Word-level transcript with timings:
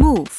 Move, 0.00 0.30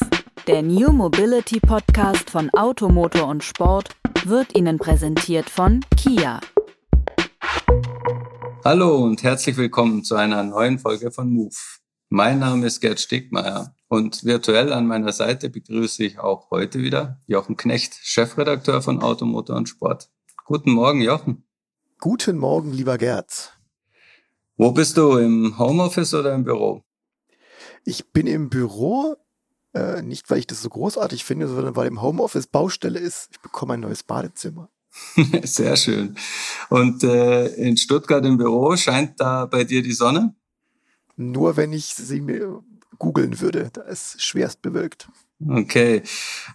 der 0.47 0.63
New 0.63 0.91
Mobility 0.91 1.59
Podcast 1.59 2.31
von 2.31 2.49
Automotor 2.49 3.27
und 3.27 3.43
Sport, 3.43 3.89
wird 4.25 4.57
Ihnen 4.57 4.79
präsentiert 4.79 5.51
von 5.51 5.85
Kia. 5.95 6.39
Hallo 8.65 9.03
und 9.03 9.21
herzlich 9.21 9.57
willkommen 9.57 10.03
zu 10.03 10.15
einer 10.15 10.41
neuen 10.41 10.79
Folge 10.79 11.11
von 11.11 11.31
Move. 11.31 11.55
Mein 12.09 12.39
Name 12.39 12.65
ist 12.65 12.81
Gerd 12.81 12.99
Stegmeier 12.99 13.75
und 13.87 14.25
virtuell 14.25 14.73
an 14.73 14.87
meiner 14.87 15.11
Seite 15.11 15.51
begrüße 15.51 16.05
ich 16.05 16.17
auch 16.17 16.49
heute 16.49 16.79
wieder 16.79 17.21
Jochen 17.27 17.55
Knecht, 17.55 17.99
Chefredakteur 18.01 18.81
von 18.81 18.99
Automotor 19.03 19.57
und 19.57 19.69
Sport. 19.69 20.09
Guten 20.43 20.71
Morgen, 20.71 21.03
Jochen. 21.03 21.47
Guten 21.99 22.39
Morgen, 22.39 22.71
lieber 22.71 22.97
Gerd. 22.97 23.59
Wo 24.57 24.71
bist 24.71 24.97
du? 24.97 25.17
Im 25.17 25.59
Homeoffice 25.59 26.15
oder 26.15 26.33
im 26.33 26.45
Büro? 26.45 26.83
Ich 27.85 28.11
bin 28.11 28.25
im 28.25 28.49
Büro, 28.49 29.17
äh, 29.73 30.01
nicht 30.01 30.29
weil 30.29 30.39
ich 30.39 30.47
das 30.47 30.61
so 30.61 30.69
großartig 30.69 31.23
finde, 31.23 31.47
sondern 31.47 31.75
weil 31.75 31.87
im 31.87 32.01
Homeoffice 32.01 32.47
Baustelle 32.47 32.99
ist. 32.99 33.29
Ich 33.31 33.39
bekomme 33.39 33.75
ein 33.75 33.79
neues 33.81 34.03
Badezimmer. 34.03 34.69
Sehr 35.43 35.75
schön. 35.77 36.17
Und 36.69 37.03
äh, 37.03 37.47
in 37.55 37.77
Stuttgart 37.77 38.25
im 38.25 38.37
Büro 38.37 38.75
scheint 38.75 39.19
da 39.19 39.45
bei 39.45 39.63
dir 39.63 39.81
die 39.81 39.93
Sonne? 39.93 40.35
Nur 41.15 41.55
wenn 41.55 41.71
ich 41.71 41.93
sie 41.93 42.19
mir 42.19 42.61
googeln 43.01 43.41
würde. 43.41 43.69
Da 43.73 43.81
ist 43.81 44.21
schwerst 44.21 44.61
bewölkt. 44.61 45.09
Okay, 45.49 46.03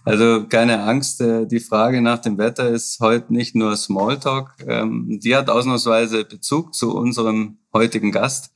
also 0.05 0.47
keine 0.47 0.81
Angst. 0.83 1.19
Äh, 1.19 1.45
die 1.45 1.59
Frage 1.59 2.01
nach 2.01 2.19
dem 2.19 2.37
Wetter 2.37 2.69
ist 2.69 3.01
heute 3.01 3.33
nicht 3.33 3.53
nur 3.53 3.75
Smalltalk. 3.75 4.55
Ähm, 4.65 5.19
die 5.21 5.35
hat 5.35 5.49
ausnahmsweise 5.49 6.23
Bezug 6.23 6.73
zu 6.73 6.95
unserem 6.95 7.57
heutigen 7.73 8.13
Gast. 8.13 8.53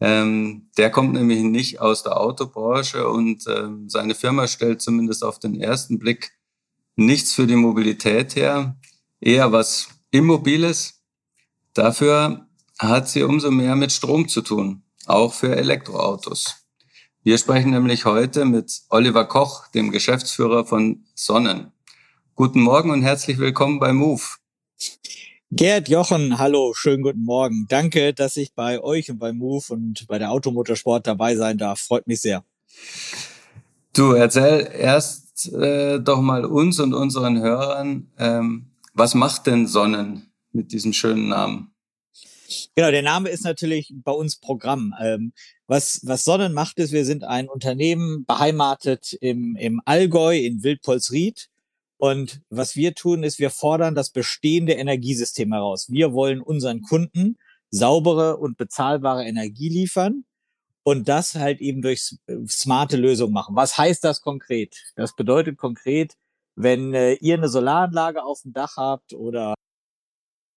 Ähm, 0.00 0.70
der 0.78 0.90
kommt 0.90 1.12
nämlich 1.12 1.42
nicht 1.42 1.80
aus 1.80 2.02
der 2.02 2.18
Autobranche 2.18 3.06
und 3.06 3.44
ähm, 3.46 3.88
seine 3.88 4.14
Firma 4.14 4.46
stellt 4.46 4.80
zumindest 4.80 5.22
auf 5.22 5.38
den 5.38 5.60
ersten 5.60 5.98
Blick 5.98 6.32
nichts 6.96 7.34
für 7.34 7.46
die 7.46 7.56
Mobilität 7.56 8.34
her, 8.34 8.76
eher 9.20 9.52
was 9.52 9.88
Immobiles. 10.10 11.02
Dafür 11.74 12.46
hat 12.78 13.08
sie 13.08 13.22
umso 13.22 13.50
mehr 13.50 13.76
mit 13.76 13.92
Strom 13.92 14.26
zu 14.26 14.40
tun, 14.40 14.82
auch 15.06 15.34
für 15.34 15.54
Elektroautos. 15.54 16.56
Wir 17.22 17.36
sprechen 17.36 17.72
nämlich 17.72 18.06
heute 18.06 18.46
mit 18.46 18.80
Oliver 18.88 19.26
Koch, 19.26 19.68
dem 19.68 19.90
Geschäftsführer 19.90 20.64
von 20.64 21.04
Sonnen. 21.14 21.72
Guten 22.34 22.62
Morgen 22.62 22.90
und 22.90 23.02
herzlich 23.02 23.36
willkommen 23.36 23.78
bei 23.78 23.92
Move. 23.92 24.22
Gerd, 25.52 25.88
Jochen, 25.88 26.38
hallo, 26.38 26.74
schönen 26.74 27.02
guten 27.02 27.24
Morgen. 27.24 27.66
Danke, 27.68 28.14
dass 28.14 28.36
ich 28.36 28.54
bei 28.54 28.80
euch 28.80 29.10
und 29.10 29.18
bei 29.18 29.32
Move 29.32 29.64
und 29.70 30.06
bei 30.06 30.16
der 30.16 30.30
Automotorsport 30.30 31.08
dabei 31.08 31.34
sein 31.34 31.58
darf. 31.58 31.80
Freut 31.80 32.06
mich 32.06 32.20
sehr. 32.20 32.44
Du, 33.92 34.12
erzähl 34.12 34.70
erst 34.72 35.52
äh, 35.52 35.98
doch 35.98 36.20
mal 36.20 36.44
uns 36.44 36.78
und 36.78 36.94
unseren 36.94 37.40
Hörern, 37.40 38.12
ähm, 38.16 38.70
was 38.94 39.16
macht 39.16 39.48
denn 39.48 39.66
Sonnen 39.66 40.30
mit 40.52 40.70
diesem 40.70 40.92
schönen 40.92 41.26
Namen? 41.26 41.74
Genau, 42.76 42.92
der 42.92 43.02
Name 43.02 43.28
ist 43.28 43.42
natürlich 43.44 43.92
bei 44.04 44.12
uns 44.12 44.38
Programm. 44.38 44.94
Ähm, 45.02 45.32
was, 45.66 46.02
was 46.04 46.22
Sonnen 46.22 46.52
macht, 46.52 46.78
ist, 46.78 46.92
wir 46.92 47.04
sind 47.04 47.24
ein 47.24 47.48
Unternehmen 47.48 48.24
beheimatet 48.24 49.14
im, 49.20 49.56
im 49.56 49.82
Allgäu 49.84 50.38
in 50.38 50.62
Wildpolsried 50.62 51.49
und 52.00 52.40
was 52.48 52.76
wir 52.76 52.94
tun, 52.94 53.24
ist, 53.24 53.38
wir 53.38 53.50
fordern 53.50 53.94
das 53.94 54.08
bestehende 54.08 54.72
Energiesystem 54.72 55.52
heraus. 55.52 55.90
Wir 55.90 56.14
wollen 56.14 56.40
unseren 56.40 56.80
Kunden 56.80 57.36
saubere 57.68 58.38
und 58.38 58.56
bezahlbare 58.56 59.26
Energie 59.26 59.68
liefern 59.68 60.24
und 60.82 61.10
das 61.10 61.34
halt 61.34 61.60
eben 61.60 61.82
durch 61.82 62.16
smarte 62.46 62.96
Lösungen 62.96 63.34
machen. 63.34 63.54
Was 63.54 63.76
heißt 63.76 64.02
das 64.02 64.22
konkret? 64.22 64.74
Das 64.96 65.14
bedeutet 65.14 65.58
konkret, 65.58 66.16
wenn 66.54 66.94
äh, 66.94 67.12
ihr 67.16 67.34
eine 67.34 67.50
Solaranlage 67.50 68.24
auf 68.24 68.40
dem 68.42 68.54
Dach 68.54 68.78
habt 68.78 69.12
oder 69.12 69.52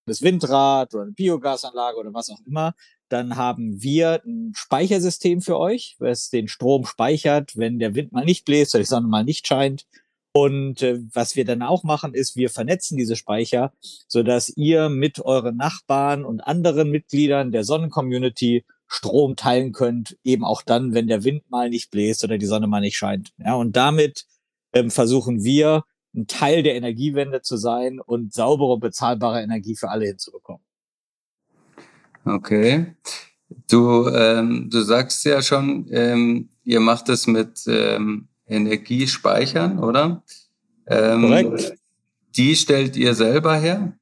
das 0.06 0.22
Windrad 0.22 0.94
oder 0.94 1.04
eine 1.04 1.12
Biogasanlage 1.12 1.98
oder 1.98 2.14
was 2.14 2.30
auch 2.30 2.40
immer, 2.46 2.74
dann 3.10 3.36
haben 3.36 3.82
wir 3.84 4.22
ein 4.26 4.54
Speichersystem 4.56 5.42
für 5.42 5.60
euch, 5.60 5.98
was 6.00 6.30
den 6.30 6.48
Strom 6.48 6.86
speichert, 6.86 7.58
wenn 7.58 7.80
der 7.80 7.96
Wind 7.96 8.14
mal 8.14 8.24
nicht 8.24 8.46
bläst 8.46 8.74
oder 8.76 8.82
die 8.82 8.88
Sonne 8.88 9.08
mal 9.08 9.26
nicht 9.26 9.46
scheint 9.46 9.86
und 10.34 10.82
äh, 10.82 11.00
was 11.14 11.36
wir 11.36 11.46
dann 11.46 11.62
auch 11.62 11.84
machen, 11.84 12.14
ist, 12.14 12.36
wir 12.36 12.50
vernetzen 12.50 12.98
diese 12.98 13.16
Speicher, 13.16 13.72
so 14.08 14.24
dass 14.24 14.50
ihr 14.50 14.90
mit 14.90 15.20
euren 15.20 15.58
Nachbarn 15.58 16.26
und 16.26 16.42
anderen 16.42 16.90
Mitgliedern 16.90 17.52
der 17.52 17.64
Sonnencommunity 17.64 18.66
Strom 18.88 19.36
teilen 19.36 19.72
könnt, 19.72 20.18
eben 20.24 20.44
auch 20.44 20.62
dann, 20.62 20.94
wenn 20.94 21.08
der 21.08 21.24
Wind 21.24 21.50
mal 21.50 21.70
nicht 21.70 21.92
bläst 21.92 22.24
oder 22.24 22.38
die 22.38 22.46
Sonne 22.46 22.68
mal 22.68 22.82
nicht 22.82 22.98
scheint. 22.98 23.32
Ja, 23.38 23.56
und 23.56 23.76
damit 23.76 24.26
ähm, 24.74 24.92
versuchen 24.92 25.44
wir, 25.44 25.84
ein 26.16 26.28
Teil 26.28 26.62
der 26.62 26.76
Energiewende 26.76 27.42
zu 27.42 27.58
sein 27.58 28.00
und 28.00 28.34
saubere, 28.34 28.78
bezahlbare 28.78 29.42
Energie 29.42 29.76
für 29.76 29.90
alle 29.90 30.06
hinzubekommen. 30.06 30.64
Okay. 32.26 32.96
Du, 33.68 34.08
ähm, 34.10 34.70
du 34.72 34.82
sagst 34.82 35.26
ja 35.26 35.42
schon, 35.42 35.88
ähm, 35.92 36.50
ihr 36.64 36.80
macht 36.80 37.10
es 37.10 37.26
mit 37.28 37.64
ähm, 37.68 38.28
Energie 38.48 39.08
speichern, 39.08 39.80
oder? 39.80 40.24
Ähm, 40.88 41.22
Korrekt. 41.22 41.74
Die 42.36 42.56
stellt 42.56 42.96
ihr 42.96 43.14
selber 43.14 43.58
her? 43.58 43.94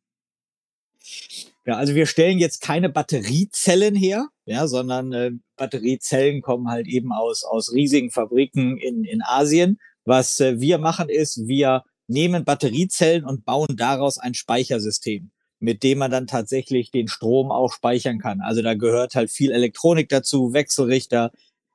Ja, 1.65 1.75
also 1.75 1.93
wir 1.93 2.07
stellen 2.07 2.39
jetzt 2.39 2.61
keine 2.61 2.89
Batteriezellen 2.89 3.95
her, 3.95 4.27
ja, 4.45 4.67
sondern 4.67 5.13
äh, 5.13 5.31
Batteriezellen 5.57 6.41
kommen 6.41 6.69
halt 6.69 6.87
eben 6.87 7.11
aus, 7.11 7.43
aus 7.43 7.71
riesigen 7.71 8.09
Fabriken 8.09 8.77
in, 8.77 9.03
in 9.03 9.21
Asien. 9.21 9.77
Was 10.03 10.39
äh, 10.39 10.59
wir 10.59 10.79
machen 10.79 11.07
ist, 11.09 11.47
wir 11.47 11.83
nehmen 12.07 12.45
Batteriezellen 12.45 13.25
und 13.25 13.45
bauen 13.45 13.77
daraus 13.77 14.17
ein 14.17 14.33
Speichersystem, 14.33 15.29
mit 15.59 15.83
dem 15.83 15.99
man 15.99 16.09
dann 16.09 16.25
tatsächlich 16.25 16.89
den 16.89 17.07
Strom 17.07 17.51
auch 17.51 17.71
speichern 17.71 18.17
kann. 18.17 18.41
Also 18.41 18.63
da 18.63 18.73
gehört 18.73 19.13
halt 19.13 19.29
viel 19.29 19.51
Elektronik 19.51 20.09
dazu, 20.09 20.53
Wechselrichter, 20.53 21.31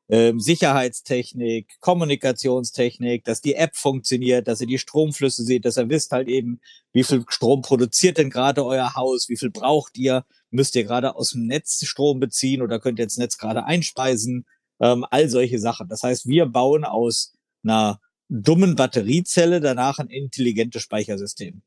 ähm, 0.09 0.39
Sicherheitstechnik, 0.39 1.81
Kommunikationstechnik, 1.81 3.25
dass 3.25 3.41
die 3.41 3.55
App 3.55 3.77
funktioniert, 3.77 4.47
dass 4.47 4.61
ihr 4.61 4.67
die 4.67 4.79
Stromflüsse 4.79 5.43
seht, 5.43 5.65
dass 5.65 5.79
ihr 5.79 5.89
wisst 5.89 6.13
halt 6.13 6.29
eben, 6.29 6.61
wie 6.93 7.03
viel 7.03 7.25
Strom 7.29 7.63
produziert 7.63 8.19
denn 8.19 8.31
gerade 8.31 8.65
euer 8.65 8.95
Haus, 8.95 9.29
wie 9.29 9.37
viel 9.37 9.51
braucht 9.51 9.99
ihr, 9.99 10.25
müsst 10.51 10.77
ihr 10.77 10.85
gerade 10.85 11.17
aus 11.17 11.31
dem 11.31 11.47
Netz 11.47 11.85
Strom 11.85 12.21
beziehen 12.21 12.63
oder 12.63 12.79
könnt 12.79 12.99
ihr 12.99 13.05
ins 13.05 13.19
Netz 13.19 13.37
gerade 13.37 13.65
einspeisen, 13.65 14.47
ähm, 14.81 15.05
all 15.11 15.29
solche 15.29 15.59
Sachen. 15.59 15.89
Das 15.89 16.03
heißt, 16.03 16.27
wir 16.27 16.47
bauen 16.47 16.85
aus 16.85 17.35
einer 17.65 18.01
dummen 18.29 18.77
Batteriezelle 18.77 19.61
danach 19.61 19.99
ein 19.99 20.09
intelligentes 20.09 20.83
Speichersystem. 20.83 21.63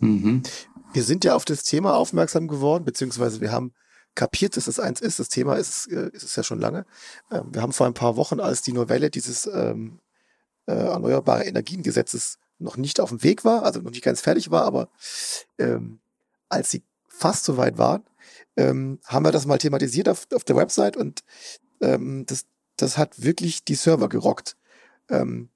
Mhm. 0.00 0.42
Wir 0.92 1.02
sind 1.02 1.24
ja 1.24 1.34
auf 1.34 1.44
das 1.44 1.64
Thema 1.64 1.96
aufmerksam 1.96 2.48
geworden, 2.48 2.84
beziehungsweise 2.84 3.40
wir 3.40 3.52
haben 3.52 3.74
kapiert, 4.18 4.56
dass 4.56 4.66
es 4.66 4.80
eins 4.80 5.00
ist. 5.00 5.20
Das 5.20 5.28
Thema 5.28 5.54
ist, 5.54 5.86
äh, 5.86 6.10
ist 6.12 6.24
es 6.24 6.34
ja 6.34 6.42
schon 6.42 6.60
lange. 6.60 6.84
Ähm, 7.30 7.46
wir 7.52 7.62
haben 7.62 7.72
vor 7.72 7.86
ein 7.86 7.94
paar 7.94 8.16
Wochen, 8.16 8.40
als 8.40 8.62
die 8.62 8.72
Novelle 8.72 9.10
dieses 9.10 9.46
ähm, 9.46 10.00
äh, 10.66 10.72
Erneuerbare 10.72 11.44
Energiengesetzes 11.44 12.38
noch 12.58 12.76
nicht 12.76 12.98
auf 12.98 13.10
dem 13.10 13.22
Weg 13.22 13.44
war, 13.44 13.62
also 13.62 13.80
noch 13.80 13.92
nicht 13.92 14.02
ganz 14.02 14.20
fertig 14.20 14.50
war, 14.50 14.64
aber 14.64 14.88
ähm, 15.58 16.00
als 16.48 16.70
sie 16.70 16.82
fast 17.06 17.44
so 17.44 17.56
weit 17.56 17.78
waren, 17.78 18.02
ähm, 18.56 18.98
haben 19.04 19.24
wir 19.24 19.30
das 19.30 19.46
mal 19.46 19.58
thematisiert 19.58 20.08
auf, 20.08 20.26
auf 20.34 20.42
der 20.42 20.56
Website 20.56 20.96
und 20.96 21.22
ähm, 21.80 22.26
das, 22.26 22.46
das 22.76 22.98
hat 22.98 23.22
wirklich 23.22 23.62
die 23.62 23.76
Server 23.76 24.08
gerockt. 24.08 24.56
Ähm, 25.08 25.48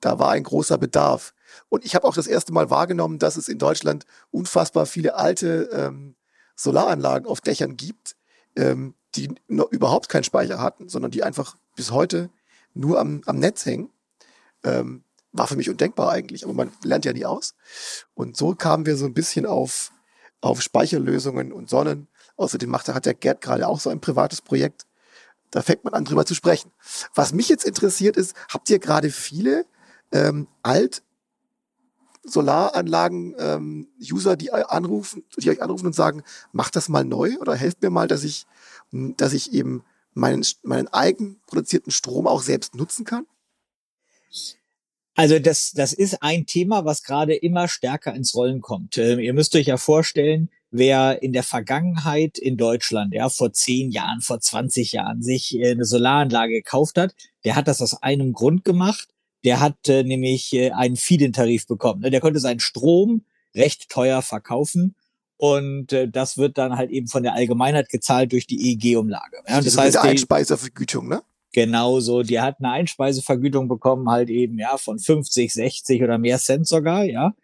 da 0.00 0.20
war 0.20 0.30
ein 0.30 0.44
großer 0.44 0.78
Bedarf. 0.78 1.34
Und 1.68 1.84
ich 1.84 1.96
habe 1.96 2.06
auch 2.06 2.14
das 2.14 2.28
erste 2.28 2.52
Mal 2.52 2.70
wahrgenommen, 2.70 3.18
dass 3.18 3.36
es 3.36 3.48
in 3.48 3.58
Deutschland 3.58 4.04
unfassbar 4.30 4.86
viele 4.86 5.16
alte 5.16 5.68
ähm, 5.72 6.14
Solaranlagen 6.54 7.28
auf 7.28 7.40
Dächern 7.40 7.76
gibt, 7.76 8.16
ähm, 8.56 8.94
die 9.14 9.34
überhaupt 9.48 10.08
keinen 10.08 10.24
Speicher 10.24 10.60
hatten, 10.60 10.88
sondern 10.88 11.10
die 11.10 11.22
einfach 11.22 11.56
bis 11.76 11.90
heute 11.90 12.30
nur 12.74 12.98
am, 12.98 13.22
am 13.26 13.38
Netz 13.38 13.66
hängen. 13.66 13.90
Ähm, 14.62 15.04
war 15.32 15.48
für 15.48 15.56
mich 15.56 15.68
undenkbar 15.68 16.10
eigentlich, 16.10 16.44
aber 16.44 16.54
man 16.54 16.72
lernt 16.82 17.04
ja 17.04 17.12
nie 17.12 17.24
aus. 17.24 17.54
Und 18.14 18.36
so 18.36 18.54
kamen 18.54 18.86
wir 18.86 18.96
so 18.96 19.04
ein 19.04 19.14
bisschen 19.14 19.46
auf, 19.46 19.90
auf 20.40 20.62
Speicherlösungen 20.62 21.52
und 21.52 21.68
Sonnen. 21.68 22.08
Außerdem 22.36 22.70
macht, 22.70 22.88
hat 22.88 23.06
der 23.06 23.14
Gerd 23.14 23.40
gerade 23.40 23.66
auch 23.66 23.80
so 23.80 23.90
ein 23.90 24.00
privates 24.00 24.40
Projekt. 24.40 24.86
Da 25.50 25.62
fängt 25.62 25.84
man 25.84 25.94
an, 25.94 26.04
drüber 26.04 26.24
zu 26.24 26.34
sprechen. 26.34 26.72
Was 27.14 27.32
mich 27.32 27.48
jetzt 27.48 27.64
interessiert 27.64 28.16
ist, 28.16 28.34
habt 28.48 28.70
ihr 28.70 28.78
gerade 28.78 29.10
viele 29.10 29.66
ähm, 30.12 30.48
alt 30.62 31.02
Solaranlagen-User, 32.24 34.32
ähm, 34.32 34.38
die 34.38 34.52
anrufen, 34.52 35.22
die 35.38 35.50
euch 35.50 35.62
anrufen 35.62 35.86
und 35.86 35.94
sagen, 35.94 36.24
mach 36.52 36.70
das 36.70 36.88
mal 36.88 37.04
neu 37.04 37.36
oder 37.40 37.54
helft 37.54 37.82
mir 37.82 37.90
mal, 37.90 38.08
dass 38.08 38.24
ich, 38.24 38.46
dass 38.90 39.32
ich 39.32 39.52
eben 39.52 39.84
meinen, 40.14 40.44
meinen 40.62 40.88
eigen 40.88 41.40
produzierten 41.46 41.92
Strom 41.92 42.26
auch 42.26 42.42
selbst 42.42 42.74
nutzen 42.74 43.04
kann? 43.04 43.26
Also 45.16 45.38
das, 45.38 45.72
das 45.72 45.92
ist 45.92 46.22
ein 46.22 46.46
Thema, 46.46 46.84
was 46.84 47.04
gerade 47.04 47.34
immer 47.34 47.68
stärker 47.68 48.14
ins 48.14 48.34
Rollen 48.34 48.60
kommt. 48.60 48.98
Ähm, 48.98 49.20
ihr 49.20 49.32
müsst 49.32 49.54
euch 49.54 49.66
ja 49.66 49.76
vorstellen, 49.76 50.50
wer 50.72 51.22
in 51.22 51.32
der 51.32 51.44
Vergangenheit 51.44 52.36
in 52.36 52.56
Deutschland, 52.56 53.14
ja, 53.14 53.28
vor 53.28 53.52
zehn 53.52 53.92
Jahren, 53.92 54.22
vor 54.22 54.40
20 54.40 54.90
Jahren 54.90 55.22
sich 55.22 55.56
äh, 55.56 55.70
eine 55.70 55.84
Solaranlage 55.84 56.54
gekauft 56.54 56.98
hat, 56.98 57.14
der 57.44 57.54
hat 57.54 57.68
das 57.68 57.80
aus 57.80 58.02
einem 58.02 58.32
Grund 58.32 58.64
gemacht. 58.64 59.08
Der 59.44 59.60
hat 59.60 59.88
äh, 59.88 60.02
nämlich 60.02 60.52
äh, 60.52 60.70
einen 60.70 60.96
Feed-in-Tarif 60.96 61.66
bekommen. 61.66 62.00
Ne? 62.00 62.10
Der 62.10 62.20
konnte 62.20 62.40
seinen 62.40 62.60
Strom 62.60 63.24
recht 63.54 63.88
teuer 63.90 64.22
verkaufen 64.22 64.94
und 65.36 65.92
äh, 65.92 66.08
das 66.08 66.38
wird 66.38 66.58
dann 66.58 66.76
halt 66.76 66.90
eben 66.90 67.08
von 67.08 67.22
der 67.22 67.34
Allgemeinheit 67.34 67.88
gezahlt 67.88 68.32
durch 68.32 68.46
die 68.46 68.72
EEG-Umlage. 68.72 69.38
Ja, 69.48 69.60
das, 69.60 69.76
heißt, 69.76 69.96
die 69.96 69.98
Einspeisevergütung, 69.98 71.08
ne? 71.08 71.22
Genau 71.52 72.00
so. 72.00 72.22
Die 72.22 72.40
hat 72.40 72.56
eine 72.58 72.70
Einspeisevergütung 72.70 73.68
bekommen, 73.68 74.08
halt 74.10 74.28
eben, 74.28 74.58
ja, 74.58 74.76
von 74.76 74.98
50, 74.98 75.52
60 75.52 76.02
oder 76.02 76.18
mehr 76.18 76.38
Cent 76.38 76.66
sogar, 76.66 77.04
ja. 77.04 77.34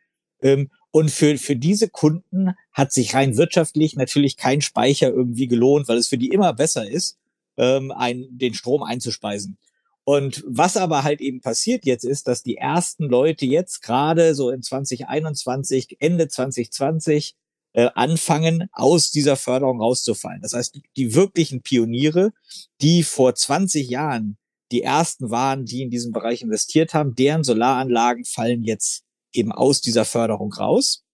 Ähm, 0.42 0.70
und 0.90 1.10
für, 1.10 1.38
für 1.38 1.56
diese 1.56 1.88
Kunden 1.88 2.54
hat 2.72 2.92
sich 2.92 3.14
rein 3.14 3.36
wirtschaftlich 3.36 3.94
natürlich 3.94 4.36
kein 4.36 4.60
Speicher 4.60 5.08
irgendwie 5.08 5.46
gelohnt, 5.46 5.86
weil 5.88 5.98
es 5.98 6.08
für 6.08 6.18
die 6.18 6.28
immer 6.28 6.52
besser 6.52 6.88
ist, 6.88 7.18
ähm, 7.56 7.92
ein, 7.92 8.26
den 8.30 8.54
Strom 8.54 8.82
einzuspeisen. 8.82 9.58
Und 10.04 10.42
was 10.46 10.76
aber 10.76 11.04
halt 11.04 11.20
eben 11.20 11.40
passiert 11.40 11.84
jetzt 11.84 12.04
ist, 12.04 12.26
dass 12.26 12.42
die 12.42 12.56
ersten 12.56 13.04
Leute 13.04 13.46
jetzt 13.46 13.82
gerade 13.82 14.34
so 14.34 14.50
in 14.50 14.62
2021, 14.62 15.96
Ende 16.00 16.28
2020 16.28 17.36
äh, 17.72 17.90
anfangen, 17.94 18.68
aus 18.72 19.10
dieser 19.10 19.36
Förderung 19.36 19.80
rauszufallen. 19.80 20.42
Das 20.42 20.54
heißt, 20.54 20.80
die 20.96 21.14
wirklichen 21.14 21.62
Pioniere, 21.62 22.32
die 22.80 23.02
vor 23.02 23.34
20 23.34 23.88
Jahren 23.88 24.36
die 24.72 24.82
ersten 24.82 25.30
waren, 25.30 25.64
die 25.64 25.82
in 25.82 25.90
diesem 25.90 26.12
Bereich 26.12 26.42
investiert 26.42 26.94
haben, 26.94 27.14
deren 27.14 27.44
Solaranlagen 27.44 28.24
fallen 28.24 28.62
jetzt 28.62 29.04
eben 29.32 29.52
aus 29.52 29.80
dieser 29.80 30.04
Förderung 30.04 30.52
raus. 30.52 31.04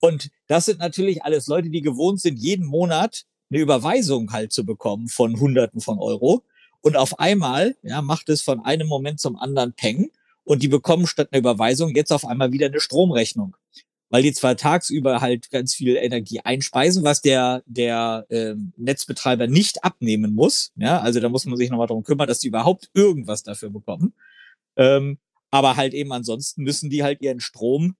Und 0.00 0.30
das 0.46 0.66
sind 0.66 0.78
natürlich 0.78 1.24
alles 1.24 1.46
Leute, 1.46 1.70
die 1.70 1.82
gewohnt 1.82 2.20
sind, 2.20 2.38
jeden 2.38 2.66
Monat 2.66 3.24
eine 3.50 3.60
Überweisung 3.60 4.32
halt 4.32 4.52
zu 4.52 4.64
bekommen 4.64 5.08
von 5.08 5.38
Hunderten 5.40 5.80
von 5.80 5.98
Euro. 5.98 6.44
Und 6.80 6.96
auf 6.96 7.18
einmal 7.18 7.76
ja, 7.82 8.02
macht 8.02 8.28
es 8.28 8.42
von 8.42 8.64
einem 8.64 8.86
Moment 8.86 9.20
zum 9.20 9.36
anderen 9.36 9.72
Peng 9.72 10.10
und 10.44 10.62
die 10.62 10.68
bekommen 10.68 11.06
statt 11.06 11.28
einer 11.30 11.40
Überweisung 11.40 11.94
jetzt 11.94 12.12
auf 12.12 12.24
einmal 12.24 12.52
wieder 12.52 12.66
eine 12.66 12.80
Stromrechnung. 12.80 13.56
Weil 14.10 14.22
die 14.22 14.32
zwar 14.32 14.56
tagsüber 14.56 15.20
halt 15.20 15.50
ganz 15.50 15.74
viel 15.74 15.96
Energie 15.96 16.40
einspeisen, 16.40 17.04
was 17.04 17.20
der, 17.20 17.62
der 17.66 18.24
äh, 18.30 18.54
Netzbetreiber 18.78 19.46
nicht 19.46 19.84
abnehmen 19.84 20.34
muss. 20.34 20.72
Ja, 20.76 21.00
also 21.00 21.20
da 21.20 21.28
muss 21.28 21.44
man 21.44 21.58
sich 21.58 21.68
nochmal 21.68 21.88
darum 21.88 22.04
kümmern, 22.04 22.26
dass 22.26 22.38
die 22.38 22.48
überhaupt 22.48 22.88
irgendwas 22.94 23.42
dafür 23.42 23.68
bekommen. 23.68 24.14
Ähm, 24.76 25.18
aber 25.50 25.76
halt 25.76 25.92
eben 25.92 26.12
ansonsten 26.12 26.62
müssen 26.62 26.88
die 26.88 27.02
halt 27.02 27.20
ihren 27.20 27.40
Strom 27.40 27.96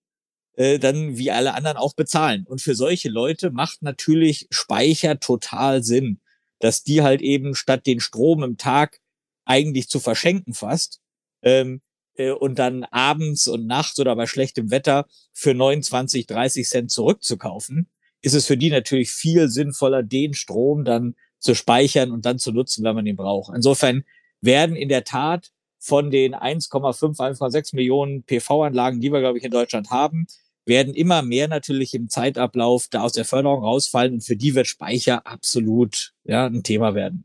äh, 0.59 0.79
dann 0.79 1.17
wie 1.17 1.31
alle 1.31 1.55
anderen 1.55 1.77
auch 1.77 1.95
bezahlen. 1.95 2.45
Und 2.47 2.61
für 2.61 2.75
solche 2.75 3.09
Leute 3.09 3.51
macht 3.51 3.83
natürlich 3.83 4.47
Speicher 4.51 5.21
total 5.21 5.83
Sinn, 5.83 6.21
dass 6.61 6.83
die 6.83 7.03
halt 7.03 7.21
eben 7.23 7.55
statt 7.55 7.87
den 7.87 8.01
Strom 8.01 8.43
im 8.43 8.57
Tag 8.57 9.01
eigentlich 9.45 9.89
zu 9.89 10.01
verschenken 10.01 10.55
fast 10.55 11.01
ähm, 11.43 11.81
äh, 12.15 12.31
und 12.31 12.59
dann 12.59 12.85
abends 12.85 13.49
und 13.49 13.67
nachts 13.67 13.99
oder 13.99 14.15
bei 14.17 14.27
schlechtem 14.27 14.71
Wetter 14.71 15.07
für 15.33 15.55
29, 15.55 16.27
30 16.27 16.69
Cent 16.69 16.91
zurückzukaufen, 16.91 17.89
ist 18.21 18.35
es 18.35 18.47
für 18.47 18.57
die 18.57 18.71
natürlich 18.71 19.11
viel 19.11 19.49
sinnvoller, 19.49 20.03
den 20.03 20.35
Strom 20.35 20.85
dann 20.85 21.15
zu 21.39 21.55
speichern 21.55 22.11
und 22.11 22.27
dann 22.27 22.39
zu 22.39 22.53
nutzen, 22.53 22.85
wenn 22.85 22.97
man 22.97 23.07
ihn 23.07 23.17
braucht. 23.17 23.55
Insofern 23.55 24.05
werden 24.41 24.77
in 24.77 24.89
der 24.89 25.05
Tat 25.05 25.53
von 25.79 26.11
den 26.11 26.35
1,5, 26.35 27.17
1,6 27.17 27.77
Millionen 27.77 28.25
PV-Anlagen, 28.25 29.01
die 29.01 29.13
wir, 29.13 29.21
glaube 29.21 29.39
ich, 29.39 29.45
in 29.45 29.53
Deutschland 29.53 29.91
haben, 29.91 30.27
werden 30.69 30.95
immer 30.95 31.23
mehr 31.23 31.49
natürlich 31.49 31.95
im 31.95 32.09
Zeitablauf 32.09 32.87
da 32.91 33.01
aus 33.01 33.13
der 33.13 33.25
Förderung 33.25 33.65
rausfallen 33.65 34.15
und 34.15 34.25
für 34.25 34.37
die 34.37 34.55
wird 34.55 34.67
Speicher 34.67 35.27
absolut 35.27 36.13
ja, 36.25 36.47
ein 36.47 36.63
Thema 36.63 36.95
werden. 36.95 37.25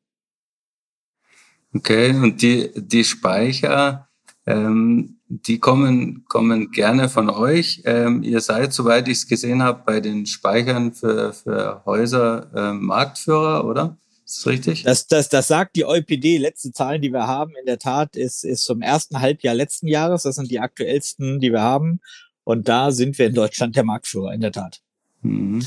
Okay, 1.76 2.12
und 2.12 2.42
die, 2.42 2.72
die 2.76 3.04
Speicher, 3.04 4.08
ähm, 4.46 5.18
die 5.28 5.60
kommen, 5.60 6.26
kommen 6.26 6.72
gerne 6.72 7.10
von 7.10 7.30
euch. 7.30 7.82
Ähm, 7.86 8.22
ihr 8.22 8.42
seid, 8.42 8.74
soweit 8.74 9.08
ich 9.08 9.20
es 9.20 9.28
gesehen 9.28 9.64
habe, 9.64 9.82
bei 9.86 10.00
den 10.00 10.26
Speichern 10.28 10.94
für, 10.94 11.34
für 11.34 11.84
Häuser 11.86 12.52
äh, 12.56 12.74
Marktführer, 12.74 13.66
oder? 13.66 13.98
Ist 14.26 14.38
das 14.38 14.48
richtig? 14.48 14.84
Das, 14.84 15.08
das, 15.08 15.30
das 15.30 15.48
sagt 15.48 15.76
die 15.76 15.86
EuPD. 15.86 16.38
Letzte 16.38 16.72
Zahlen, 16.72 17.02
die 17.02 17.12
wir 17.12 17.28
haben, 17.28 17.54
in 17.60 17.66
der 17.66 17.80
Tat, 17.80 18.16
ist, 18.16 18.46
ist 18.46 18.64
zum 18.64 18.82
ersten 18.82 19.20
Halbjahr 19.20 19.56
letzten 19.56 19.88
Jahres. 19.88 20.24
Das 20.24 20.36
sind 20.36 20.50
die 20.50 20.60
aktuellsten, 20.60 21.40
die 21.40 21.52
wir 21.52 21.62
haben. 21.62 22.00
Und 22.44 22.68
da 22.68 22.92
sind 22.92 23.18
wir 23.18 23.28
in 23.28 23.34
Deutschland 23.34 23.76
der 23.76 23.84
Marktführer, 23.84 24.34
in 24.34 24.42
der 24.42 24.52
Tat. 24.52 24.82
Mhm. 25.22 25.66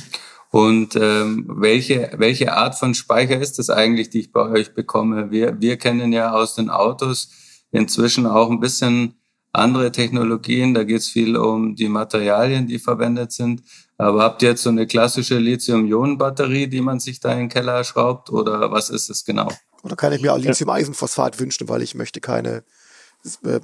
Und 0.51 0.97
ähm, 0.97 1.45
welche, 1.49 2.13
welche 2.17 2.53
Art 2.53 2.79
von 2.79 2.95
Speicher 2.95 3.41
ist 3.41 3.59
das 3.59 3.69
eigentlich, 3.69 4.11
die 4.11 4.21
ich 4.21 4.33
bei 4.33 4.49
euch 4.49 4.75
bekomme? 4.75 5.31
Wir, 5.31 5.61
wir 5.61 5.77
kennen 5.77 6.13
ja 6.13 6.33
aus 6.33 6.55
den 6.55 6.71
Autos 6.71 7.31
inzwischen 7.73 8.27
auch 8.27 8.51
ein 8.51 8.61
bisschen 8.61 9.17
andere 9.53 9.91
Technologien. 9.91 10.75
Da 10.75 10.85
geht 10.85 11.01
es 11.01 11.09
viel 11.09 11.37
um 11.37 11.75
die 11.75 11.89
Materialien, 11.89 12.67
die 12.67 12.79
verwendet 12.79 13.33
sind. 13.33 13.63
Aber 13.99 14.23
habt 14.23 14.43
ihr 14.43 14.51
jetzt 14.51 14.63
so 14.63 14.71
eine 14.71 14.87
klassische 14.87 15.39
Lithium-Ionen-Batterie, 15.39 16.69
die 16.69 16.81
man 16.81 17.01
sich 17.01 17.19
da 17.19 17.33
in 17.33 17.39
den 17.39 17.49
Keller 17.49 17.83
schraubt 17.83 18.31
oder 18.31 18.71
was 18.71 18.91
ist 18.91 19.09
es 19.09 19.25
genau? 19.25 19.51
Oder 19.83 19.97
kann 19.97 20.13
ich 20.13 20.21
mir 20.21 20.33
auch 20.33 20.39
Lithium-Eisenphosphat 20.39 21.41
wünschen, 21.41 21.69
weil 21.69 21.83
ich 21.83 21.95
möchte 21.95 22.21
keine 22.21 22.65
äh, 23.45 23.61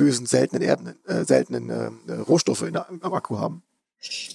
bösen, 0.00 0.26
seltenen 0.26 0.62
Erden, 0.62 0.94
äh, 1.06 1.24
seltenen 1.24 1.70
äh, 1.70 2.12
Rohstoffe 2.12 2.62
in, 2.62 2.76
am 2.76 3.12
Akku 3.12 3.38
haben? 3.38 3.62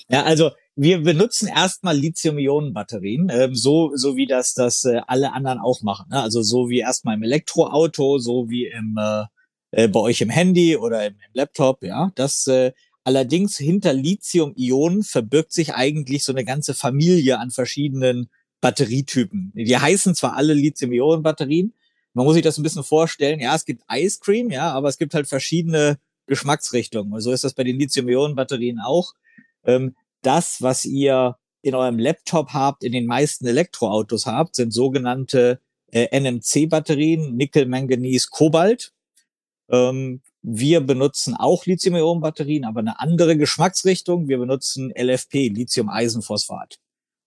Ja, 0.10 0.24
also 0.24 0.52
wir 0.76 1.02
benutzen 1.02 1.48
erstmal 1.48 1.98
Lithium-Ionen-Batterien, 1.98 3.30
äh, 3.30 3.50
so, 3.54 3.92
so 3.96 4.16
wie 4.16 4.28
das, 4.28 4.54
das 4.54 4.86
äh, 4.86 5.02
alle 5.08 5.34
anderen 5.34 5.60
auch 5.60 5.82
machen. 5.82 6.08
Ne? 6.12 6.22
Also 6.22 6.44
so 6.44 6.70
wie 6.70 6.80
erstmal 6.80 7.16
im 7.16 7.24
Elektroauto, 7.24 8.20
so 8.20 8.50
wie 8.50 8.68
im, 8.68 8.98
äh, 9.00 9.24
äh, 9.72 9.88
bei 9.88 10.00
euch 10.00 10.22
im 10.22 10.30
Handy 10.30 10.78
oder 10.78 11.08
im, 11.08 11.14
im 11.14 11.32
Laptop, 11.34 11.84
ja. 11.84 12.12
Das 12.16 12.46
äh, 12.48 12.72
Allerdings 13.08 13.56
hinter 13.58 13.94
Lithium-Ionen 13.94 15.04
verbirgt 15.04 15.54
sich 15.54 15.76
eigentlich 15.76 16.24
so 16.24 16.32
eine 16.34 16.44
ganze 16.44 16.74
Familie 16.74 17.38
an 17.38 17.52
verschiedenen 17.52 18.32
Batterietypen. 18.62 19.52
Die 19.54 19.78
heißen 19.78 20.16
zwar 20.16 20.36
alle 20.36 20.56
Lithium-Ionen-Batterien, 20.56 21.76
man 22.16 22.26
muss 22.26 22.34
sich 22.34 22.44
das 22.44 22.58
ein 22.58 22.64
bisschen 22.64 22.84
vorstellen. 22.84 23.42
Ja, 23.42 23.54
es 23.54 23.66
gibt 23.66 23.84
Ice 23.92 24.20
Cream, 24.22 24.50
ja, 24.50 24.72
aber 24.72 24.88
es 24.88 24.98
gibt 24.98 25.14
halt 25.14 25.28
verschiedene 25.28 26.00
Geschmacksrichtungen. 26.28 27.20
So 27.20 27.32
ist 27.32 27.44
das 27.44 27.54
bei 27.54 27.64
den 27.64 27.78
Lithium-Ionen-Batterien 27.78 28.80
auch. 28.80 29.14
Ähm, 29.66 29.96
das, 30.22 30.62
was 30.62 30.86
ihr 30.86 31.38
in 31.62 31.76
eurem 31.76 32.00
Laptop 32.00 32.54
habt, 32.54 32.84
in 32.86 32.94
den 32.94 33.06
meisten 33.06 33.46
Elektroautos 33.46 34.26
habt, 34.28 34.56
sind 34.56 34.72
sogenannte 34.72 35.60
äh, 35.92 36.08
NMC-Batterien, 36.18 37.36
Nickel, 37.36 37.66
Manganese, 37.66 38.30
Kobalt. 38.32 38.94
Ähm, 39.70 40.22
wir 40.42 40.80
benutzen 40.80 41.36
auch 41.36 41.66
Lithium-Ionen-Batterien, 41.66 42.64
aber 42.64 42.80
eine 42.80 43.00
andere 43.02 43.36
Geschmacksrichtung. 43.36 44.30
Wir 44.30 44.38
benutzen 44.38 44.94
LFP, 44.96 45.50
Lithium-Eisenphosphat. 45.50 46.80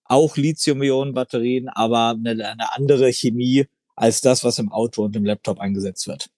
Auch 0.05 0.39
Lithium-Ionen-Batterien, 0.39 1.69
aber 1.69 2.11
eine, 2.11 2.31
eine 2.31 2.73
andere 2.75 3.13
Chemie 3.13 3.67
als 3.99 4.21
das, 4.21 4.45
was 4.45 4.59
im 4.59 4.71
Auto 4.71 5.05
und 5.05 5.17
im 5.17 5.25
Laptop 5.25 5.59
eingesetzt 5.59 6.07
wird. 6.07 6.31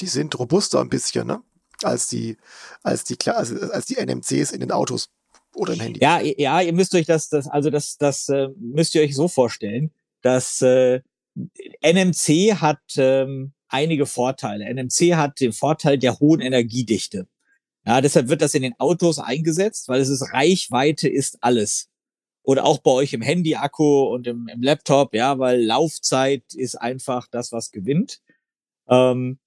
Die 0.00 0.06
sind 0.06 0.36
robuster 0.38 0.80
ein 0.80 0.88
bisschen, 0.88 1.26
ne? 1.26 1.42
Als 1.82 2.08
die, 2.08 2.36
als 2.82 3.04
die, 3.04 3.16
also 3.26 3.54
als 3.70 3.86
die 3.86 3.94
NMCs 3.94 4.50
in 4.52 4.60
den 4.60 4.72
Autos 4.72 5.10
oder 5.54 5.74
im 5.74 5.80
Handy. 5.80 6.00
Ja, 6.00 6.20
ja, 6.20 6.60
ihr 6.60 6.72
müsst 6.72 6.94
euch 6.94 7.06
das, 7.06 7.28
das 7.28 7.46
also 7.48 7.70
das, 7.70 7.98
das 7.98 8.28
äh, 8.28 8.48
müsst 8.58 8.94
ihr 8.94 9.02
euch 9.02 9.14
so 9.14 9.28
vorstellen, 9.28 9.92
dass 10.22 10.60
äh, 10.62 11.02
NMC 11.82 12.56
hat 12.56 12.80
ähm, 12.96 13.52
einige 13.68 14.06
Vorteile. 14.06 14.64
NMC 14.64 15.14
hat 15.14 15.38
den 15.40 15.52
Vorteil 15.52 15.98
der 15.98 16.18
hohen 16.18 16.40
Energiedichte. 16.40 17.28
Ja, 17.86 18.00
deshalb 18.00 18.28
wird 18.28 18.42
das 18.42 18.54
in 18.54 18.62
den 18.62 18.74
Autos 18.80 19.18
eingesetzt, 19.18 19.88
weil 19.88 20.00
es 20.00 20.08
ist 20.08 20.32
Reichweite 20.32 21.08
ist 21.08 21.38
alles. 21.42 21.88
Oder 22.46 22.64
auch 22.64 22.78
bei 22.78 22.92
euch 22.92 23.12
im 23.12 23.22
Handy-Akku 23.22 24.04
und 24.04 24.28
im, 24.28 24.46
im, 24.46 24.62
Laptop, 24.62 25.14
ja, 25.14 25.40
weil 25.40 25.60
Laufzeit 25.64 26.44
ist 26.54 26.76
einfach 26.76 27.26
das, 27.28 27.50
was 27.50 27.72
gewinnt. 27.72 28.20
Ähm, 28.88 29.40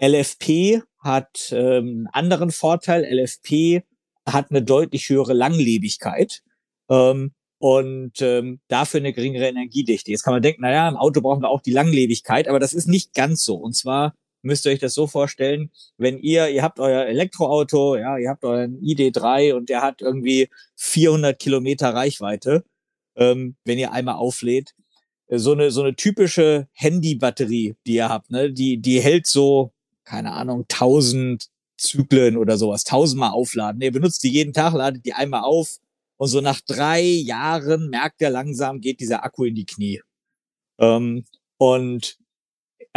LFP 0.00 0.80
hat 0.98 1.52
ähm, 1.52 1.86
einen 1.88 2.06
anderen 2.06 2.50
Vorteil. 2.50 3.04
LFP 3.04 3.82
hat 4.26 4.50
eine 4.50 4.62
deutlich 4.62 5.10
höhere 5.10 5.34
Langlebigkeit. 5.34 6.42
Ähm, 6.88 7.34
und 7.58 8.22
ähm, 8.22 8.60
dafür 8.68 9.00
eine 9.00 9.12
geringere 9.12 9.48
Energiedichte. 9.48 10.10
Jetzt 10.10 10.22
kann 10.22 10.32
man 10.32 10.42
denken, 10.42 10.62
naja, 10.62 10.88
im 10.88 10.96
Auto 10.96 11.20
brauchen 11.20 11.42
wir 11.42 11.50
auch 11.50 11.60
die 11.60 11.72
Langlebigkeit, 11.72 12.48
aber 12.48 12.60
das 12.60 12.72
ist 12.72 12.88
nicht 12.88 13.12
ganz 13.12 13.44
so. 13.44 13.56
Und 13.56 13.74
zwar 13.76 14.14
müsst 14.42 14.66
ihr 14.66 14.72
euch 14.72 14.78
das 14.78 14.94
so 14.94 15.06
vorstellen, 15.06 15.70
wenn 15.96 16.18
ihr, 16.18 16.48
ihr 16.48 16.62
habt 16.62 16.80
euer 16.80 17.06
Elektroauto, 17.06 17.96
ja, 17.96 18.18
ihr 18.18 18.28
habt 18.30 18.44
euren 18.44 18.80
ID3 18.80 19.54
und 19.54 19.68
der 19.68 19.82
hat 19.82 20.00
irgendwie 20.02 20.48
400 20.76 21.38
Kilometer 21.38 21.94
Reichweite, 21.94 22.64
ähm, 23.16 23.56
wenn 23.64 23.78
ihr 23.78 23.92
einmal 23.92 24.16
auflädt. 24.16 24.74
So 25.30 25.52
eine, 25.52 25.70
so 25.70 25.82
eine 25.82 25.94
typische 25.94 26.68
Handybatterie, 26.72 27.76
die 27.86 27.94
ihr 27.94 28.08
habt, 28.08 28.30
ne, 28.30 28.52
die, 28.52 28.78
die 28.80 29.00
hält 29.00 29.26
so, 29.26 29.72
keine 30.04 30.32
Ahnung, 30.32 30.64
1000 30.70 31.48
Zyklen 31.78 32.36
oder 32.36 32.58
sowas, 32.58 32.84
tausendmal 32.84 33.30
aufladen. 33.30 33.80
Ihr 33.80 33.92
benutzt 33.92 34.22
die 34.24 34.30
jeden 34.30 34.52
Tag, 34.52 34.74
ladet 34.74 35.04
die 35.06 35.12
einmal 35.14 35.42
auf, 35.42 35.78
Und 36.16 36.28
so 36.28 36.40
nach 36.40 36.60
drei 36.60 37.02
Jahren 37.02 37.90
merkt 37.90 38.20
er 38.22 38.30
langsam, 38.30 38.80
geht 38.80 39.00
dieser 39.00 39.24
Akku 39.24 39.44
in 39.44 39.54
die 39.54 39.66
Knie. 39.66 40.02
Ähm, 40.78 41.24
und 41.58 42.17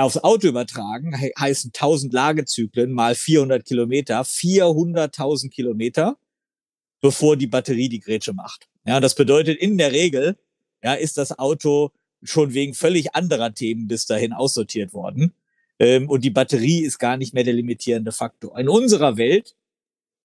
aufs 0.01 0.17
Auto 0.17 0.47
übertragen 0.47 1.17
he 1.17 1.31
heißen 1.37 1.71
1000 1.73 2.13
Lagezyklen 2.13 2.91
mal 2.91 3.15
400 3.15 3.65
Kilometer, 3.65 4.21
400.000 4.21 5.49
Kilometer, 5.49 6.17
bevor 7.01 7.37
die 7.37 7.47
Batterie 7.47 7.89
die 7.89 7.99
Grätsche 7.99 8.33
macht. 8.33 8.67
Ja, 8.85 8.99
das 8.99 9.15
bedeutet 9.15 9.59
in 9.59 9.77
der 9.77 9.91
Regel, 9.91 10.37
ja, 10.83 10.93
ist 10.93 11.17
das 11.17 11.37
Auto 11.37 11.91
schon 12.23 12.53
wegen 12.53 12.73
völlig 12.73 13.15
anderer 13.15 13.53
Themen 13.53 13.87
bis 13.87 14.05
dahin 14.05 14.33
aussortiert 14.33 14.93
worden. 14.93 15.33
Ähm, 15.79 16.09
und 16.09 16.23
die 16.23 16.29
Batterie 16.29 16.83
ist 16.83 16.99
gar 16.99 17.17
nicht 17.17 17.33
mehr 17.33 17.43
der 17.43 17.53
limitierende 17.53 18.11
Faktor. 18.11 18.57
In 18.59 18.69
unserer 18.69 19.17
Welt, 19.17 19.55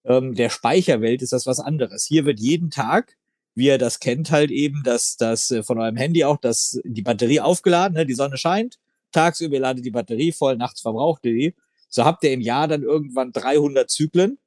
ähm, 0.05 0.35
der 0.35 0.51
Speicherwelt, 0.51 1.23
ist 1.23 1.33
das 1.33 1.47
was 1.47 1.61
anderes. 1.61 2.05
Hier 2.05 2.27
wird 2.27 2.41
jeden 2.41 2.71
Tag, 2.71 3.17
wie 3.55 3.67
ihr 3.67 3.79
das 3.79 4.01
kennt, 4.01 4.31
halt 4.31 4.51
eben, 4.51 4.83
dass 4.85 5.17
das 5.17 5.51
äh, 5.51 5.63
von 5.63 5.79
eurem 5.79 5.97
Handy 5.97 6.25
auch, 6.25 6.37
dass 6.37 6.79
die 6.85 7.03
Batterie 7.03 7.41
aufgeladen, 7.41 7.95
ne, 7.95 8.05
die 8.05 8.15
Sonne 8.15 8.37
scheint, 8.37 8.79
tagsüber 9.17 9.59
ladet 9.59 9.85
die 9.85 9.91
Batterie 9.91 10.33
voll, 10.33 10.57
nachts 10.57 10.81
verbraucht 10.81 11.25
ihr 11.25 11.33
die. 11.33 11.55
So 11.89 12.05
habt 12.05 12.25
ihr 12.25 12.33
im 12.33 12.41
Jahr 12.41 12.69
dann 12.69 12.83
irgendwann 12.83 13.33
300 13.33 13.91
Zyklen 13.91 14.39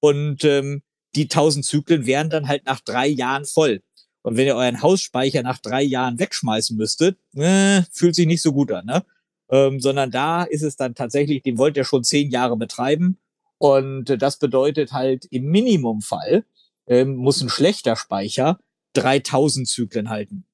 und 0.00 0.44
ähm, 0.44 0.82
die 1.14 1.24
1000 1.24 1.64
Zyklen 1.64 2.06
wären 2.06 2.30
dann 2.30 2.48
halt 2.48 2.66
nach 2.66 2.80
drei 2.80 3.06
Jahren 3.06 3.44
voll. 3.44 3.82
Und 4.22 4.36
wenn 4.36 4.46
ihr 4.46 4.56
euren 4.56 4.82
Hausspeicher 4.82 5.42
nach 5.42 5.58
drei 5.58 5.82
Jahren 5.82 6.18
wegschmeißen 6.18 6.76
müsstet, 6.76 7.18
äh, 7.34 7.82
fühlt 7.92 8.14
sich 8.14 8.26
nicht 8.26 8.42
so 8.42 8.52
gut 8.52 8.72
an, 8.72 8.86
ne? 8.86 9.04
Ähm, 9.48 9.80
sondern 9.80 10.10
da 10.10 10.42
ist 10.42 10.62
es 10.62 10.76
dann 10.76 10.96
tatsächlich, 10.96 11.42
den 11.42 11.56
wollt 11.58 11.76
ihr 11.76 11.84
schon 11.84 12.02
zehn 12.02 12.30
Jahre 12.30 12.56
betreiben. 12.56 13.18
Und 13.58 14.10
äh, 14.10 14.18
das 14.18 14.38
bedeutet 14.38 14.92
halt 14.92 15.26
im 15.30 15.44
Minimumfall 15.44 16.44
ähm, 16.86 17.16
muss 17.16 17.40
ein 17.40 17.48
schlechter 17.48 17.96
Speicher 17.96 18.58
3000 18.94 19.68
Zyklen 19.68 20.08
halten. 20.08 20.44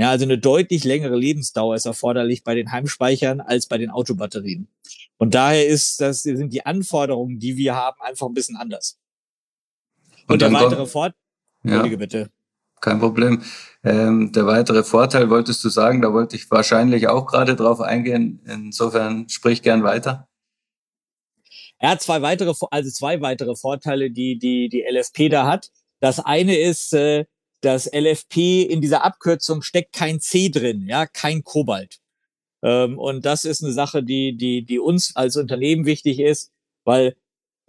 Ja, 0.00 0.08
also 0.08 0.24
eine 0.24 0.38
deutlich 0.38 0.84
längere 0.84 1.14
Lebensdauer 1.14 1.74
ist 1.74 1.84
erforderlich 1.84 2.42
bei 2.42 2.54
den 2.54 2.72
Heimspeichern 2.72 3.42
als 3.42 3.66
bei 3.66 3.76
den 3.76 3.90
Autobatterien. 3.90 4.66
Und 5.18 5.34
daher 5.34 5.66
ist 5.66 6.00
das, 6.00 6.22
sind 6.22 6.54
die 6.54 6.64
Anforderungen, 6.64 7.38
die 7.38 7.58
wir 7.58 7.74
haben, 7.74 8.00
einfach 8.00 8.26
ein 8.26 8.32
bisschen 8.32 8.56
anders. 8.56 8.98
Und, 10.22 10.32
Und 10.32 10.40
der 10.40 10.52
weitere 10.54 10.86
Fort, 10.86 11.12
ja. 11.64 11.82
bitte. 11.82 12.30
Kein 12.80 12.98
Problem. 12.98 13.42
Ähm, 13.84 14.32
der 14.32 14.46
weitere 14.46 14.84
Vorteil 14.84 15.28
wolltest 15.28 15.62
du 15.64 15.68
sagen, 15.68 16.00
da 16.00 16.14
wollte 16.14 16.34
ich 16.34 16.50
wahrscheinlich 16.50 17.08
auch 17.08 17.26
gerade 17.26 17.54
drauf 17.54 17.82
eingehen. 17.82 18.40
Insofern 18.46 19.28
sprich 19.28 19.60
gern 19.60 19.82
weiter. 19.82 20.30
Er 21.76 21.90
hat 21.90 22.00
zwei 22.00 22.22
weitere, 22.22 22.54
also 22.70 22.90
zwei 22.90 23.20
weitere 23.20 23.54
Vorteile, 23.54 24.10
die 24.10 24.38
die 24.38 24.70
die 24.70 24.82
LFP 24.90 25.28
da 25.28 25.46
hat. 25.46 25.70
Das 26.00 26.20
eine 26.20 26.56
ist, 26.58 26.94
äh, 26.94 27.26
das 27.60 27.86
LFP 27.92 28.62
in 28.62 28.80
dieser 28.80 29.04
Abkürzung 29.04 29.62
steckt 29.62 29.92
kein 29.92 30.20
C 30.20 30.48
drin, 30.48 30.86
ja, 30.86 31.06
kein 31.06 31.44
Kobalt. 31.44 31.98
Ähm, 32.62 32.98
und 32.98 33.24
das 33.24 33.44
ist 33.44 33.62
eine 33.62 33.72
Sache, 33.72 34.02
die, 34.02 34.36
die, 34.36 34.64
die 34.64 34.78
uns 34.78 35.14
als 35.16 35.36
Unternehmen 35.36 35.86
wichtig 35.86 36.20
ist, 36.20 36.52
weil 36.84 37.16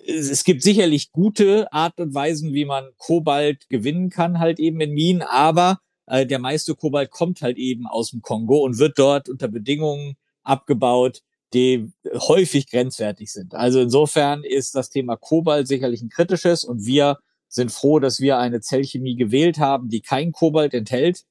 es 0.05 0.43
gibt 0.43 0.63
sicherlich 0.63 1.12
gute 1.12 1.71
Art 1.71 2.00
und 2.00 2.13
Weisen, 2.13 2.53
wie 2.53 2.65
man 2.65 2.89
Kobalt 2.98 3.69
gewinnen 3.69 4.10
kann, 4.10 4.39
halt 4.39 4.60
eben 4.60 4.81
in 4.81 4.93
Minen, 4.93 5.21
aber 5.21 5.79
äh, 6.07 6.25
der 6.25 6.39
meiste 6.39 6.75
Kobalt 6.75 7.12
kommt 7.12 7.41
halt 7.41 7.57
eben 7.57 7.88
aus 7.88 8.12
dem 8.12 8.21
Kongo 8.21 8.57
und 8.57 8.79
wird 8.79 8.98
dort 8.98 9.29
unter 9.29 9.48
Bedingungen 9.48 10.15
abgebaut, 10.43 11.21
die 11.53 11.91
häufig 12.13 12.69
grenzwertig 12.69 13.31
sind. 13.31 13.53
Also 13.53 13.81
insofern 13.81 14.43
ist 14.43 14.74
das 14.74 14.89
Thema 14.89 15.17
Kobalt 15.17 15.67
sicherlich 15.67 16.01
ein 16.01 16.10
kritisches 16.10 16.63
und 16.63 16.86
wir 16.86 17.17
sind 17.51 17.72
froh, 17.72 18.00
dass 18.00 18.20
wir 18.20 18.38
eine 18.39 18.62
Zellchemie 18.62 19.15
gewählt 19.15 19.60
haben, 19.60 19.89
die 19.89 20.01
kein 20.01 20.31
Kobalt 20.31 20.74
enthält. 20.74 21.25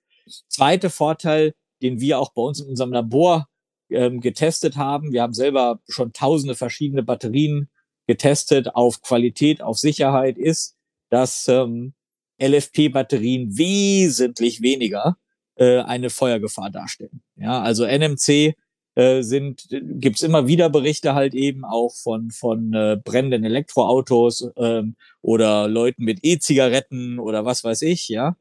Zweiter 0.49 0.91
Vorteil, 0.91 1.55
den 1.83 2.00
wir 2.00 2.19
auch 2.19 2.33
bei 2.33 2.43
uns 2.43 2.61
in 2.61 2.69
unserem 2.69 2.93
Labor 2.93 3.49
ähm, 3.89 4.21
getestet 4.21 4.77
haben. 4.77 5.12
Wir 5.12 5.23
haben 5.23 5.35
selber 5.35 5.81
schon 5.89 6.12
tausende 6.12 6.55
verschiedene 6.55 7.03
Batterien 7.03 7.71
getestet 8.07 8.75
auf 8.75 9.03
Qualität, 9.03 9.62
auf 9.62 9.79
Sicherheit, 9.79 10.37
ist, 10.37 10.77
dass 11.09 11.49
ähm, 11.49 11.95
LFP-Batterien 12.41 13.57
wesentlich 13.57 14.62
weniger 14.62 15.17
äh, 15.57 15.79
eine 15.79 16.11
Feuergefahr 16.11 16.71
darstellen. 16.71 17.23
Ja, 17.37 17.62
also 17.62 17.85
NMC 17.85 18.55
äh, 19.00 19.23
sind, 19.23 19.66
gibt's 19.71 20.21
immer 20.21 20.47
wieder 20.47 20.69
Berichte 20.69 21.14
halt 21.14 21.33
eben 21.33 21.64
auch 21.64 21.95
von, 21.95 22.30
von 22.30 22.75
äh, 22.75 22.99
brennenden 23.02 23.45
Elektroautos 23.45 24.50
ähm, 24.57 24.95
oder 25.23 25.69
Leuten 25.69 26.04
mit 26.04 26.19
E-Zigaretten 26.23 27.19
oder 27.19 27.47
was 27.47 27.64
weiß 27.64 27.80
ich, 27.83 28.09
ja. 28.09 28.37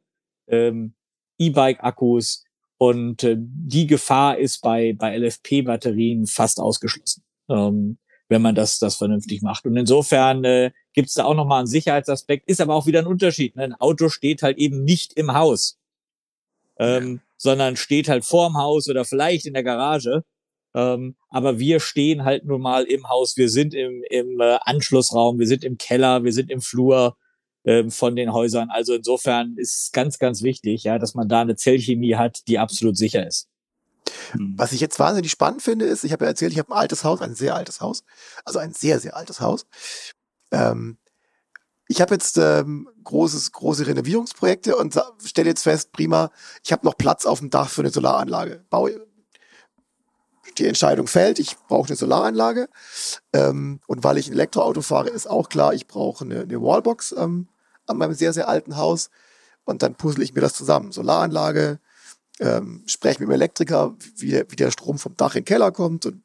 Ähm, 0.50 0.96
E-Bike-Akkus 1.38 2.44
und 2.78 3.24
äh, 3.24 3.38
die 3.40 3.88
Gefahr 3.88 4.38
ist 4.38 4.60
bei, 4.60 4.94
bei 4.98 5.18
LFP-Batterien 5.18 6.28
fast 6.28 6.60
ausgeschlossen, 6.60 7.24
ähm, 7.48 7.98
wenn 8.28 8.42
man 8.42 8.54
das, 8.54 8.80
das 8.80 8.98
vernünftig 8.98 9.42
macht. 9.42 9.66
Und 9.66 9.78
insofern 9.78 10.44
äh, 10.44 10.72
gibt 10.94 11.08
es 11.08 11.14
da 11.14 11.24
auch 11.24 11.36
nochmal 11.36 11.60
einen 11.60 11.68
Sicherheitsaspekt, 11.68 12.50
ist 12.50 12.60
aber 12.60 12.76
auch 12.76 12.86
wieder 12.86 13.00
ein 13.00 13.08
Unterschied. 13.08 13.56
Ne? 13.56 13.64
Ein 13.64 13.76
Auto 13.76 14.10
steht 14.10 14.44
halt 14.44 14.58
eben 14.58 14.84
nicht 14.84 15.14
im 15.14 15.34
Haus, 15.34 15.80
ähm, 16.78 17.22
sondern 17.38 17.78
steht 17.78 18.10
halt 18.10 18.26
vorm 18.26 18.58
Haus 18.58 18.90
oder 18.90 19.06
vielleicht 19.06 19.46
in 19.46 19.54
der 19.54 19.64
Garage. 19.64 20.26
Ähm, 20.76 21.16
aber 21.30 21.60
wir 21.60 21.80
stehen 21.80 22.24
halt 22.26 22.46
nun 22.46 22.62
mal 22.62 22.84
im 22.84 23.10
Haus, 23.10 23.38
wir 23.38 23.50
sind 23.50 23.74
im, 23.74 24.04
im 24.10 24.40
äh, 24.40 24.58
Anschlussraum, 24.62 25.40
wir 25.40 25.48
sind 25.48 25.64
im 25.64 25.78
Keller, 25.78 26.24
wir 26.24 26.34
sind 26.34 26.52
im 26.52 26.62
Flur 26.62 27.18
äh, 27.64 27.90
von 27.90 28.16
den 28.16 28.34
Häusern. 28.34 28.70
Also 28.70 28.94
insofern 28.94 29.56
ist 29.58 29.94
ganz, 29.94 30.20
ganz 30.20 30.44
wichtig, 30.44 30.84
ja, 30.84 31.00
dass 31.00 31.16
man 31.16 31.28
da 31.28 31.42
eine 31.42 31.56
Zellchemie 31.56 32.16
hat, 32.16 32.48
die 32.48 32.60
absolut 32.60 32.98
sicher 32.98 33.26
ist. 33.26 33.48
Hm. 34.32 34.54
Was 34.58 34.72
ich 34.72 34.82
jetzt 34.82 35.00
wahnsinnig 35.00 35.32
spannend 35.32 35.62
finde, 35.62 35.86
ist, 35.86 36.04
ich 36.04 36.12
habe 36.12 36.26
ja 36.26 36.30
erzählt, 36.30 36.52
ich 36.52 36.60
habe 36.60 36.72
ein 36.72 36.80
altes 36.80 37.04
Haus, 37.04 37.22
ein 37.22 37.36
sehr 37.36 37.56
altes 37.56 37.82
Haus, 37.82 38.04
also 38.46 38.60
ein 38.60 38.74
sehr, 38.74 39.00
sehr 39.00 39.16
altes 39.16 39.42
Haus. 39.42 39.66
Ähm, 40.52 40.98
ich 41.88 42.02
habe 42.02 42.14
jetzt 42.14 42.38
ähm, 42.38 42.88
großes, 43.04 43.52
große 43.52 43.88
Renovierungsprojekte 43.88 44.76
und 44.76 45.00
stelle 45.26 45.50
jetzt 45.50 45.64
fest, 45.64 45.92
prima, 45.92 46.32
ich 46.64 46.72
habe 46.72 46.86
noch 46.86 46.96
Platz 46.96 47.26
auf 47.26 47.40
dem 47.40 47.50
Dach 47.50 47.70
für 47.70 47.82
eine 47.82 47.90
Solaranlage. 47.90 48.64
Baue, 48.70 49.08
die 50.60 50.68
Entscheidung 50.68 51.08
fällt, 51.08 51.40
ich 51.40 51.58
brauche 51.68 51.88
eine 51.88 51.96
Solaranlage. 51.96 52.70
Ähm, 53.34 53.80
und 53.88 54.04
weil 54.04 54.18
ich 54.18 54.28
ein 54.28 54.34
Elektroauto 54.34 54.82
fahre, 54.82 55.10
ist 55.10 55.30
auch 55.30 55.50
klar, 55.50 55.74
ich 55.74 55.88
brauche 55.88 56.26
eine, 56.26 56.42
eine 56.42 56.62
Wallbox 56.62 57.16
ähm, 57.18 57.48
an 57.86 57.98
meinem 57.98 58.14
sehr, 58.14 58.34
sehr 58.34 58.48
alten 58.48 58.78
Haus. 58.78 59.10
Und 59.66 59.84
dann 59.84 59.96
puzzle 59.96 60.24
ich 60.24 60.34
mir 60.34 60.42
das 60.42 60.54
zusammen. 60.54 60.92
Solaranlage, 60.92 61.80
ähm, 62.40 62.84
spreche 62.86 63.20
mit 63.20 63.30
dem 63.30 63.34
Elektriker, 63.34 63.96
wie 64.16 64.32
der, 64.32 64.50
wie 64.50 64.56
der 64.56 64.72
Strom 64.72 64.98
vom 64.98 65.16
Dach 65.16 65.36
in 65.36 65.42
den 65.42 65.46
Keller 65.46 65.72
kommt 65.72 66.06
und 66.06 66.24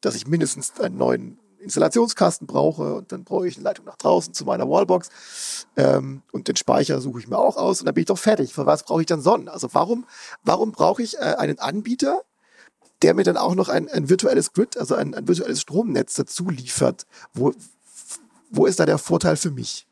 dass 0.00 0.14
ich 0.14 0.26
mindestens 0.26 0.78
einen 0.80 0.98
neuen 0.98 1.38
Installationskasten 1.64 2.46
brauche 2.46 2.94
und 2.94 3.10
dann 3.10 3.24
brauche 3.24 3.48
ich 3.48 3.56
eine 3.56 3.64
Leitung 3.64 3.86
nach 3.86 3.96
draußen 3.96 4.34
zu 4.34 4.44
meiner 4.44 4.68
Wallbox 4.68 5.66
ähm, 5.76 6.22
und 6.30 6.46
den 6.46 6.56
Speicher 6.56 7.00
suche 7.00 7.20
ich 7.20 7.28
mir 7.28 7.38
auch 7.38 7.56
aus 7.56 7.80
und 7.80 7.86
dann 7.86 7.94
bin 7.94 8.02
ich 8.02 8.08
doch 8.08 8.18
fertig. 8.18 8.52
Für 8.52 8.66
was 8.66 8.84
brauche 8.84 9.00
ich 9.00 9.06
dann 9.06 9.22
Sonnen? 9.22 9.48
Also 9.48 9.68
warum, 9.72 10.06
warum 10.42 10.72
brauche 10.72 11.02
ich 11.02 11.16
äh, 11.16 11.34
einen 11.38 11.58
Anbieter, 11.58 12.22
der 13.02 13.14
mir 13.14 13.24
dann 13.24 13.36
auch 13.36 13.54
noch 13.54 13.68
ein, 13.68 13.88
ein 13.88 14.08
virtuelles 14.08 14.52
Grid, 14.52 14.76
also 14.76 14.94
ein, 14.94 15.14
ein 15.14 15.28
virtuelles 15.28 15.60
Stromnetz 15.60 16.14
dazu 16.14 16.48
liefert. 16.48 17.06
Wo, 17.32 17.52
wo 18.50 18.66
ist 18.66 18.80
da 18.80 18.86
der 18.86 18.98
Vorteil 18.98 19.36
für 19.36 19.50
mich? 19.50 19.86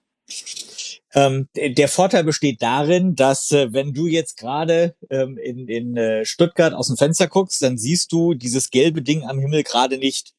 Ähm, 1.14 1.48
der 1.54 1.88
Vorteil 1.88 2.24
besteht 2.24 2.62
darin, 2.62 3.14
dass 3.14 3.50
äh, 3.50 3.72
wenn 3.72 3.92
du 3.92 4.06
jetzt 4.06 4.38
gerade 4.38 4.94
ähm, 5.10 5.36
in, 5.36 5.68
in 5.68 5.96
äh, 5.96 6.24
Stuttgart 6.24 6.72
aus 6.72 6.86
dem 6.86 6.96
Fenster 6.96 7.28
guckst, 7.28 7.60
dann 7.60 7.76
siehst 7.76 8.12
du 8.12 8.32
dieses 8.32 8.70
gelbe 8.70 9.02
Ding 9.02 9.24
am 9.24 9.38
Himmel 9.38 9.62
gerade 9.62 9.98
nicht. 9.98 10.32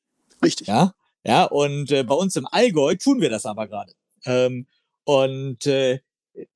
Richtig. 0.43 0.67
Ja, 0.67 0.95
ja. 1.23 1.43
Und 1.43 1.91
äh, 1.91 2.03
bei 2.03 2.15
uns 2.15 2.35
im 2.35 2.47
Allgäu 2.47 2.95
tun 2.95 3.21
wir 3.21 3.29
das 3.29 3.45
aber 3.45 3.67
gerade. 3.67 3.93
Ähm, 4.25 4.65
und 5.03 5.67
äh, 5.67 5.99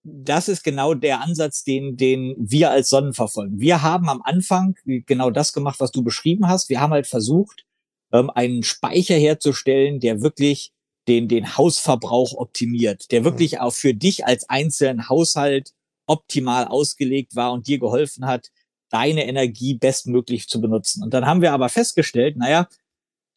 das 0.03 0.48
ist 0.48 0.63
genau 0.63 0.93
der 0.93 1.22
Ansatz, 1.22 1.63
den, 1.63 1.98
den 1.98 2.36
wir 2.38 2.72
als 2.72 2.89
Sonnen 2.89 3.13
verfolgen. 3.13 3.60
Wir 3.60 3.81
haben 3.84 4.10
am 4.10 4.22
Anfang 4.24 4.75
genau 4.86 5.29
das 5.29 5.53
gemacht, 5.53 5.79
was 5.79 5.91
du 5.91 6.03
beschrieben 6.03 6.48
hast. 6.48 6.69
Wir 6.69 6.81
haben 6.81 6.93
halt 6.93 7.07
versucht, 7.07 7.65
ähm, 8.12 8.29
einen 8.29 8.63
Speicher 8.63 9.15
herzustellen, 9.15 10.00
der 10.00 10.22
wirklich 10.22 10.74
den, 11.07 11.27
den 11.27 11.57
Hausverbrauch 11.57 12.34
optimiert, 12.34 13.12
der 13.12 13.24
wirklich 13.24 13.60
auch 13.60 13.74
für 13.74 13.93
dich 13.93 14.25
als 14.25 14.50
einzelnen 14.50 15.10
Haushalt 15.10 15.74
optimal 16.05 16.65
ausgelegt 16.65 17.36
war 17.36 17.51
und 17.51 17.67
dir 17.67 17.79
geholfen 17.79 18.25
hat, 18.25 18.50
deine 18.89 19.25
Energie 19.27 19.75
bestmöglich 19.75 20.48
zu 20.48 20.62
benutzen. 20.62 21.03
Und 21.03 21.13
dann 21.13 21.25
haben 21.25 21.41
wir 21.41 21.53
aber 21.53 21.69
festgestellt, 21.69 22.38
naja, 22.38 22.67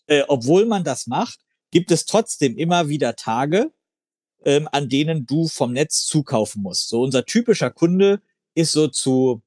äh, 0.06 0.22
obwohl 0.28 0.66
man 0.66 0.84
das 0.84 1.06
macht, 1.06 1.40
gibt 1.70 1.90
es 1.90 2.06
trotzdem 2.06 2.56
immer 2.56 2.88
wieder 2.88 3.16
Tage, 3.16 3.72
ähm, 4.44 4.68
an 4.72 4.88
denen 4.88 5.26
du 5.26 5.48
vom 5.48 5.72
Netz 5.72 6.04
zukaufen 6.06 6.62
musst. 6.62 6.88
So 6.88 7.02
unser 7.02 7.24
typischer 7.24 7.70
Kunde 7.70 8.20
ist 8.54 8.72
so 8.72 8.88
zu 8.88 9.42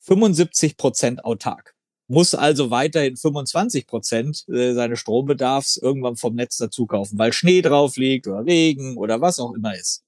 75 0.00 0.76
Prozent 0.76 1.24
autark, 1.24 1.74
muss 2.08 2.34
also 2.34 2.70
weiterhin 2.70 3.16
25 3.16 3.86
Prozent 3.86 4.44
äh, 4.48 4.72
seines 4.74 4.98
Strombedarfs 5.00 5.76
irgendwann 5.76 6.16
vom 6.16 6.34
Netz 6.34 6.56
dazu 6.56 6.86
kaufen, 6.86 7.18
weil 7.18 7.32
Schnee 7.32 7.62
drauf 7.62 7.96
liegt 7.96 8.26
oder 8.26 8.44
Regen 8.44 8.96
oder 8.96 9.20
was 9.20 9.38
auch 9.38 9.54
immer 9.54 9.74
ist. 9.76 10.04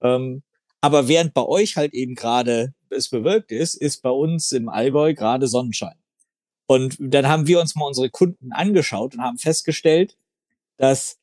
Ähm, 0.00 0.42
Aber 0.80 1.08
während 1.08 1.34
bei 1.34 1.44
euch 1.44 1.76
halt 1.76 1.94
eben 1.94 2.14
gerade 2.14 2.74
es 2.90 3.08
bewölkt 3.08 3.50
ist, 3.50 3.74
ist 3.74 4.02
bei 4.02 4.10
uns 4.10 4.52
im 4.52 4.68
Allgäu 4.68 5.14
gerade 5.14 5.48
Sonnenschein. 5.48 5.98
Und 6.66 6.96
dann 7.00 7.28
haben 7.28 7.46
wir 7.46 7.60
uns 7.60 7.74
mal 7.74 7.86
unsere 7.86 8.10
Kunden 8.10 8.52
angeschaut 8.52 9.14
und 9.14 9.22
haben 9.22 9.38
festgestellt, 9.38 10.16
dass 10.76 11.18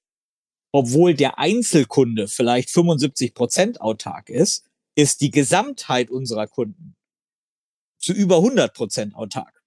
obwohl 0.73 1.13
der 1.13 1.37
Einzelkunde 1.37 2.27
vielleicht 2.27 2.71
75 2.71 3.35
Prozent 3.35 3.79
autark 3.79 4.29
ist, 4.29 4.65
ist 4.95 5.21
die 5.21 5.31
Gesamtheit 5.31 6.09
unserer 6.09 6.47
Kunden 6.47 6.95
zu 7.99 8.11
über 8.11 8.37
100 8.37 8.73
Prozent 8.73 9.15
autark. 9.15 9.63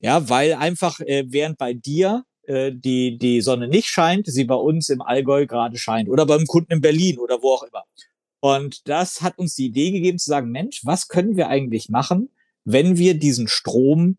Ja, 0.00 0.28
weil 0.28 0.54
einfach 0.54 1.00
äh, 1.00 1.24
während 1.28 1.58
bei 1.58 1.74
dir 1.74 2.24
äh, 2.44 2.72
die 2.72 3.18
die 3.18 3.40
Sonne 3.40 3.66
nicht 3.66 3.88
scheint, 3.88 4.26
sie 4.26 4.44
bei 4.44 4.54
uns 4.54 4.88
im 4.88 5.02
Allgäu 5.02 5.46
gerade 5.46 5.76
scheint 5.76 6.08
oder 6.08 6.24
beim 6.24 6.46
Kunden 6.46 6.74
in 6.74 6.80
Berlin 6.80 7.18
oder 7.18 7.42
wo 7.42 7.54
auch 7.54 7.64
immer. 7.64 7.84
Und 8.40 8.88
das 8.88 9.20
hat 9.20 9.36
uns 9.36 9.56
die 9.56 9.66
Idee 9.66 9.90
gegeben 9.90 10.18
zu 10.18 10.30
sagen, 10.30 10.50
Mensch, 10.50 10.82
was 10.84 11.08
können 11.08 11.36
wir 11.36 11.48
eigentlich 11.48 11.88
machen, 11.88 12.30
wenn 12.64 12.96
wir 12.96 13.18
diesen 13.18 13.48
Strom 13.48 14.16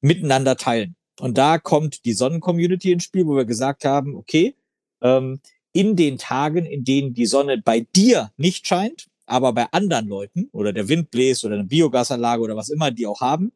miteinander 0.00 0.56
teilen? 0.56 0.96
Und 1.20 1.36
da 1.36 1.58
kommt 1.58 2.06
die 2.06 2.14
Sonnencommunity 2.14 2.92
ins 2.92 3.04
Spiel, 3.04 3.26
wo 3.26 3.36
wir 3.36 3.44
gesagt 3.44 3.84
haben, 3.84 4.16
okay, 4.16 4.54
ähm, 5.02 5.40
in 5.72 5.96
den 5.96 6.18
Tagen, 6.18 6.66
in 6.66 6.84
denen 6.84 7.14
die 7.14 7.26
Sonne 7.26 7.58
bei 7.58 7.80
dir 7.80 8.32
nicht 8.36 8.66
scheint, 8.66 9.08
aber 9.26 9.52
bei 9.52 9.66
anderen 9.72 10.08
Leuten 10.08 10.48
oder 10.52 10.72
der 10.72 10.88
Wind 10.88 11.10
bläst 11.10 11.44
oder 11.44 11.54
eine 11.54 11.64
Biogasanlage 11.64 12.42
oder 12.42 12.56
was 12.56 12.70
immer 12.70 12.90
die 12.90 13.06
auch 13.06 13.20
haben, 13.20 13.52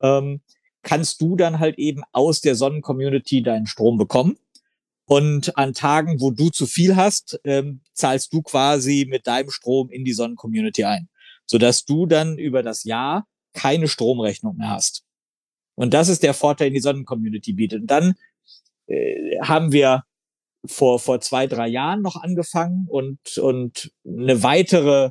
ähm, 0.00 0.40
kannst 0.82 1.20
du 1.20 1.36
dann 1.36 1.58
halt 1.58 1.78
eben 1.78 2.02
aus 2.12 2.40
der 2.40 2.54
Sonnencommunity 2.54 3.42
deinen 3.42 3.66
Strom 3.66 3.98
bekommen. 3.98 4.38
Und 5.04 5.56
an 5.58 5.74
Tagen, 5.74 6.20
wo 6.20 6.30
du 6.30 6.50
zu 6.50 6.66
viel 6.66 6.96
hast, 6.96 7.40
ähm, 7.44 7.80
zahlst 7.92 8.32
du 8.32 8.42
quasi 8.42 9.06
mit 9.08 9.26
deinem 9.26 9.50
Strom 9.50 9.90
in 9.90 10.04
die 10.04 10.12
Sonnencommunity 10.12 10.84
ein, 10.84 11.08
sodass 11.46 11.84
du 11.84 12.06
dann 12.06 12.38
über 12.38 12.62
das 12.62 12.84
Jahr 12.84 13.26
keine 13.52 13.88
Stromrechnung 13.88 14.56
mehr 14.56 14.70
hast. 14.70 15.04
Und 15.74 15.94
das 15.94 16.08
ist 16.08 16.22
der 16.22 16.34
Vorteil, 16.34 16.68
den 16.68 16.74
die 16.74 16.80
Sonnencommunity 16.80 17.52
bietet. 17.52 17.82
Und 17.82 17.90
dann 17.90 18.14
äh, 18.86 19.38
haben 19.40 19.72
wir 19.72 20.04
vor, 20.66 20.98
vor 20.98 21.20
zwei, 21.20 21.46
drei 21.46 21.68
Jahren 21.68 22.02
noch 22.02 22.16
angefangen 22.16 22.86
und, 22.88 23.38
und 23.38 23.92
eine 24.06 24.42
weitere 24.42 25.10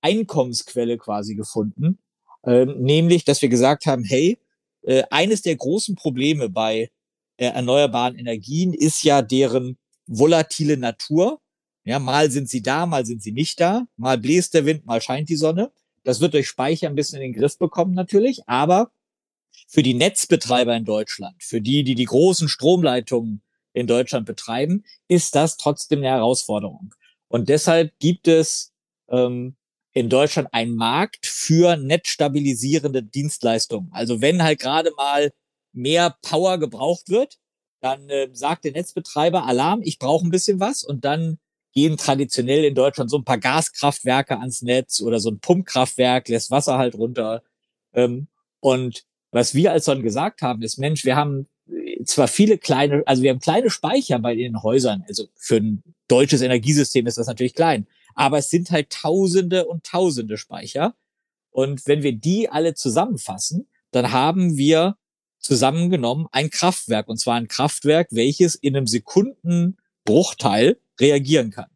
Einkommensquelle 0.00 0.98
quasi 0.98 1.34
gefunden, 1.34 1.98
ähm, 2.44 2.80
nämlich, 2.80 3.24
dass 3.24 3.40
wir 3.40 3.48
gesagt 3.48 3.86
haben, 3.86 4.04
hey, 4.04 4.38
äh, 4.82 5.04
eines 5.10 5.42
der 5.42 5.56
großen 5.56 5.94
Probleme 5.94 6.48
bei 6.48 6.90
äh, 7.36 7.46
erneuerbaren 7.46 8.18
Energien 8.18 8.74
ist 8.74 9.02
ja 9.04 9.22
deren 9.22 9.78
volatile 10.06 10.76
Natur. 10.76 11.40
Ja, 11.84 11.98
mal 11.98 12.30
sind 12.30 12.48
sie 12.48 12.62
da, 12.62 12.86
mal 12.86 13.06
sind 13.06 13.22
sie 13.22 13.32
nicht 13.32 13.60
da, 13.60 13.86
mal 13.96 14.18
bläst 14.18 14.54
der 14.54 14.66
Wind, 14.66 14.86
mal 14.86 15.00
scheint 15.00 15.28
die 15.28 15.36
Sonne. 15.36 15.72
Das 16.04 16.20
wird 16.20 16.34
durch 16.34 16.48
Speicher 16.48 16.88
ein 16.88 16.94
bisschen 16.94 17.20
in 17.20 17.32
den 17.32 17.40
Griff 17.40 17.58
bekommen 17.58 17.94
natürlich, 17.94 18.40
aber 18.46 18.90
für 19.68 19.82
die 19.82 19.94
Netzbetreiber 19.94 20.76
in 20.76 20.84
Deutschland, 20.84 21.42
für 21.42 21.60
die, 21.60 21.84
die 21.84 21.94
die 21.94 22.04
großen 22.04 22.48
Stromleitungen 22.48 23.42
in 23.72 23.86
Deutschland 23.86 24.26
betreiben, 24.26 24.84
ist 25.08 25.34
das 25.34 25.56
trotzdem 25.56 26.00
eine 26.00 26.08
Herausforderung. 26.08 26.94
Und 27.28 27.48
deshalb 27.48 27.98
gibt 27.98 28.28
es 28.28 28.72
ähm, 29.08 29.56
in 29.92 30.08
Deutschland 30.08 30.48
einen 30.52 30.74
Markt 30.74 31.26
für 31.26 31.76
netzstabilisierende 31.76 33.02
Dienstleistungen. 33.02 33.90
Also 33.92 34.20
wenn 34.20 34.42
halt 34.42 34.60
gerade 34.60 34.92
mal 34.96 35.32
mehr 35.72 36.16
Power 36.22 36.58
gebraucht 36.58 37.08
wird, 37.08 37.38
dann 37.80 38.08
äh, 38.08 38.28
sagt 38.32 38.64
der 38.64 38.72
Netzbetreiber 38.72 39.44
Alarm, 39.44 39.80
ich 39.82 39.98
brauche 39.98 40.26
ein 40.26 40.30
bisschen 40.30 40.60
was 40.60 40.84
und 40.84 41.04
dann 41.04 41.38
gehen 41.72 41.96
traditionell 41.96 42.64
in 42.64 42.74
Deutschland 42.74 43.10
so 43.10 43.18
ein 43.18 43.24
paar 43.24 43.38
Gaskraftwerke 43.38 44.38
ans 44.38 44.62
Netz 44.62 45.00
oder 45.00 45.18
so 45.18 45.30
ein 45.30 45.40
Pumpkraftwerk 45.40 46.28
lässt 46.28 46.50
Wasser 46.50 46.78
halt 46.78 46.94
runter. 46.94 47.42
Ähm, 47.94 48.28
und 48.60 49.04
was 49.30 49.54
wir 49.54 49.72
als 49.72 49.86
Son 49.86 50.02
gesagt 50.02 50.42
haben, 50.42 50.62
ist, 50.62 50.78
Mensch, 50.78 51.04
wir 51.04 51.16
haben 51.16 51.48
zwar 52.04 52.28
viele 52.28 52.58
kleine, 52.58 53.02
also 53.06 53.22
wir 53.22 53.30
haben 53.30 53.40
kleine 53.40 53.70
Speicher 53.70 54.18
bei 54.18 54.34
den 54.34 54.62
Häusern, 54.62 55.04
also 55.08 55.28
für 55.36 55.56
ein 55.56 55.82
deutsches 56.08 56.42
Energiesystem 56.42 57.06
ist 57.06 57.18
das 57.18 57.26
natürlich 57.26 57.54
klein, 57.54 57.86
aber 58.14 58.38
es 58.38 58.50
sind 58.50 58.70
halt 58.70 58.90
Tausende 58.90 59.66
und 59.66 59.84
Tausende 59.84 60.36
Speicher. 60.36 60.94
Und 61.50 61.86
wenn 61.86 62.02
wir 62.02 62.12
die 62.12 62.48
alle 62.48 62.74
zusammenfassen, 62.74 63.68
dann 63.90 64.12
haben 64.12 64.56
wir 64.56 64.96
zusammengenommen 65.38 66.26
ein 66.32 66.50
Kraftwerk. 66.50 67.08
Und 67.08 67.18
zwar 67.18 67.34
ein 67.34 67.48
Kraftwerk, 67.48 68.08
welches 68.10 68.54
in 68.54 68.76
einem 68.76 68.86
Sekundenbruchteil 68.86 70.78
reagieren 71.00 71.50
kann. 71.50 71.70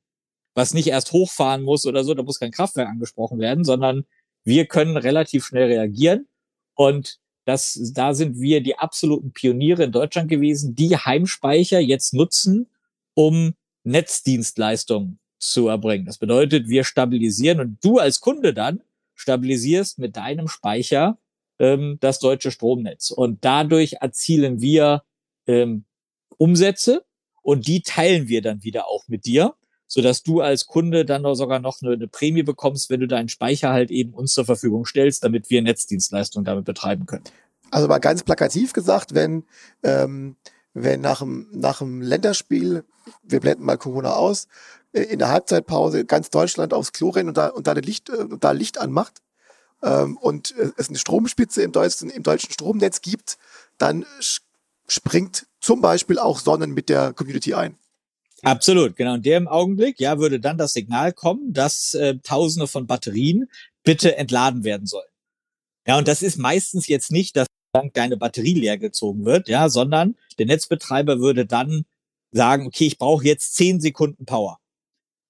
Was 0.54 0.72
nicht 0.72 0.86
erst 0.86 1.12
hochfahren 1.12 1.62
muss 1.62 1.84
oder 1.84 2.04
so, 2.04 2.14
da 2.14 2.22
muss 2.22 2.40
kein 2.40 2.52
Kraftwerk 2.52 2.88
angesprochen 2.88 3.38
werden, 3.38 3.64
sondern 3.64 4.06
wir 4.44 4.66
können 4.66 4.96
relativ 4.96 5.44
schnell 5.44 5.66
reagieren. 5.66 6.26
Und 6.74 7.18
das, 7.46 7.92
da 7.94 8.12
sind 8.12 8.40
wir 8.40 8.60
die 8.60 8.76
absoluten 8.76 9.32
Pioniere 9.32 9.84
in 9.84 9.92
Deutschland 9.92 10.28
gewesen, 10.28 10.74
die 10.74 10.96
Heimspeicher 10.96 11.78
jetzt 11.78 12.12
nutzen, 12.12 12.68
um 13.14 13.54
Netzdienstleistungen 13.84 15.20
zu 15.38 15.68
erbringen. 15.68 16.06
Das 16.06 16.18
bedeutet, 16.18 16.68
wir 16.68 16.82
stabilisieren 16.82 17.60
und 17.60 17.84
du 17.84 17.98
als 17.98 18.20
Kunde 18.20 18.52
dann 18.52 18.82
stabilisierst 19.14 19.98
mit 19.98 20.16
deinem 20.16 20.48
Speicher 20.48 21.18
ähm, 21.60 21.98
das 22.00 22.18
deutsche 22.18 22.50
Stromnetz. 22.50 23.12
Und 23.12 23.44
dadurch 23.44 23.94
erzielen 24.00 24.60
wir 24.60 25.04
ähm, 25.46 25.84
Umsätze 26.38 27.04
und 27.42 27.68
die 27.68 27.82
teilen 27.82 28.26
wir 28.26 28.42
dann 28.42 28.64
wieder 28.64 28.88
auch 28.88 29.06
mit 29.06 29.24
dir, 29.24 29.54
sodass 29.86 30.22
du 30.22 30.40
als 30.40 30.66
Kunde 30.66 31.04
dann 31.04 31.22
sogar 31.34 31.58
noch 31.58 31.80
eine, 31.82 31.92
eine 31.92 32.08
Prämie 32.08 32.42
bekommst, 32.42 32.90
wenn 32.90 33.00
du 33.00 33.06
deinen 33.06 33.28
Speicher 33.28 33.70
halt 33.70 33.90
eben 33.90 34.12
uns 34.14 34.32
zur 34.32 34.44
Verfügung 34.44 34.86
stellst, 34.86 35.24
damit 35.24 35.50
wir 35.50 35.62
Netzdienstleistungen 35.62 36.44
damit 36.44 36.64
betreiben 36.64 37.06
können. 37.06 37.24
Also 37.70 37.88
mal 37.88 37.98
ganz 37.98 38.22
plakativ 38.22 38.72
gesagt, 38.72 39.14
wenn, 39.14 39.44
ähm, 39.82 40.36
wenn 40.74 41.00
nach 41.00 41.20
dem, 41.20 41.48
nach 41.52 41.78
dem 41.78 42.00
Länderspiel, 42.00 42.84
wir 43.22 43.40
blenden 43.40 43.64
mal 43.64 43.78
Corona 43.78 44.14
aus, 44.14 44.48
äh, 44.92 45.02
in 45.02 45.18
der 45.18 45.28
Halbzeitpause 45.28 46.04
ganz 46.04 46.30
Deutschland 46.30 46.74
aufs 46.74 46.92
Klo 46.92 47.10
rennt 47.10 47.28
und 47.28 47.36
da, 47.36 47.48
und 47.48 47.66
da, 47.66 47.72
Licht, 47.72 48.08
äh, 48.10 48.26
da 48.38 48.52
Licht 48.52 48.78
anmacht, 48.78 49.22
ähm, 49.82 50.16
und 50.16 50.54
es 50.76 50.88
eine 50.88 50.98
Stromspitze 50.98 51.62
im 51.62 51.72
deutschen, 51.72 52.10
im 52.10 52.22
deutschen 52.22 52.50
Stromnetz 52.50 53.02
gibt, 53.02 53.38
dann 53.78 54.06
springt 54.88 55.46
zum 55.60 55.80
Beispiel 55.80 56.18
auch 56.18 56.38
Sonnen 56.38 56.72
mit 56.72 56.88
der 56.88 57.12
Community 57.12 57.54
ein. 57.54 57.76
Absolut, 58.46 58.94
genau. 58.94 59.16
In 59.16 59.22
dem 59.22 59.48
Augenblick, 59.48 59.98
ja, 59.98 60.20
würde 60.20 60.38
dann 60.38 60.56
das 60.56 60.72
Signal 60.72 61.12
kommen, 61.12 61.52
dass 61.52 61.94
äh, 61.94 62.18
Tausende 62.22 62.68
von 62.68 62.86
Batterien 62.86 63.50
bitte 63.82 64.16
entladen 64.16 64.62
werden 64.62 64.86
sollen. 64.86 65.08
Ja, 65.84 65.98
und 65.98 66.06
das 66.06 66.22
ist 66.22 66.38
meistens 66.38 66.86
jetzt 66.86 67.10
nicht, 67.10 67.36
dass 67.36 67.48
dann 67.72 67.90
deine 67.92 68.16
Batterie 68.16 68.54
leer 68.54 68.78
gezogen 68.78 69.24
wird, 69.24 69.48
ja, 69.48 69.68
sondern 69.68 70.14
der 70.38 70.46
Netzbetreiber 70.46 71.18
würde 71.18 71.44
dann 71.44 71.86
sagen, 72.30 72.68
okay, 72.68 72.86
ich 72.86 72.98
brauche 72.98 73.24
jetzt 73.24 73.56
zehn 73.56 73.80
Sekunden 73.80 74.26
Power. 74.26 74.60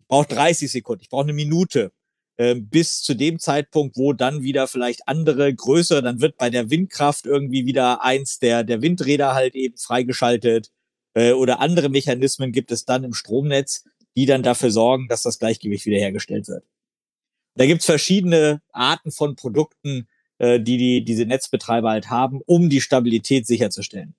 Ich 0.01 0.09
brauche 0.09 0.29
30 0.29 0.71
Sekunden, 0.71 1.01
ich 1.03 1.09
brauche 1.09 1.25
eine 1.25 1.33
Minute. 1.33 1.93
Ähm, 2.39 2.69
bis 2.69 3.01
zu 3.01 3.15
dem 3.15 3.39
Zeitpunkt, 3.39 3.97
wo 3.97 4.13
dann 4.13 4.43
wieder 4.43 4.69
vielleicht 4.69 5.09
andere 5.09 5.55
größere, 5.55 6.03
dann 6.03 6.21
wird 6.21 6.37
bei 6.37 6.51
der 6.51 6.69
Windkraft 6.69 7.25
irgendwie 7.25 7.65
wieder 7.65 8.05
eins 8.05 8.41
der, 8.41 8.63
der 8.63 8.83
Windräder 8.83 9.35
halt 9.35 9.55
eben 9.55 9.79
freigeschaltet 9.79 10.71
äh, 11.17 11.33
oder 11.33 11.61
andere 11.61 11.89
Mechanismen 11.89 12.53
gibt 12.53 12.71
es 12.71 12.85
dann 12.85 13.03
im 13.03 13.15
Stromnetz, 13.15 13.85
die 14.17 14.27
dann 14.27 14.43
dafür 14.43 14.71
sorgen, 14.71 15.09
dass 15.09 15.23
das 15.23 15.39
Gleichgewicht 15.39 15.87
wiederhergestellt 15.87 16.47
wird. 16.47 16.65
Da 17.57 17.67
gibt's 17.67 17.87
verschiedene 17.87 18.61
Arten 18.71 19.11
von 19.11 19.35
Produkten, 19.35 20.09
äh, 20.39 20.61
die, 20.61 20.77
die 20.77 21.05
diese 21.05 21.25
Netzbetreiber 21.25 21.91
halt 21.91 22.11
haben, 22.11 22.41
um 22.45 22.69
die 22.69 22.83
Stabilität 22.83 23.47
sicherzustellen. 23.47 24.15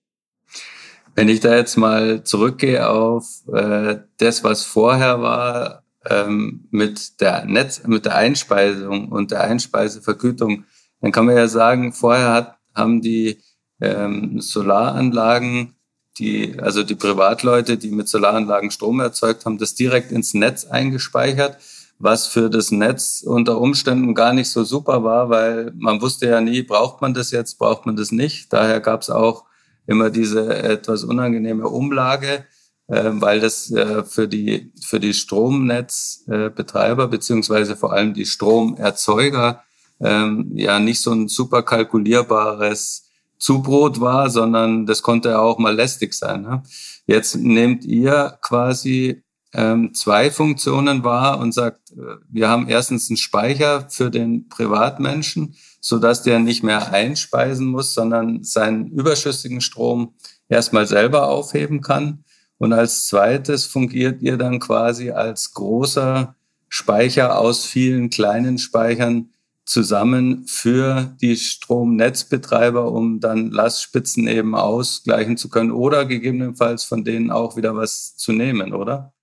Wenn 1.15 1.29
ich 1.29 1.39
da 1.39 1.55
jetzt 1.55 1.77
mal 1.77 2.23
zurückgehe 2.23 2.89
auf 2.89 3.43
äh, 3.53 3.97
das, 4.17 4.43
was 4.43 4.63
vorher 4.63 5.21
war, 5.21 5.83
ähm, 6.09 6.67
mit 6.71 7.21
der 7.21 7.45
Netz, 7.45 7.83
mit 7.85 8.05
der 8.05 8.15
Einspeisung 8.15 9.11
und 9.11 9.31
der 9.31 9.41
Einspeisevergütung, 9.41 10.65
dann 11.01 11.11
kann 11.11 11.25
man 11.25 11.35
ja 11.35 11.47
sagen, 11.47 11.93
vorher 11.93 12.33
hat, 12.33 12.57
haben 12.73 13.01
die 13.01 13.39
ähm, 13.81 14.41
Solaranlagen, 14.41 15.76
die, 16.19 16.59
also 16.59 16.83
die 16.83 16.95
Privatleute, 16.95 17.77
die 17.77 17.91
mit 17.91 18.09
Solaranlagen 18.09 18.71
Strom 18.71 18.99
erzeugt 18.99 19.45
haben, 19.45 19.57
das 19.57 19.75
direkt 19.75 20.11
ins 20.11 20.33
Netz 20.33 20.65
eingespeichert, 20.65 21.57
was 21.99 22.27
für 22.27 22.49
das 22.49 22.71
Netz 22.71 23.23
unter 23.25 23.59
Umständen 23.59 24.13
gar 24.13 24.33
nicht 24.33 24.49
so 24.49 24.63
super 24.63 25.03
war, 25.03 25.29
weil 25.29 25.71
man 25.75 26.01
wusste 26.01 26.27
ja 26.27 26.41
nie, 26.41 26.61
braucht 26.61 27.01
man 27.01 27.13
das 27.13 27.31
jetzt, 27.31 27.57
braucht 27.57 27.85
man 27.85 27.95
das 27.95 28.11
nicht. 28.11 28.53
Daher 28.53 28.79
gab 28.79 29.01
es 29.01 29.09
auch 29.09 29.45
immer 29.85 30.09
diese 30.09 30.55
etwas 30.55 31.03
unangenehme 31.03 31.67
Umlage 31.67 32.45
äh, 32.87 33.11
weil 33.13 33.39
das 33.39 33.69
äh, 33.71 34.03
für 34.03 34.27
die 34.27 34.71
für 34.81 34.99
die 34.99 35.13
Stromnetzbetreiber 35.13 37.07
beziehungsweise 37.07 37.75
vor 37.75 37.93
allem 37.93 38.13
die 38.13 38.25
Stromerzeuger 38.25 39.63
ähm, 39.99 40.51
ja 40.55 40.79
nicht 40.79 41.01
so 41.01 41.11
ein 41.11 41.27
super 41.27 41.63
kalkulierbares 41.63 43.06
Zubrot 43.37 43.99
war, 43.99 44.29
sondern 44.29 44.85
das 44.85 45.01
konnte 45.01 45.39
auch 45.39 45.57
mal 45.57 45.75
lästig 45.75 46.13
sein. 46.13 46.41
Ne? 46.41 46.63
Jetzt 47.05 47.35
nehmt 47.35 47.85
ihr 47.85 48.37
quasi 48.41 49.23
ähm, 49.53 49.93
zwei 49.93 50.29
Funktionen 50.31 51.03
wahr 51.03 51.39
und 51.39 51.53
sagt, 51.53 51.91
äh, 51.91 52.17
wir 52.29 52.49
haben 52.49 52.67
erstens 52.67 53.09
einen 53.09 53.17
Speicher 53.17 53.89
für 53.89 54.09
den 54.09 54.49
Privatmenschen, 54.49 55.55
so 55.79 55.99
dass 55.99 56.23
der 56.23 56.39
nicht 56.39 56.63
mehr 56.63 56.91
einspeisen 56.91 57.67
muss, 57.67 57.93
sondern 57.93 58.43
seinen 58.43 58.87
überschüssigen 58.87 59.61
Strom 59.61 60.15
erstmal 60.49 60.87
selber 60.87 61.29
aufheben 61.29 61.81
kann. 61.81 62.23
Und 62.57 62.73
als 62.73 63.07
zweites 63.07 63.65
fungiert 63.65 64.21
ihr 64.21 64.37
dann 64.37 64.59
quasi 64.59 65.11
als 65.11 65.53
großer 65.53 66.35
Speicher 66.69 67.39
aus 67.39 67.65
vielen 67.65 68.09
kleinen 68.09 68.57
Speichern 68.57 69.29
zusammen 69.67 70.47
für 70.47 71.15
die 71.21 71.35
Stromnetzbetreiber, 71.35 72.91
um 72.91 73.19
dann 73.19 73.51
Lastspitzen 73.51 74.27
eben 74.27 74.55
ausgleichen 74.55 75.37
zu 75.37 75.49
können 75.49 75.71
oder 75.71 76.05
gegebenenfalls 76.05 76.85
von 76.85 77.03
denen 77.03 77.29
auch 77.31 77.57
wieder 77.57 77.75
was 77.75 78.15
zu 78.15 78.31
nehmen, 78.31 78.73
oder? 78.73 79.13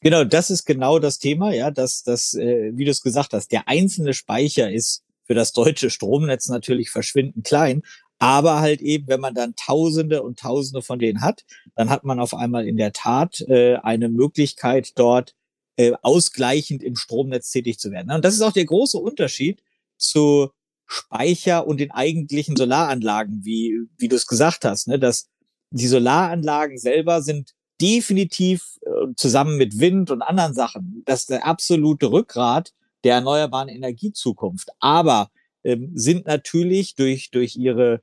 Genau, 0.00 0.24
das 0.24 0.50
ist 0.50 0.64
genau 0.64 0.98
das 0.98 1.18
Thema, 1.18 1.52
ja, 1.52 1.70
dass 1.70 2.02
das, 2.02 2.34
äh, 2.34 2.72
wie 2.74 2.84
du 2.84 2.90
es 2.90 3.02
gesagt 3.02 3.32
hast, 3.32 3.50
der 3.50 3.68
einzelne 3.68 4.14
Speicher 4.14 4.70
ist 4.70 5.02
für 5.24 5.34
das 5.34 5.52
deutsche 5.52 5.90
Stromnetz 5.90 6.48
natürlich 6.48 6.90
verschwindend 6.90 7.44
klein, 7.44 7.82
aber 8.18 8.60
halt 8.60 8.80
eben, 8.80 9.08
wenn 9.08 9.20
man 9.20 9.34
dann 9.34 9.56
Tausende 9.56 10.22
und 10.22 10.38
Tausende 10.38 10.82
von 10.82 10.98
denen 10.98 11.20
hat, 11.20 11.44
dann 11.74 11.90
hat 11.90 12.04
man 12.04 12.20
auf 12.20 12.34
einmal 12.34 12.66
in 12.66 12.76
der 12.76 12.92
Tat 12.92 13.40
äh, 13.48 13.76
eine 13.76 14.08
Möglichkeit, 14.08 14.92
dort 14.94 15.34
äh, 15.76 15.92
ausgleichend 16.02 16.82
im 16.82 16.96
Stromnetz 16.96 17.50
tätig 17.50 17.78
zu 17.78 17.90
werden. 17.90 18.10
Und 18.10 18.24
das 18.24 18.34
ist 18.34 18.42
auch 18.42 18.52
der 18.52 18.64
große 18.64 18.98
Unterschied 18.98 19.62
zu 19.96 20.50
Speicher 20.86 21.66
und 21.66 21.80
den 21.80 21.90
eigentlichen 21.90 22.56
Solaranlagen, 22.56 23.44
wie, 23.44 23.78
wie 23.96 24.08
du 24.08 24.16
es 24.16 24.26
gesagt 24.26 24.64
hast, 24.64 24.88
ne? 24.88 24.98
dass 24.98 25.28
die 25.70 25.86
Solaranlagen 25.86 26.78
selber 26.78 27.22
sind 27.22 27.54
definitiv 27.80 28.78
äh, 28.82 29.14
zusammen 29.16 29.56
mit 29.56 29.80
Wind 29.80 30.10
und 30.10 30.22
anderen 30.22 30.54
Sachen 30.54 31.02
das 31.06 31.26
der 31.26 31.46
absolute 31.46 32.10
Rückgrat 32.12 32.72
der 33.02 33.16
erneuerbaren 33.16 33.68
Energiezukunft. 33.68 34.68
Aber 34.78 35.30
ähm, 35.64 35.90
sind 35.94 36.26
natürlich 36.26 36.94
durch, 36.94 37.30
durch 37.30 37.56
ihre 37.56 38.00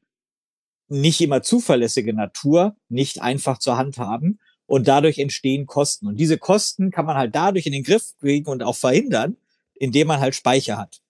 nicht 0.89 1.21
immer 1.21 1.41
zuverlässige 1.41 2.13
Natur 2.13 2.75
nicht 2.89 3.21
einfach 3.21 3.59
zur 3.59 3.77
Hand 3.77 3.97
haben 3.97 4.39
und 4.71 4.87
dadurch 4.87 5.19
entstehen 5.19 5.65
Kosten. 5.65 6.07
Und 6.07 6.15
diese 6.15 6.37
Kosten 6.37 6.91
kann 6.91 7.05
man 7.05 7.17
halt 7.17 7.35
dadurch 7.35 7.65
in 7.65 7.73
den 7.73 7.83
Griff 7.83 8.13
kriegen 8.21 8.49
und 8.49 8.63
auch 8.63 8.77
verhindern, 8.77 9.35
indem 9.73 10.07
man 10.07 10.21
halt 10.21 10.33
Speicher 10.33 10.77
hat. 10.77 11.01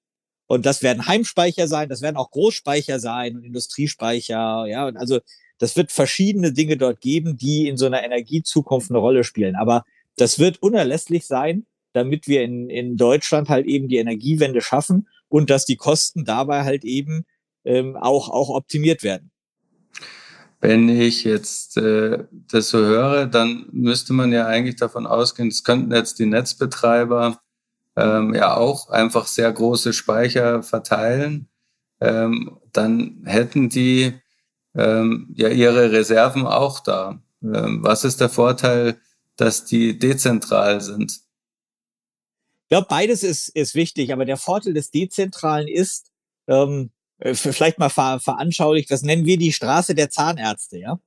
Und 0.48 0.66
das 0.66 0.82
werden 0.82 1.06
Heimspeicher 1.06 1.68
sein, 1.68 1.88
das 1.88 2.02
werden 2.02 2.18
auch 2.18 2.32
Großspeicher 2.32 3.00
sein 3.00 3.36
und 3.36 3.44
Industriespeicher, 3.44 4.66
ja, 4.66 4.88
und 4.88 4.98
also 4.98 5.20
das 5.60 5.76
wird 5.76 5.92
verschiedene 5.92 6.54
Dinge 6.54 6.76
dort 6.76 7.02
geben, 7.02 7.38
die 7.38 7.68
in 7.68 7.78
so 7.78 7.86
einer 7.86 8.04
Energiezukunft 8.04 8.90
eine 8.90 8.98
Rolle 8.98 9.24
spielen. 9.24 9.56
Aber 9.56 9.86
das 10.16 10.40
wird 10.40 10.64
unerlässlich 10.64 11.28
sein, 11.28 11.68
damit 11.94 12.28
wir 12.28 12.42
in, 12.42 12.68
in 12.68 12.98
Deutschland 12.98 13.48
halt 13.48 13.68
eben 13.68 13.90
die 13.90 13.98
Energiewende 13.98 14.62
schaffen 14.62 15.08
und 15.30 15.52
dass 15.52 15.66
die 15.66 15.78
Kosten 15.78 16.26
dabei 16.26 16.64
halt 16.64 16.84
eben 16.84 17.26
ähm, 17.64 17.96
auch, 17.96 18.28
auch 18.28 18.50
optimiert 18.50 19.04
werden. 19.04 19.30
Wenn 20.62 20.90
ich 20.90 21.24
jetzt 21.24 21.78
äh, 21.78 22.26
das 22.32 22.70
so 22.70 22.78
höre, 22.78 23.26
dann 23.26 23.68
müsste 23.72 24.14
man 24.14 24.32
ja 24.32 24.46
eigentlich 24.46 24.76
davon 24.76 25.08
ausgehen, 25.08 25.50
es 25.50 25.64
könnten 25.64 25.92
jetzt 25.92 26.20
die 26.20 26.28
Netzbetreiber 26.28 27.42
ähm, 27.96 28.34
ja 28.36 28.56
auch 28.56 28.90
einfach 28.90 29.26
sehr 29.26 29.52
große 29.52 29.92
Speicher 29.92 30.62
verteilen. 30.62 31.50
Ähm, 32.00 32.58
dann 32.72 33.24
hätten 33.26 33.70
die 33.70 34.14
ähm, 34.76 35.34
ja 35.36 35.50
ihre 35.50 35.92
Reserven 35.92 36.46
auch 36.46 36.80
da. 36.80 37.22
Ähm, 37.44 37.84
was 37.84 38.04
ist 38.04 38.22
der 38.22 38.30
Vorteil, 38.30 39.00
dass 39.36 39.66
die 39.66 39.98
dezentral 39.98 40.82
sind? 40.82 41.22
Glaube, 42.70 42.88
beides 42.88 43.24
ist, 43.24 43.50
ist 43.50 43.76
wichtig, 43.76 44.14
aber 44.14 44.26
der 44.26 44.38
Vorteil 44.38 44.74
des 44.74 44.92
Dezentralen 44.92 45.68
ist, 45.68 46.12
ähm, 46.48 46.92
äh, 46.92 47.01
vielleicht 47.34 47.80
mal 47.80 47.90
ver 47.90 48.20
veranschaulicht, 48.20 48.90
das 48.92 49.04
nennen 49.04 49.26
wir 49.26 49.38
die 49.38 49.54
Straße 49.54 49.96
der 49.96 50.10
Zahnärzte, 50.10 50.80
ja. 50.80 51.00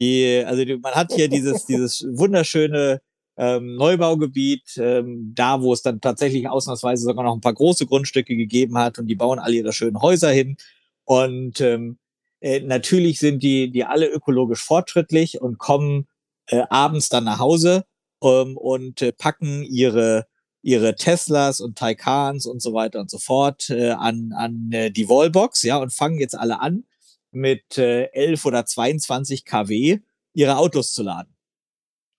Die, 0.00 0.42
also 0.46 0.64
die, 0.64 0.76
man 0.76 0.94
hat 0.94 1.12
hier 1.12 1.28
dieses, 1.28 1.64
dieses 1.66 2.06
wunderschöne 2.10 3.00
ähm, 3.36 3.76
Neubaugebiet, 3.76 4.76
ähm, 4.78 5.32
da 5.34 5.62
wo 5.62 5.72
es 5.72 5.82
dann 5.82 6.00
tatsächlich 6.00 6.48
ausnahmsweise 6.48 7.04
sogar 7.04 7.24
noch 7.24 7.34
ein 7.34 7.40
paar 7.40 7.54
große 7.54 7.86
Grundstücke 7.86 8.36
gegeben 8.36 8.78
hat 8.78 8.98
und 8.98 9.06
die 9.06 9.14
bauen 9.14 9.38
alle 9.38 9.56
ihre 9.56 9.72
schönen 9.72 10.00
Häuser 10.00 10.30
hin. 10.30 10.56
Und 11.04 11.60
ähm, 11.60 11.98
äh, 12.40 12.60
natürlich 12.60 13.18
sind 13.18 13.42
die, 13.42 13.70
die 13.70 13.84
alle 13.84 14.08
ökologisch 14.08 14.62
fortschrittlich 14.62 15.40
und 15.40 15.58
kommen 15.58 16.08
äh, 16.46 16.62
abends 16.68 17.08
dann 17.08 17.24
nach 17.24 17.38
Hause 17.38 17.84
ähm, 18.22 18.56
und 18.56 19.02
äh, 19.02 19.12
packen 19.12 19.62
ihre 19.62 20.26
ihre 20.68 20.96
Teslas 20.96 21.62
und 21.62 21.78
Taycans 21.78 22.44
und 22.44 22.60
so 22.60 22.74
weiter 22.74 23.00
und 23.00 23.10
so 23.10 23.16
fort 23.16 23.70
äh, 23.70 23.92
an, 23.92 24.34
an 24.36 24.70
äh, 24.70 24.90
die 24.90 25.08
Wallbox, 25.08 25.62
ja, 25.62 25.78
und 25.78 25.94
fangen 25.94 26.20
jetzt 26.20 26.38
alle 26.38 26.60
an, 26.60 26.84
mit 27.30 27.78
äh, 27.78 28.10
11 28.12 28.44
oder 28.44 28.66
22 28.66 29.46
kW 29.46 30.00
ihre 30.34 30.58
Autos 30.58 30.92
zu 30.92 31.02
laden. 31.02 31.34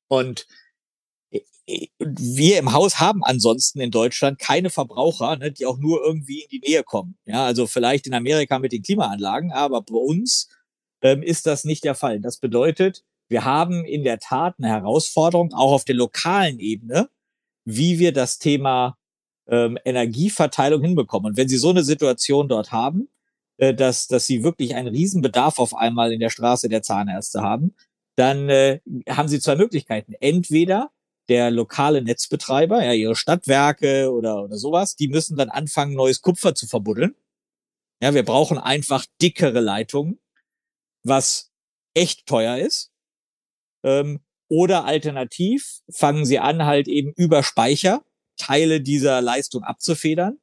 Und 0.07 0.47
äh, 1.29 1.41
äh, 1.67 1.89
wir 1.99 2.57
im 2.57 2.73
Haus 2.73 2.99
haben 2.99 3.23
ansonsten 3.23 3.81
in 3.81 3.91
Deutschland 3.91 4.39
keine 4.39 4.71
Verbraucher, 4.71 5.35
ne, 5.37 5.51
die 5.51 5.67
auch 5.67 5.77
nur 5.77 6.03
irgendwie 6.03 6.41
in 6.41 6.49
die 6.49 6.67
Nähe 6.67 6.83
kommen. 6.83 7.19
Ja, 7.25 7.45
also 7.45 7.67
vielleicht 7.67 8.07
in 8.07 8.15
Amerika 8.15 8.57
mit 8.57 8.71
den 8.71 8.81
Klimaanlagen, 8.81 9.51
aber 9.51 9.83
bei 9.83 9.93
uns 9.93 10.49
ähm, 11.03 11.21
ist 11.21 11.45
das 11.45 11.65
nicht 11.65 11.83
der 11.83 11.93
Fall. 11.93 12.19
Das 12.19 12.39
bedeutet, 12.39 13.03
wir 13.27 13.45
haben 13.45 13.85
in 13.85 14.03
der 14.03 14.17
Tat 14.17 14.55
eine 14.57 14.69
Herausforderung, 14.69 15.53
auch 15.53 15.71
auf 15.71 15.85
der 15.85 15.93
lokalen 15.93 16.57
Ebene, 16.57 17.09
wie 17.75 17.99
wir 17.99 18.13
das 18.13 18.39
Thema 18.39 18.97
ähm, 19.47 19.77
Energieverteilung 19.85 20.81
hinbekommen. 20.81 21.31
Und 21.31 21.37
wenn 21.37 21.49
Sie 21.49 21.57
so 21.57 21.69
eine 21.69 21.83
Situation 21.83 22.47
dort 22.47 22.71
haben, 22.71 23.09
äh, 23.57 23.73
dass, 23.73 24.07
dass 24.07 24.25
Sie 24.25 24.43
wirklich 24.43 24.75
einen 24.75 24.87
Riesenbedarf 24.87 25.59
auf 25.59 25.75
einmal 25.75 26.11
in 26.13 26.19
der 26.19 26.29
Straße 26.29 26.69
der 26.69 26.81
Zahnärzte 26.81 27.41
haben, 27.41 27.75
dann 28.15 28.49
äh, 28.49 28.79
haben 29.09 29.27
Sie 29.27 29.39
zwei 29.39 29.55
Möglichkeiten. 29.55 30.13
Entweder 30.19 30.91
der 31.29 31.51
lokale 31.51 32.01
Netzbetreiber, 32.01 32.83
ja, 32.83 32.93
ihre 32.93 33.15
Stadtwerke 33.15 34.11
oder, 34.11 34.43
oder 34.43 34.57
sowas, 34.57 34.95
die 34.95 35.07
müssen 35.07 35.37
dann 35.37 35.49
anfangen, 35.49 35.93
neues 35.93 36.21
Kupfer 36.21 36.55
zu 36.55 36.67
verbuddeln. 36.67 37.15
Ja, 38.01 38.13
wir 38.13 38.23
brauchen 38.23 38.57
einfach 38.57 39.05
dickere 39.21 39.59
Leitungen, 39.59 40.19
was 41.03 41.51
echt 41.93 42.25
teuer 42.25 42.57
ist. 42.57 42.91
Ähm, 43.83 44.21
oder 44.49 44.85
alternativ 44.85 45.79
fangen 45.89 46.25
sie 46.25 46.39
an, 46.39 46.65
halt 46.65 46.87
eben 46.87 47.13
über 47.15 47.43
Speicher 47.43 48.03
Teile 48.37 48.81
dieser 48.81 49.21
Leistung 49.21 49.63
abzufedern. 49.63 50.39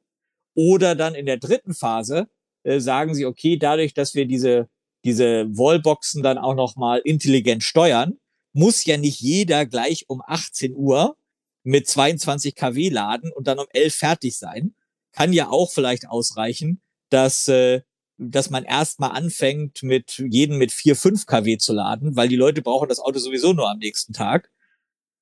Oder 0.55 0.95
dann 0.95 1.13
in 1.13 1.25
der 1.25 1.37
dritten 1.37 1.73
Phase 1.73 2.27
äh, 2.63 2.79
sagen 2.79 3.13
sie, 3.13 3.25
okay, 3.25 3.57
dadurch, 3.57 3.93
dass 3.93 4.15
wir 4.15 4.25
diese, 4.25 4.69
diese 5.03 5.45
Wallboxen 5.49 6.23
dann 6.23 6.37
auch 6.37 6.55
nochmal 6.55 6.99
intelligent 7.03 7.63
steuern, 7.63 8.17
muss 8.53 8.85
ja 8.85 8.97
nicht 8.97 9.19
jeder 9.19 9.65
gleich 9.65 10.05
um 10.07 10.21
18 10.25 10.73
Uhr 10.73 11.15
mit 11.63 11.87
22 11.87 12.55
kW 12.55 12.89
laden 12.89 13.31
und 13.31 13.47
dann 13.47 13.59
um 13.59 13.67
11 13.71 13.93
fertig 13.93 14.37
sein. 14.37 14.73
Kann 15.11 15.33
ja 15.33 15.49
auch 15.49 15.71
vielleicht 15.71 16.07
ausreichen, 16.07 16.81
dass 17.09 17.47
äh, 17.49 17.81
dass 18.17 18.49
man 18.49 18.63
erstmal 18.63 19.11
anfängt, 19.11 19.83
mit 19.83 20.23
jeden 20.29 20.57
mit 20.57 20.71
4, 20.71 20.95
5 20.95 21.25
kW 21.25 21.57
zu 21.57 21.73
laden, 21.73 22.15
weil 22.15 22.27
die 22.27 22.35
Leute 22.35 22.61
brauchen 22.61 22.89
das 22.89 22.99
Auto 22.99 23.19
sowieso 23.19 23.53
nur 23.53 23.69
am 23.69 23.77
nächsten 23.77 24.13
Tag. 24.13 24.51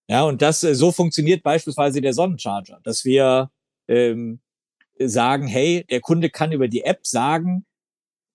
Ja, 0.08 0.24
und 0.24 0.42
das 0.42 0.64
äh, 0.64 0.76
so 0.76 0.92
funktioniert 0.92 1.44
beispielsweise 1.44 2.02
der 2.02 2.14
Sonnencharger, 2.14 2.80
dass 2.84 3.06
wir 3.06 3.52
ähm, 3.88 4.40
sagen, 5.00 5.48
hey, 5.48 5.86
der 5.90 6.02
Kunde 6.02 6.30
kann 6.30 6.52
über 6.52 6.68
die 6.68 6.84
App 6.84 7.06
sagen, 7.06 7.66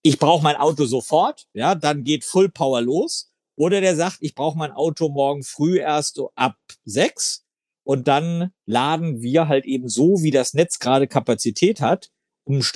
ich 0.03 0.19
brauche 0.19 0.43
mein 0.43 0.57
Auto 0.57 0.85
sofort, 0.85 1.47
ja, 1.53 1.75
dann 1.75 2.05
geht 2.05 2.25
Full 2.25 2.49
Power 2.51 2.81
los. 2.81 3.33
Oder 3.57 3.83
der 3.83 3.95
sagt, 3.95 4.19
ich 4.21 4.35
brauche 4.35 4.57
mein 4.57 4.73
Auto 4.73 5.11
morgen 5.11 5.43
früh 5.43 5.79
erst 5.79 6.19
ab 6.35 6.57
sechs 6.85 7.45
und 7.85 8.09
dann 8.09 8.53
laden 8.65 9.21
wir 9.21 9.49
halt 9.49 9.67
eben 9.67 9.89
so, 9.89 10.23
wie 10.23 10.31
das 10.31 10.55
Netz 10.55 10.79
gerade 10.79 11.07
Kapazität 11.07 11.83
hat, 11.83 12.11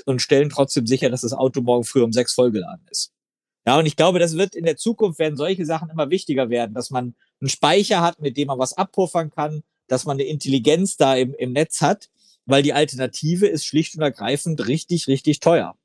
und 0.06 0.22
stellen 0.22 0.50
trotzdem 0.50 0.87
sicher, 0.87 1.10
dass 1.10 1.22
das 1.22 1.32
Auto 1.32 1.60
morgen 1.60 1.84
früh 1.84 2.02
um 2.02 2.12
sechs 2.12 2.32
vollgeladen 2.34 2.87
ist. 2.90 3.12
Ja, 3.66 3.78
und 3.78 3.87
ich 3.87 3.96
glaube, 3.96 4.18
das 4.18 4.37
wird 4.37 4.54
in 4.54 4.64
der 4.64 4.76
Zukunft 4.76 5.18
werden 5.18 5.37
solche 5.37 5.64
Sachen 5.64 5.88
immer 5.88 6.10
wichtiger 6.10 6.50
werden, 6.50 6.74
dass 6.74 6.90
man 6.90 7.14
einen 7.40 7.48
Speicher 7.48 8.02
hat, 8.02 8.20
mit 8.20 8.37
dem 8.37 8.48
man 8.48 8.58
was 8.58 8.76
abpuffern 8.76 9.30
kann, 9.30 9.62
dass 9.87 10.04
man 10.04 10.16
eine 10.16 10.24
Intelligenz 10.24 10.96
da 10.96 11.14
im, 11.14 11.34
im 11.34 11.52
Netz 11.52 11.80
hat, 11.80 12.10
weil 12.46 12.62
die 12.62 12.74
Alternative 12.74 13.46
ist 13.46 13.64
schlicht 13.64 13.94
und 13.96 14.02
ergreifend 14.02 14.66
richtig, 14.66 15.06
richtig 15.08 15.40
teuer. 15.40 15.76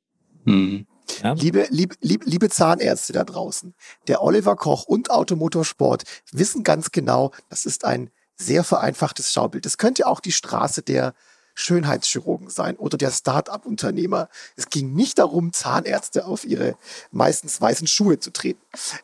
Hm. 0.46 0.88
Ja? 1.24 1.34
Liebe, 1.34 1.68
liebe, 1.70 1.96
liebe, 2.02 2.26
liebe 2.26 2.50
Zahnärzte 2.50 3.14
da 3.14 3.24
draußen, 3.24 3.74
der 4.08 4.22
Oliver 4.22 4.56
Koch 4.56 4.84
und 4.84 5.10
Automotorsport 5.10 6.04
wissen 6.32 6.64
ganz 6.64 6.92
genau, 6.92 7.32
das 7.50 7.66
ist 7.66 7.86
ein 7.86 8.12
sehr 8.36 8.64
vereinfachtes 8.64 9.34
Schaubild. 9.34 9.66
Das 9.66 9.78
könnte 9.78 10.08
auch 10.08 10.20
die 10.20 10.32
Straße 10.32 10.82
der 10.82 11.14
Schönheitschirurgen 11.60 12.50
sein 12.50 12.78
oder 12.78 12.98
der 12.98 13.12
Start-up-Unternehmer. 13.12 14.30
Es 14.56 14.70
ging 14.70 14.94
nicht 14.94 15.20
darum, 15.20 15.52
Zahnärzte 15.52 16.26
auf 16.26 16.46
ihre 16.46 16.76
meistens 17.12 17.60
weißen 17.60 17.86
Schuhe 17.86 18.20
zu 18.20 18.32
treten. 18.32 18.62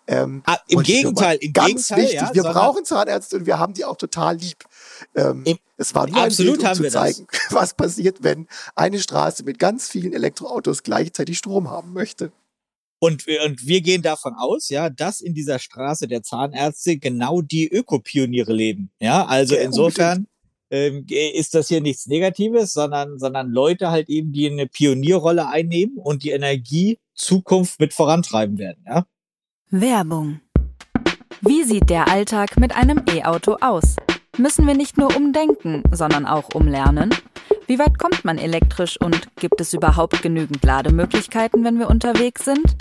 Ähm, 0.07 0.41
ah, 0.45 0.57
Im 0.67 0.81
Gegenteil, 0.83 1.37
im 1.41 1.51
ganz 1.51 1.89
Gegenteil, 1.89 2.03
wichtig. 2.03 2.21
Ja, 2.21 2.33
wir 2.33 2.43
brauchen 2.43 2.85
Zahnärzte 2.85 3.37
und 3.37 3.45
wir 3.45 3.59
haben 3.59 3.73
die 3.73 3.83
auch 3.83 3.97
total 3.97 4.37
lieb. 4.37 4.63
Ähm, 5.15 5.43
Im, 5.45 5.57
es 5.77 5.93
war 5.93 6.07
nur 6.07 6.23
absolut 6.23 6.63
ein 6.63 6.77
Bild, 6.77 6.77
um 6.77 6.83
zu 6.85 6.89
zeigen, 6.89 7.27
das. 7.29 7.41
was 7.49 7.73
passiert, 7.73 8.23
wenn 8.23 8.47
eine 8.75 8.99
Straße 8.99 9.43
mit 9.43 9.59
ganz 9.59 9.89
vielen 9.89 10.13
Elektroautos 10.13 10.83
gleichzeitig 10.83 11.37
Strom 11.37 11.69
haben 11.69 11.91
möchte. 11.91 12.31
Und, 12.99 13.25
und 13.45 13.67
wir 13.67 13.81
gehen 13.81 14.01
davon 14.01 14.33
aus, 14.33 14.69
ja, 14.69 14.89
dass 14.89 15.19
in 15.19 15.33
dieser 15.33 15.59
Straße 15.59 16.07
der 16.07 16.23
Zahnärzte 16.23 16.97
genau 16.97 17.41
die 17.41 17.67
Ökopioniere 17.67 18.53
leben. 18.53 18.91
Ja, 18.99 19.25
also 19.25 19.55
ja, 19.55 19.61
insofern 19.61 20.27
ähm, 20.75 21.05
ist 21.09 21.55
das 21.55 21.69
hier 21.69 21.79
nichts 21.79 22.05
Negatives, 22.07 22.73
sondern, 22.73 23.17
sondern 23.17 23.49
Leute 23.49 23.91
halt 23.91 24.09
eben, 24.09 24.33
die 24.33 24.49
eine 24.49 24.67
Pionierrolle 24.67 25.47
einnehmen 25.47 25.97
und 25.97 26.23
die 26.23 26.31
Energie 26.31 26.99
Zukunft 27.13 27.79
mit 27.79 27.93
vorantreiben 27.93 28.57
werden. 28.57 28.83
Ja? 28.85 29.05
Werbung. 29.69 30.41
Wie 31.39 31.63
sieht 31.63 31.89
der 31.89 32.09
Alltag 32.09 32.59
mit 32.59 32.75
einem 32.75 33.03
E-Auto 33.09 33.57
aus? 33.61 33.95
Müssen 34.37 34.67
wir 34.67 34.73
nicht 34.73 34.97
nur 34.97 35.15
umdenken, 35.15 35.81
sondern 35.91 36.25
auch 36.25 36.53
umlernen? 36.53 37.15
Wie 37.67 37.79
weit 37.79 37.97
kommt 37.97 38.25
man 38.25 38.37
elektrisch 38.37 38.99
und 38.99 39.33
gibt 39.37 39.61
es 39.61 39.73
überhaupt 39.73 40.21
genügend 40.21 40.63
Lademöglichkeiten, 40.63 41.63
wenn 41.63 41.79
wir 41.79 41.89
unterwegs 41.89 42.43
sind? 42.43 42.75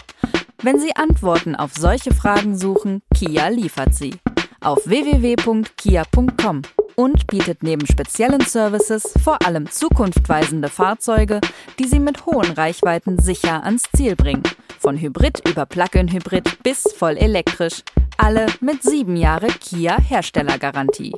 Wenn 0.63 0.81
Sie 0.81 0.97
Antworten 0.97 1.55
auf 1.55 1.75
solche 1.75 2.13
Fragen 2.13 2.59
suchen, 2.59 3.03
Kia 3.15 3.49
liefert 3.49 3.95
sie. 3.95 4.15
Auf 4.61 4.87
www.kia.com 4.87 6.63
und 6.97 7.27
bietet 7.27 7.63
neben 7.63 7.87
speziellen 7.87 8.41
Services 8.41 9.13
vor 9.23 9.45
allem 9.45 9.71
zukunftweisende 9.71 10.69
Fahrzeuge, 10.69 11.41
die 11.79 11.87
Sie 11.89 12.01
mit 12.01 12.27
hohen 12.27 12.53
Reichweiten 12.53 13.19
sicher 13.21 13.65
ans 13.65 13.85
Ziel 13.97 14.17
bringen. 14.17 14.43
Von 14.79 14.99
Hybrid 14.99 15.49
über 15.49 15.67
Plug-in-Hybrid 15.67 16.63
bis 16.63 16.83
voll 16.97 17.17
elektrisch. 17.17 17.83
Alle 18.17 18.47
mit 18.61 18.83
sieben 18.83 19.17
Jahre 19.17 19.49
Kia 19.49 20.01
Herstellergarantie. 20.01 21.15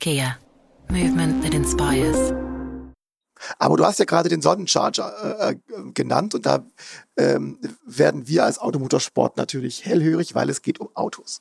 Kia. 0.00 0.36
Movement 0.88 1.42
that 1.44 1.54
inspires. 1.54 2.32
Aber 3.58 3.76
du 3.76 3.84
hast 3.84 3.98
ja 3.98 4.04
gerade 4.04 4.28
den 4.28 4.42
Sonnencharger 4.42 5.38
äh, 5.40 5.52
äh, 5.52 5.56
genannt 5.94 6.34
und 6.34 6.46
da 6.46 6.64
ähm, 7.16 7.58
werden 7.86 8.28
wir 8.28 8.44
als 8.44 8.58
Automotorsport 8.58 9.36
natürlich 9.36 9.84
hellhörig, 9.84 10.34
weil 10.34 10.50
es 10.50 10.62
geht 10.62 10.80
um 10.80 10.88
Autos. 10.94 11.40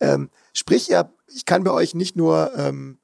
Ähm, 0.00 0.30
sprich, 0.58 0.88
ja, 0.88 1.12
ich 1.26 1.44
kann 1.44 1.64
bei 1.64 1.70
euch 1.70 1.94
nicht 1.94 2.16
nur 2.16 2.52
ähm, 2.56 2.98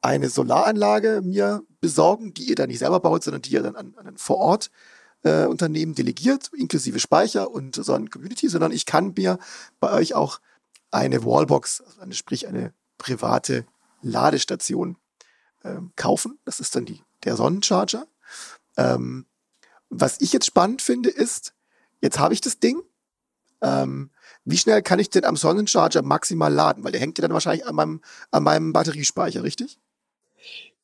eine 0.00 0.28
Solaranlage 0.28 1.22
mir 1.22 1.62
besorgen, 1.80 2.34
die 2.34 2.44
ihr 2.44 2.56
dann 2.56 2.68
nicht 2.68 2.80
selber 2.80 3.00
baut, 3.00 3.24
sondern 3.24 3.42
die 3.42 3.52
ihr 3.52 3.62
dann 3.62 3.76
an, 3.76 3.94
an 3.96 4.06
ein 4.06 4.18
Vorort 4.18 4.70
äh, 5.22 5.46
Unternehmen 5.46 5.94
delegiert, 5.94 6.50
inklusive 6.54 7.00
Speicher 7.00 7.50
und 7.50 7.76
Sonnen-Community, 7.76 8.48
sondern 8.48 8.72
ich 8.72 8.86
kann 8.86 9.14
mir 9.16 9.38
bei 9.78 9.92
euch 9.92 10.14
auch 10.14 10.40
eine 10.90 11.24
Wallbox, 11.24 11.82
also 11.98 12.12
sprich 12.12 12.48
eine 12.48 12.74
private 12.98 13.64
Ladestation 14.02 14.96
ähm, 15.64 15.92
kaufen. 15.96 16.38
Das 16.44 16.60
ist 16.60 16.74
dann 16.74 16.84
die 16.84 17.02
der 17.24 17.36
Sonnencharger. 17.36 18.06
Ähm, 18.76 19.26
was 19.90 20.20
ich 20.20 20.32
jetzt 20.32 20.46
spannend 20.46 20.82
finde, 20.82 21.10
ist, 21.10 21.54
jetzt 22.00 22.18
habe 22.18 22.34
ich 22.34 22.40
das 22.40 22.58
Ding. 22.58 22.82
Ähm, 23.60 24.10
wie 24.44 24.56
schnell 24.56 24.82
kann 24.82 24.98
ich 24.98 25.10
denn 25.10 25.24
am 25.24 25.36
Sonnencharger 25.36 26.02
maximal 26.02 26.52
laden? 26.52 26.84
Weil 26.84 26.92
der 26.92 27.00
hängt 27.00 27.18
ja 27.18 27.22
dann 27.22 27.32
wahrscheinlich 27.32 27.66
an 27.66 27.74
meinem, 27.74 28.00
an 28.30 28.42
meinem 28.42 28.72
Batteriespeicher, 28.72 29.42
richtig? 29.42 29.78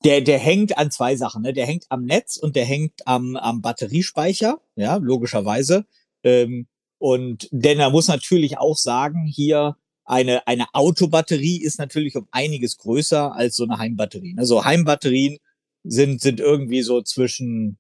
Der, 0.04 0.20
der 0.20 0.38
hängt 0.38 0.76
an 0.78 0.90
zwei 0.90 1.16
Sachen. 1.16 1.42
Ne? 1.42 1.52
Der 1.52 1.66
hängt 1.66 1.86
am 1.88 2.04
Netz 2.04 2.36
und 2.36 2.54
der 2.54 2.64
hängt 2.64 3.06
am, 3.06 3.36
am 3.36 3.62
Batteriespeicher, 3.62 4.60
ja, 4.76 4.96
logischerweise. 4.96 5.86
Ähm, 6.22 6.66
und 6.98 7.48
denn 7.50 7.80
er 7.80 7.90
muss 7.90 8.08
natürlich 8.08 8.58
auch 8.58 8.76
sagen, 8.76 9.24
hier 9.26 9.76
eine, 10.04 10.46
eine 10.46 10.66
Autobatterie 10.72 11.60
ist 11.62 11.78
natürlich 11.78 12.16
um 12.16 12.28
einiges 12.30 12.78
größer 12.78 13.34
als 13.34 13.56
so 13.56 13.64
eine 13.64 13.78
Heimbatterie. 13.78 14.34
Ne? 14.34 14.64
Heimbatterien 14.64 15.38
sind, 15.82 16.20
sind 16.20 16.40
irgendwie 16.40 16.82
so 16.82 17.02
zwischen, 17.02 17.78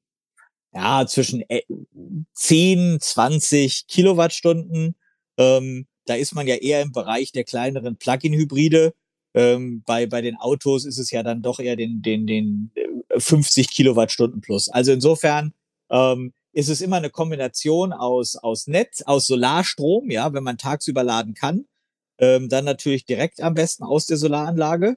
ja, 0.74 1.06
zwischen 1.06 1.44
10, 2.34 2.96
äh, 2.96 2.98
20 2.98 3.86
Kilowattstunden. 3.86 4.96
Ähm, 5.38 5.86
da 6.06 6.14
ist 6.14 6.34
man 6.34 6.46
ja 6.46 6.56
eher 6.56 6.82
im 6.82 6.92
Bereich 6.92 7.32
der 7.32 7.44
kleineren 7.44 7.96
Plug-in-Hybride. 7.96 8.94
Ähm, 9.34 9.82
bei, 9.84 10.06
bei 10.06 10.22
den 10.22 10.36
Autos 10.36 10.84
ist 10.84 10.98
es 10.98 11.10
ja 11.10 11.22
dann 11.22 11.42
doch 11.42 11.58
eher 11.58 11.76
den, 11.76 12.00
den, 12.00 12.26
den 12.26 12.70
50 13.16 13.66
äh, 13.66 13.68
Kilowattstunden 13.68 14.40
plus. 14.40 14.68
Also 14.68 14.92
insofern 14.92 15.52
ähm, 15.90 16.32
ist 16.52 16.70
es 16.70 16.80
immer 16.80 16.96
eine 16.96 17.10
Kombination 17.10 17.92
aus, 17.92 18.36
aus 18.36 18.66
Netz, 18.66 19.02
aus 19.02 19.26
Solarstrom, 19.26 20.10
ja, 20.10 20.32
wenn 20.32 20.42
man 20.42 20.56
tagsüber 20.56 21.04
laden 21.04 21.34
kann. 21.34 21.66
Ähm, 22.18 22.48
dann 22.48 22.64
natürlich 22.64 23.04
direkt 23.04 23.42
am 23.42 23.52
besten 23.54 23.84
aus 23.84 24.06
der 24.06 24.16
Solaranlage 24.16 24.96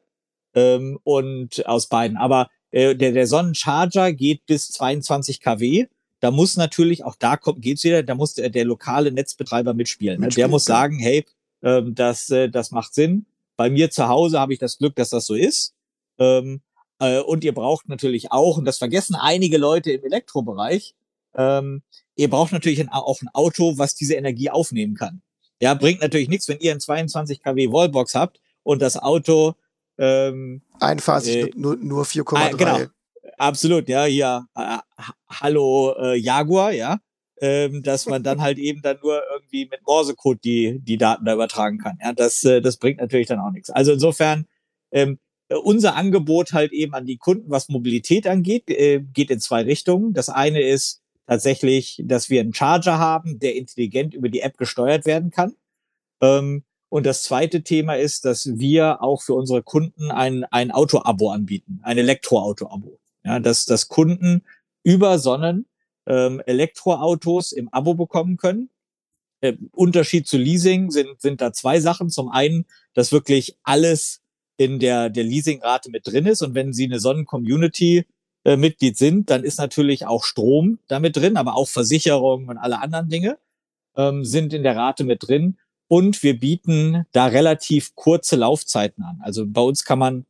ähm, 0.54 1.00
und 1.04 1.66
aus 1.66 1.90
beiden. 1.90 2.16
Aber 2.16 2.50
äh, 2.72 2.96
der, 2.96 3.12
der 3.12 3.28
Sonnencharger 3.28 4.14
geht 4.14 4.46
bis 4.46 4.70
22 4.72 5.42
kW. 5.42 5.88
Da 6.20 6.32
muss 6.32 6.58
natürlich, 6.58 7.04
auch 7.04 7.16
da 7.16 7.38
kommt, 7.38 7.62
geht's 7.62 7.84
wieder, 7.84 8.04
da 8.04 8.16
muss 8.16 8.34
der, 8.34 8.50
der 8.50 8.66
lokale 8.66 9.12
Netzbetreiber 9.12 9.74
mitspielen. 9.74 10.20
Ne? 10.20 10.30
Der 10.30 10.48
muss 10.48 10.66
sagen, 10.66 11.00
hey, 11.00 11.26
ähm, 11.64 11.96
das, 11.96 12.30
äh, 12.30 12.50
das 12.50 12.72
macht 12.72 12.94
Sinn. 12.94 13.26
Bei 13.56 13.70
mir 13.70 13.90
zu 13.90 14.08
Hause 14.08 14.40
habe 14.40 14.54
ich 14.54 14.60
das 14.60 14.78
Glück, 14.78 14.96
dass 14.96 15.10
das 15.10 15.26
so 15.26 15.36
ist. 15.36 15.74
Ähm, 16.18 16.62
äh, 17.00 17.20
und 17.20 17.44
ihr 17.44 17.54
braucht 17.54 17.88
natürlich 17.88 18.32
auch, 18.32 18.58
und 18.58 18.66
das 18.66 18.78
vergessen 18.78 19.16
einige 19.16 19.58
Leute 19.58 19.92
im 19.92 20.04
Elektrobereich, 20.04 20.94
ähm, 21.36 21.82
ihr 22.16 22.30
braucht 22.30 22.52
natürlich 22.52 22.80
ein, 22.80 22.90
auch 22.90 23.22
ein 23.22 23.30
Auto, 23.34 23.78
was 23.78 23.96
diese 23.96 24.16
Energie 24.16 24.50
aufnehmen 24.50 24.96
kann. 24.96 25.22
Ja, 25.62 25.74
bringt 25.74 26.02
natürlich 26.02 26.30
nichts, 26.30 26.48
wenn 26.48 26.60
ihr 26.60 26.72
ein 26.72 26.80
22 26.80 27.42
kW 27.42 27.72
Wallbox 27.72 28.16
habt 28.16 28.40
und 28.64 28.82
das 28.82 28.98
Auto 28.98 29.56
ähm, 29.98 30.62
Einfassig 30.80 31.48
äh, 31.48 31.52
nur, 31.56 31.76
nur 31.76 32.06
4,3. 32.06 32.48
Äh, 32.48 32.56
genau. 32.56 32.80
Absolut, 33.40 33.88
ja, 33.88 34.04
hier, 34.04 34.48
äh, 34.56 34.80
hallo 35.30 35.96
äh, 35.98 36.16
Jaguar, 36.18 36.74
ja. 36.74 37.00
Ähm, 37.42 37.82
dass 37.84 38.06
man 38.06 38.22
dann 38.22 38.42
halt 38.42 38.58
eben 38.58 38.82
dann 38.82 38.98
nur 39.02 39.22
irgendwie 39.34 39.66
mit 39.66 39.80
Morsecode 39.88 40.44
die, 40.44 40.80
die 40.82 40.98
Daten 40.98 41.24
da 41.24 41.34
übertragen 41.36 41.78
kann. 41.78 41.98
Ja, 42.04 42.12
das, 42.12 42.44
äh, 42.44 42.60
das 42.60 42.76
bringt 42.76 43.00
natürlich 43.00 43.28
dann 43.28 43.40
auch 43.40 43.52
nichts. 43.52 43.70
Also 43.70 43.94
insofern, 43.94 44.46
ähm, 44.92 45.20
unser 45.64 45.96
Angebot 45.96 46.52
halt 46.52 46.74
eben 46.74 46.94
an 46.94 47.06
die 47.06 47.16
Kunden, 47.18 47.50
was 47.50 47.70
Mobilität 47.70 48.28
angeht, 48.28 48.70
äh, 48.70 49.00
geht 49.00 49.32
in 49.32 49.40
zwei 49.40 49.62
Richtungen. 49.64 50.14
Das 50.14 50.28
eine 50.28 50.62
ist 50.62 51.02
tatsächlich, 51.26 52.02
dass 52.04 52.30
wir 52.30 52.42
einen 52.42 52.54
Charger 52.54 52.98
haben, 53.00 53.40
der 53.40 53.56
intelligent 53.56 54.14
über 54.14 54.28
die 54.28 54.42
App 54.42 54.58
gesteuert 54.58 55.06
werden 55.06 55.32
kann. 55.32 55.56
Ähm, 56.22 56.66
und 56.90 57.06
das 57.06 57.24
zweite 57.24 57.64
Thema 57.64 57.96
ist, 57.96 58.26
dass 58.26 58.60
wir 58.60 59.02
auch 59.02 59.22
für 59.22 59.36
unsere 59.36 59.64
Kunden 59.64 60.12
ein, 60.12 60.44
ein 60.46 60.72
Auto-Abo 60.72 61.32
anbieten, 61.32 61.80
ein 61.84 61.98
Elektroauto-Abo. 61.98 62.99
Ja, 63.24 63.40
dass, 63.40 63.66
dass 63.66 63.90
Kunden 63.90 64.44
über 64.84 65.20
Sonnen 65.20 65.66
ähm, 66.08 66.42
Elektroautos 66.46 67.52
im 67.52 67.70
Abo 67.70 67.94
bekommen 67.94 68.38
können. 68.38 68.70
Äh, 69.42 69.54
Unterschied 69.72 70.28
zu 70.28 70.38
Leasing 70.38 70.92
sind, 70.92 71.22
sind 71.22 71.42
da 71.42 71.54
zwei 71.54 71.80
Sachen. 71.80 72.10
Zum 72.10 72.30
einen, 72.30 72.66
dass 72.94 73.12
wirklich 73.12 73.58
alles 73.64 74.22
in 74.58 74.80
der, 74.80 75.10
der 75.10 75.24
Leasingrate 75.24 75.90
mit 75.90 76.08
drin 76.08 76.26
ist. 76.26 76.42
Und 76.42 76.56
wenn 76.56 76.74
Sie 76.74 76.86
eine 76.86 77.00
Sonnen-Community 77.00 78.06
äh, 78.44 78.58
Mitglied 78.58 78.98
sind, 78.98 79.30
dann 79.30 79.44
ist 79.44 79.58
natürlich 79.58 80.06
auch 80.06 80.24
Strom 80.24 80.80
damit 80.88 81.16
drin, 81.16 81.38
aber 81.38 81.56
auch 81.56 81.68
Versicherungen 81.68 82.50
und 82.50 82.58
alle 82.58 82.82
anderen 82.82 83.10
Dinge 83.10 83.38
ähm, 83.96 84.26
sind 84.26 84.54
in 84.54 84.64
der 84.64 84.76
Rate 84.76 85.04
mit 85.04 85.28
drin. 85.28 85.58
Und 85.88 86.24
wir 86.24 86.40
bieten 86.40 87.06
da 87.12 87.28
relativ 87.28 87.96
kurze 87.96 88.36
Laufzeiten 88.36 89.04
an. 89.04 89.20
Also 89.22 89.46
bei 89.48 89.62
uns 89.62 89.86
kann 89.86 90.00
man 90.00 90.26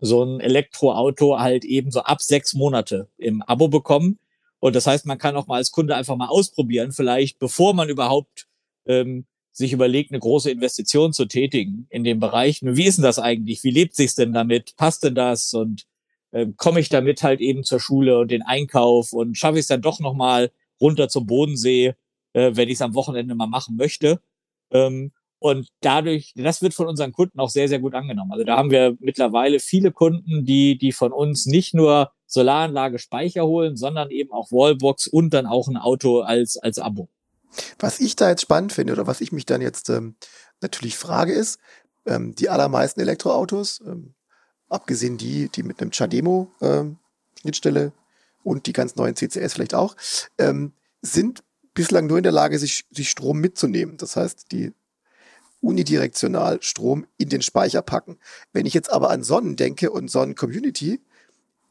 so 0.00 0.22
ein 0.22 0.40
Elektroauto 0.40 1.38
halt 1.38 1.64
eben 1.64 1.90
so 1.90 2.00
ab 2.00 2.22
sechs 2.22 2.54
Monate 2.54 3.08
im 3.16 3.42
Abo 3.42 3.68
bekommen. 3.68 4.18
Und 4.60 4.74
das 4.76 4.86
heißt, 4.86 5.06
man 5.06 5.18
kann 5.18 5.36
auch 5.36 5.46
mal 5.46 5.56
als 5.56 5.72
Kunde 5.72 5.94
einfach 5.94 6.16
mal 6.16 6.28
ausprobieren, 6.28 6.92
vielleicht 6.92 7.38
bevor 7.38 7.74
man 7.74 7.88
überhaupt 7.88 8.46
ähm, 8.86 9.26
sich 9.52 9.72
überlegt, 9.72 10.10
eine 10.10 10.20
große 10.20 10.50
Investition 10.50 11.12
zu 11.12 11.26
tätigen 11.26 11.86
in 11.90 12.02
dem 12.02 12.18
Bereich. 12.18 12.60
Wie 12.62 12.84
ist 12.84 12.96
denn 12.96 13.04
das 13.04 13.18
eigentlich? 13.18 13.62
Wie 13.62 13.70
lebt 13.70 13.94
sich's 13.94 14.16
denn 14.16 14.32
damit? 14.32 14.74
Passt 14.76 15.04
denn 15.04 15.14
das? 15.14 15.54
Und 15.54 15.86
äh, 16.32 16.46
komme 16.56 16.80
ich 16.80 16.88
damit 16.88 17.22
halt 17.22 17.40
eben 17.40 17.62
zur 17.62 17.78
Schule 17.78 18.18
und 18.18 18.30
den 18.30 18.42
Einkauf 18.42 19.12
und 19.12 19.38
schaffe 19.38 19.58
ich 19.58 19.62
es 19.62 19.66
dann 19.68 19.82
doch 19.82 20.00
noch 20.00 20.14
mal 20.14 20.50
runter 20.80 21.08
zum 21.08 21.26
Bodensee, 21.26 21.94
äh, 22.32 22.50
wenn 22.54 22.68
ich 22.68 22.74
es 22.74 22.82
am 22.82 22.94
Wochenende 22.94 23.34
mal 23.36 23.46
machen 23.46 23.76
möchte? 23.76 24.20
Ähm, 24.72 25.12
und 25.44 25.68
dadurch, 25.82 26.32
das 26.36 26.62
wird 26.62 26.72
von 26.72 26.86
unseren 26.86 27.12
Kunden 27.12 27.38
auch 27.38 27.50
sehr, 27.50 27.68
sehr 27.68 27.78
gut 27.78 27.94
angenommen. 27.94 28.32
Also 28.32 28.44
da 28.44 28.56
haben 28.56 28.70
wir 28.70 28.96
mittlerweile 28.98 29.60
viele 29.60 29.92
Kunden, 29.92 30.46
die, 30.46 30.78
die 30.78 30.90
von 30.90 31.12
uns 31.12 31.44
nicht 31.44 31.74
nur 31.74 32.12
Solaranlage 32.24 32.98
Speicher 32.98 33.44
holen, 33.44 33.76
sondern 33.76 34.10
eben 34.10 34.32
auch 34.32 34.50
Wallbox 34.50 35.06
und 35.06 35.34
dann 35.34 35.44
auch 35.44 35.68
ein 35.68 35.76
Auto 35.76 36.20
als, 36.20 36.56
als 36.56 36.78
Abo. 36.78 37.10
Was 37.78 38.00
ich 38.00 38.16
da 38.16 38.30
jetzt 38.30 38.40
spannend 38.40 38.72
finde 38.72 38.94
oder 38.94 39.06
was 39.06 39.20
ich 39.20 39.32
mich 39.32 39.44
dann 39.44 39.60
jetzt 39.60 39.90
ähm, 39.90 40.16
natürlich 40.62 40.96
frage 40.96 41.34
ist, 41.34 41.58
ähm, 42.06 42.34
die 42.34 42.48
allermeisten 42.48 43.00
Elektroautos, 43.00 43.82
ähm, 43.86 44.14
abgesehen 44.70 45.18
die, 45.18 45.50
die 45.50 45.62
mit 45.62 45.78
einem 45.78 45.90
Chademo 45.90 46.50
ähm, 46.62 46.96
Schnittstelle 47.38 47.92
und 48.44 48.64
die 48.64 48.72
ganz 48.72 48.96
neuen 48.96 49.14
CCS 49.14 49.52
vielleicht 49.52 49.74
auch, 49.74 49.94
ähm, 50.38 50.72
sind 51.02 51.44
bislang 51.74 52.06
nur 52.06 52.16
in 52.16 52.22
der 52.22 52.32
Lage, 52.32 52.58
sich, 52.58 52.86
sich 52.90 53.10
Strom 53.10 53.40
mitzunehmen. 53.40 53.98
Das 53.98 54.16
heißt, 54.16 54.50
die 54.50 54.72
unidirektional 55.64 56.62
Strom 56.62 57.06
in 57.16 57.28
den 57.28 57.42
Speicher 57.42 57.82
packen. 57.82 58.18
Wenn 58.52 58.66
ich 58.66 58.74
jetzt 58.74 58.90
aber 58.90 59.10
an 59.10 59.22
Sonnen 59.22 59.56
denke 59.56 59.90
und 59.90 60.10
Sonnen-Community, 60.10 61.00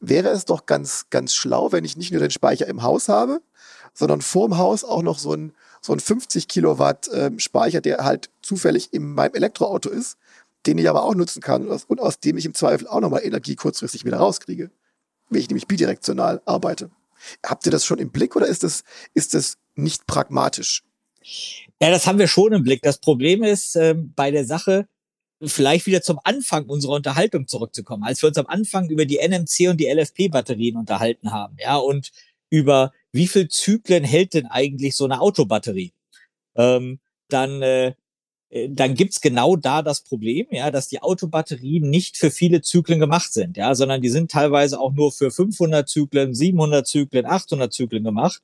wäre 0.00 0.28
es 0.28 0.44
doch 0.44 0.66
ganz, 0.66 1.06
ganz 1.10 1.34
schlau, 1.34 1.72
wenn 1.72 1.84
ich 1.84 1.96
nicht 1.96 2.10
nur 2.10 2.20
den 2.20 2.30
Speicher 2.30 2.66
im 2.66 2.82
Haus 2.82 3.08
habe, 3.08 3.40
sondern 3.94 4.20
vorm 4.20 4.58
Haus 4.58 4.84
auch 4.84 5.02
noch 5.02 5.18
so 5.18 5.32
ein, 5.32 5.52
so 5.80 5.92
ein 5.92 6.00
50 6.00 6.48
Kilowatt 6.48 7.08
äh, 7.08 7.30
Speicher, 7.38 7.80
der 7.80 8.04
halt 8.04 8.30
zufällig 8.42 8.92
in 8.92 9.14
meinem 9.14 9.34
Elektroauto 9.34 9.88
ist, 9.88 10.18
den 10.66 10.78
ich 10.78 10.88
aber 10.88 11.04
auch 11.04 11.14
nutzen 11.14 11.42
kann 11.42 11.62
und 11.66 11.70
aus, 11.70 11.84
und 11.84 12.00
aus 12.00 12.20
dem 12.20 12.36
ich 12.36 12.46
im 12.46 12.54
Zweifel 12.54 12.88
auch 12.88 13.00
nochmal 13.00 13.24
Energie 13.24 13.54
kurzfristig 13.54 14.04
wieder 14.04 14.18
rauskriege, 14.18 14.70
wenn 15.30 15.40
ich 15.40 15.48
nämlich 15.48 15.68
bidirektional 15.68 16.42
arbeite. 16.44 16.90
Habt 17.44 17.66
ihr 17.66 17.72
das 17.72 17.84
schon 17.84 17.98
im 17.98 18.10
Blick 18.10 18.36
oder 18.36 18.46
ist 18.46 18.64
das, 18.64 18.82
ist 19.14 19.34
das 19.34 19.56
nicht 19.74 20.06
pragmatisch? 20.06 20.82
Ja, 21.80 21.90
das 21.90 22.06
haben 22.06 22.18
wir 22.18 22.28
schon 22.28 22.52
im 22.52 22.62
Blick. 22.62 22.82
Das 22.82 22.98
Problem 22.98 23.42
ist 23.42 23.76
äh, 23.76 23.94
bei 23.96 24.30
der 24.30 24.44
Sache, 24.44 24.86
vielleicht 25.42 25.86
wieder 25.86 26.02
zum 26.02 26.18
Anfang 26.24 26.66
unserer 26.66 26.92
Unterhaltung 26.92 27.46
zurückzukommen, 27.46 28.04
als 28.04 28.22
wir 28.22 28.28
uns 28.28 28.38
am 28.38 28.46
Anfang 28.46 28.88
über 28.88 29.04
die 29.04 29.18
NMC 29.18 29.68
und 29.68 29.78
die 29.78 29.88
LFP-Batterien 29.88 30.76
unterhalten 30.76 31.32
haben, 31.32 31.56
ja, 31.60 31.76
und 31.76 32.10
über 32.50 32.92
wie 33.12 33.26
viel 33.26 33.48
Zyklen 33.48 34.04
hält 34.04 34.34
denn 34.34 34.46
eigentlich 34.46 34.96
so 34.96 35.04
eine 35.04 35.20
Autobatterie? 35.20 35.92
Ähm, 36.56 37.00
dann 37.28 37.62
äh, 37.62 37.94
äh, 38.54 38.68
dann 38.70 38.94
gibt's 38.94 39.20
genau 39.20 39.56
da 39.56 39.82
das 39.82 40.02
Problem, 40.02 40.46
ja, 40.50 40.70
dass 40.70 40.88
die 40.88 41.02
Autobatterien 41.02 41.90
nicht 41.90 42.16
für 42.16 42.30
viele 42.30 42.62
Zyklen 42.62 43.00
gemacht 43.00 43.32
sind, 43.32 43.56
ja, 43.56 43.74
sondern 43.74 44.00
die 44.00 44.08
sind 44.08 44.30
teilweise 44.30 44.78
auch 44.80 44.92
nur 44.92 45.12
für 45.12 45.30
500 45.30 45.88
Zyklen, 45.88 46.34
700 46.34 46.86
Zyklen, 46.86 47.26
800 47.26 47.72
Zyklen 47.72 48.04
gemacht. 48.04 48.42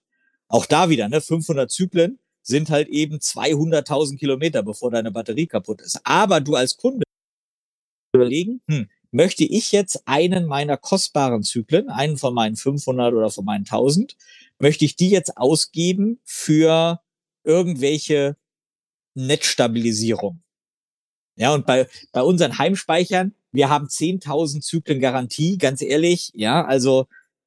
Auch 0.49 0.67
da 0.67 0.89
wieder, 0.91 1.09
ne, 1.09 1.21
500 1.21 1.71
Zyklen 1.71 2.19
sind 2.51 2.69
halt 2.69 2.89
eben 2.89 3.17
200.000 3.17 4.19
Kilometer, 4.19 4.63
bevor 4.63 4.91
deine 4.91 5.11
Batterie 5.11 5.47
kaputt 5.47 5.81
ist. 5.81 6.01
Aber 6.05 6.41
du 6.41 6.55
als 6.55 6.77
Kunde 6.77 7.05
überlegen, 8.15 8.61
hm, 8.69 8.89
möchte 9.11 9.45
ich 9.45 9.73
jetzt 9.73 10.03
einen 10.07 10.47
meiner 10.47 10.77
kostbaren 10.77 11.43
Zyklen, 11.43 11.89
einen 11.89 12.19
von 12.19 12.35
meinen 12.35 12.57
500 12.57 13.15
oder 13.15 13.31
von 13.31 13.45
meinen 13.45 13.65
1000, 13.65 14.17
möchte 14.59 14.85
ich 14.85 14.97
die 14.97 15.11
jetzt 15.11 15.37
ausgeben 15.37 16.21
für 16.25 17.01
irgendwelche 17.45 18.37
Netzstabilisierung. 19.15 20.43
Ja, 21.37 21.55
und 21.55 21.67
bei, 21.67 21.89
bei 22.13 22.23
unseren 22.23 22.59
Heimspeichern, 22.59 23.35
wir 23.53 23.69
haben 23.69 23.87
10.000 23.87 24.61
Zyklen 24.61 25.01
Garantie, 25.01 25.57
ganz 25.57 25.81
ehrlich, 25.83 26.31
ja, 26.35 26.65
also 26.65 27.07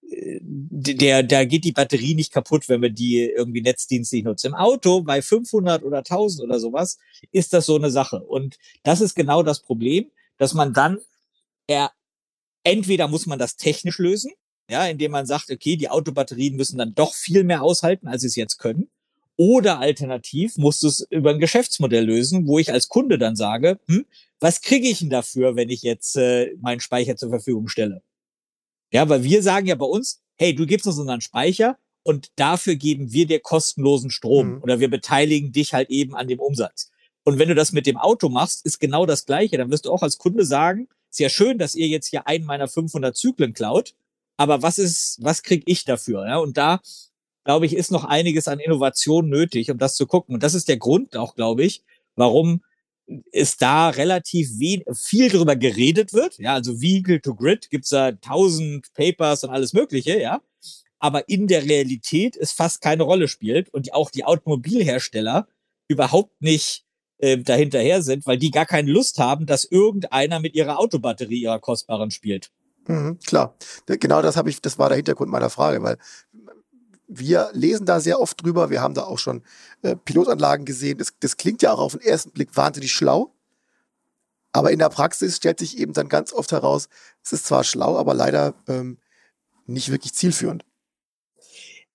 der, 0.09 1.23
da 1.23 1.45
geht 1.45 1.63
die 1.63 1.71
Batterie 1.71 2.15
nicht 2.15 2.31
kaputt, 2.31 2.69
wenn 2.69 2.81
wir 2.81 2.89
die 2.89 3.21
irgendwie 3.21 3.61
netzdienstlich 3.61 4.23
nutzen. 4.23 4.47
Im 4.47 4.55
Auto 4.55 5.01
bei 5.01 5.21
500 5.21 5.83
oder 5.83 5.99
1000 5.99 6.43
oder 6.43 6.59
sowas 6.59 6.97
ist 7.31 7.53
das 7.53 7.65
so 7.65 7.75
eine 7.75 7.91
Sache. 7.91 8.19
Und 8.21 8.57
das 8.83 9.01
ist 9.01 9.15
genau 9.15 9.43
das 9.43 9.61
Problem, 9.61 10.11
dass 10.37 10.53
man 10.53 10.73
dann, 10.73 10.99
er, 11.67 11.91
entweder 12.63 13.07
muss 13.07 13.25
man 13.25 13.39
das 13.39 13.55
technisch 13.55 13.97
lösen, 13.97 14.31
ja, 14.69 14.85
indem 14.85 15.11
man 15.11 15.25
sagt, 15.25 15.51
okay, 15.51 15.75
die 15.75 15.89
Autobatterien 15.89 16.55
müssen 16.55 16.77
dann 16.77 16.95
doch 16.95 17.13
viel 17.13 17.43
mehr 17.43 17.63
aushalten, 17.63 18.07
als 18.07 18.21
sie 18.21 18.27
es 18.27 18.35
jetzt 18.35 18.57
können. 18.57 18.89
Oder 19.35 19.79
alternativ 19.79 20.57
musst 20.57 20.83
du 20.83 20.87
es 20.87 21.07
über 21.09 21.31
ein 21.31 21.39
Geschäftsmodell 21.39 22.05
lösen, 22.05 22.47
wo 22.47 22.59
ich 22.59 22.71
als 22.71 22.87
Kunde 22.87 23.17
dann 23.17 23.35
sage, 23.35 23.79
hm, 23.87 24.05
was 24.39 24.61
kriege 24.61 24.87
ich 24.87 24.99
denn 24.99 25.09
dafür, 25.09 25.55
wenn 25.55 25.69
ich 25.69 25.81
jetzt 25.81 26.15
äh, 26.17 26.55
meinen 26.61 26.81
Speicher 26.81 27.15
zur 27.15 27.29
Verfügung 27.29 27.67
stelle? 27.67 28.03
Ja, 28.93 29.10
weil 29.10 29.23
wir 29.23 29.41
sagen 29.41 29.65
ja 29.65 29.75
bei 29.75 29.86
uns, 29.86 30.21
hey, 30.36 30.53
du 30.53 30.65
gibst 30.65 30.88
uns 30.88 30.99
unseren 30.99 31.21
Speicher 31.21 31.77
und 32.03 32.32
dafür 32.36 32.75
geben 32.75 33.12
wir 33.12 33.25
dir 33.25 33.39
kostenlosen 33.39 34.12
Strom 34.12 34.56
mhm. 34.56 34.63
oder 34.63 34.79
wir 34.79 34.89
beteiligen 34.89 35.51
dich 35.51 35.73
halt 35.73 35.89
eben 35.89 36.15
an 36.15 36.27
dem 36.27 36.39
Umsatz. 36.39 36.91
Und 37.23 37.39
wenn 37.39 37.49
du 37.49 37.56
das 37.56 37.71
mit 37.71 37.88
dem 37.88 37.97
Auto 37.97 38.29
machst, 38.29 38.65
ist 38.65 38.79
genau 38.79 39.06
das 39.06 39.25
Gleiche. 39.25 39.58
Dann 39.58 39.71
wirst 39.71 39.86
du 39.86 39.91
auch 39.91 40.03
als 40.03 40.17
Kunde 40.17 40.45
sagen, 40.45 40.88
ist 41.10 41.19
ja 41.19 41.29
schön, 41.29 41.58
dass 41.58 41.75
ihr 41.75 41.88
jetzt 41.88 42.08
hier 42.08 42.27
einen 42.27 42.45
meiner 42.45 42.67
500 42.67 43.15
Zyklen 43.15 43.53
klaut, 43.53 43.95
aber 44.38 44.62
was 44.62 44.77
ist, 44.77 45.19
was 45.21 45.43
krieg 45.43 45.63
ich 45.65 45.86
dafür? 45.86 46.27
Ja, 46.27 46.38
und 46.38 46.58
da 46.58 46.82
glaube 47.43 47.65
ich, 47.65 47.75
ist 47.75 47.91
noch 47.91 48.06
einiges 48.06 48.47
an 48.47 48.60
Innovation 48.60 49.29
nötig, 49.29 49.69
um 49.71 49.77
das 49.77 49.95
zu 49.95 50.06
gucken. 50.06 50.36
Und 50.36 50.43
das 50.43 50.53
ist 50.53 50.69
der 50.69 50.77
Grund 50.77 51.17
auch, 51.17 51.36
glaube 51.36 51.63
ich, 51.63 51.84
warum 52.15 52.63
es 53.31 53.57
da 53.57 53.89
relativ 53.89 54.49
viel 54.93 55.29
drüber 55.29 55.55
geredet 55.55 56.13
wird. 56.13 56.37
Ja, 56.39 56.53
also 56.53 56.81
Vehicle 56.81 57.21
to 57.21 57.35
Grid 57.35 57.69
gibt's 57.69 57.89
da 57.89 58.13
tausend 58.13 58.93
Papers 58.93 59.43
und 59.43 59.49
alles 59.49 59.73
Mögliche, 59.73 60.19
ja. 60.19 60.41
Aber 60.99 61.27
in 61.27 61.47
der 61.47 61.63
Realität 61.65 62.37
es 62.37 62.53
fast 62.53 62.81
keine 62.81 63.03
Rolle 63.03 63.27
spielt 63.27 63.69
und 63.73 63.93
auch 63.93 64.09
die 64.09 64.23
Automobilhersteller 64.23 65.47
überhaupt 65.89 66.41
nicht 66.41 66.85
äh, 67.17 67.37
dahinterher 67.37 68.01
sind, 68.01 68.25
weil 68.25 68.37
die 68.37 68.51
gar 68.51 68.65
keine 68.65 68.89
Lust 68.89 69.19
haben, 69.19 69.45
dass 69.45 69.65
irgendeiner 69.65 70.39
mit 70.39 70.55
ihrer 70.55 70.79
Autobatterie 70.79 71.41
ihrer 71.41 71.59
kostbaren 71.59 72.11
spielt. 72.11 72.51
Mhm, 72.87 73.19
klar, 73.25 73.55
genau 73.85 74.21
das 74.21 74.35
habe 74.35 74.49
ich, 74.49 74.61
das 74.61 74.77
war 74.77 74.89
der 74.89 74.97
Hintergrund 74.97 75.31
meiner 75.31 75.49
Frage, 75.49 75.81
weil 75.83 75.97
wir 77.19 77.49
lesen 77.54 77.86
da 77.86 77.99
sehr 77.99 78.19
oft 78.19 78.43
drüber. 78.43 78.69
Wir 78.69 78.82
haben 78.82 78.93
da 78.93 79.04
auch 79.04 79.19
schon 79.19 79.43
äh, 79.82 79.95
Pilotanlagen 79.95 80.65
gesehen. 80.65 80.97
Das, 80.97 81.13
das 81.19 81.38
klingt 81.38 81.62
ja 81.62 81.73
auch 81.73 81.80
auf 81.80 81.93
den 81.93 82.02
ersten 82.02 82.32
Blick 82.32 82.56
wahnsinnig 82.56 82.91
schlau. 82.91 83.34
Aber 84.52 84.71
in 84.71 84.80
der 84.80 84.89
Praxis 84.89 85.38
stellt 85.38 85.60
sich 85.60 85.78
eben 85.80 85.93
dann 85.93 86.10
ganz 86.10 86.32
oft 86.32 86.52
heraus, 86.52 86.88
es 87.23 87.34
ist 87.34 87.45
zwar 87.45 87.63
schlau, 87.63 87.97
aber 87.97 88.13
leider 88.13 88.54
ähm, 88.67 88.99
nicht 89.65 89.89
wirklich 89.89 90.13
zielführend. 90.13 90.63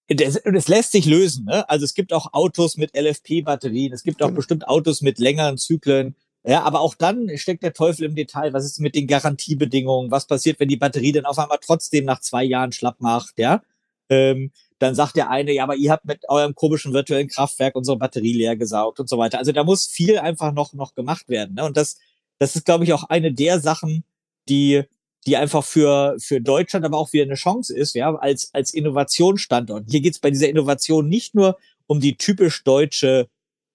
Es 0.08 0.68
lässt 0.68 0.92
sich 0.92 1.04
lösen. 1.04 1.44
Ne? 1.44 1.68
Also 1.68 1.84
es 1.84 1.94
gibt 1.94 2.12
auch 2.12 2.32
Autos 2.32 2.76
mit 2.76 2.96
LFP-Batterien. 2.96 3.92
Es 3.92 4.02
gibt 4.02 4.22
auch 4.22 4.28
genau. 4.28 4.36
bestimmt 4.36 4.66
Autos 4.66 5.02
mit 5.02 5.18
längeren 5.18 5.58
Zyklen. 5.58 6.16
Ja, 6.44 6.62
aber 6.62 6.80
auch 6.80 6.94
dann 6.94 7.28
steckt 7.36 7.62
der 7.62 7.74
Teufel 7.74 8.06
im 8.06 8.14
Detail. 8.14 8.52
Was 8.54 8.64
ist 8.64 8.80
mit 8.80 8.94
den 8.94 9.06
Garantiebedingungen? 9.06 10.10
Was 10.10 10.26
passiert, 10.26 10.58
wenn 10.60 10.68
die 10.68 10.76
Batterie 10.78 11.12
dann 11.12 11.26
auf 11.26 11.38
einmal 11.38 11.58
trotzdem 11.60 12.06
nach 12.06 12.20
zwei 12.20 12.42
Jahren 12.42 12.72
schlapp 12.72 13.00
macht? 13.00 13.38
Ja, 13.38 13.62
ähm, 14.08 14.50
dann 14.78 14.94
sagt 14.94 15.16
der 15.16 15.30
eine, 15.30 15.52
ja, 15.52 15.64
aber 15.64 15.76
ihr 15.76 15.90
habt 15.90 16.04
mit 16.04 16.28
eurem 16.28 16.54
komischen 16.54 16.92
virtuellen 16.92 17.28
Kraftwerk 17.28 17.74
unsere 17.74 17.96
Batterie 17.96 18.32
leer 18.32 18.56
gesaugt 18.56 19.00
und 19.00 19.08
so 19.08 19.18
weiter. 19.18 19.38
Also 19.38 19.52
da 19.52 19.64
muss 19.64 19.86
viel 19.86 20.18
einfach 20.18 20.52
noch, 20.52 20.72
noch 20.72 20.94
gemacht 20.94 21.28
werden. 21.28 21.54
Ne? 21.54 21.64
Und 21.64 21.76
das, 21.76 21.98
das 22.38 22.54
ist, 22.54 22.64
glaube 22.64 22.84
ich, 22.84 22.92
auch 22.92 23.04
eine 23.04 23.32
der 23.32 23.60
Sachen, 23.60 24.04
die, 24.48 24.82
die 25.26 25.36
einfach 25.36 25.64
für, 25.64 26.16
für 26.20 26.40
Deutschland 26.40 26.84
aber 26.84 26.98
auch 26.98 27.12
wieder 27.12 27.24
eine 27.24 27.34
Chance 27.34 27.76
ist, 27.76 27.94
ja, 27.94 28.14
als, 28.14 28.54
als 28.54 28.72
Innovationsstandort. 28.72 29.84
Hier 29.90 30.00
geht 30.00 30.14
es 30.14 30.20
bei 30.20 30.30
dieser 30.30 30.48
Innovation 30.48 31.08
nicht 31.08 31.34
nur 31.34 31.58
um 31.86 32.00
die 32.00 32.16
typisch 32.16 32.62
deutsche 32.62 33.28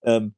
ähm, 0.03 0.33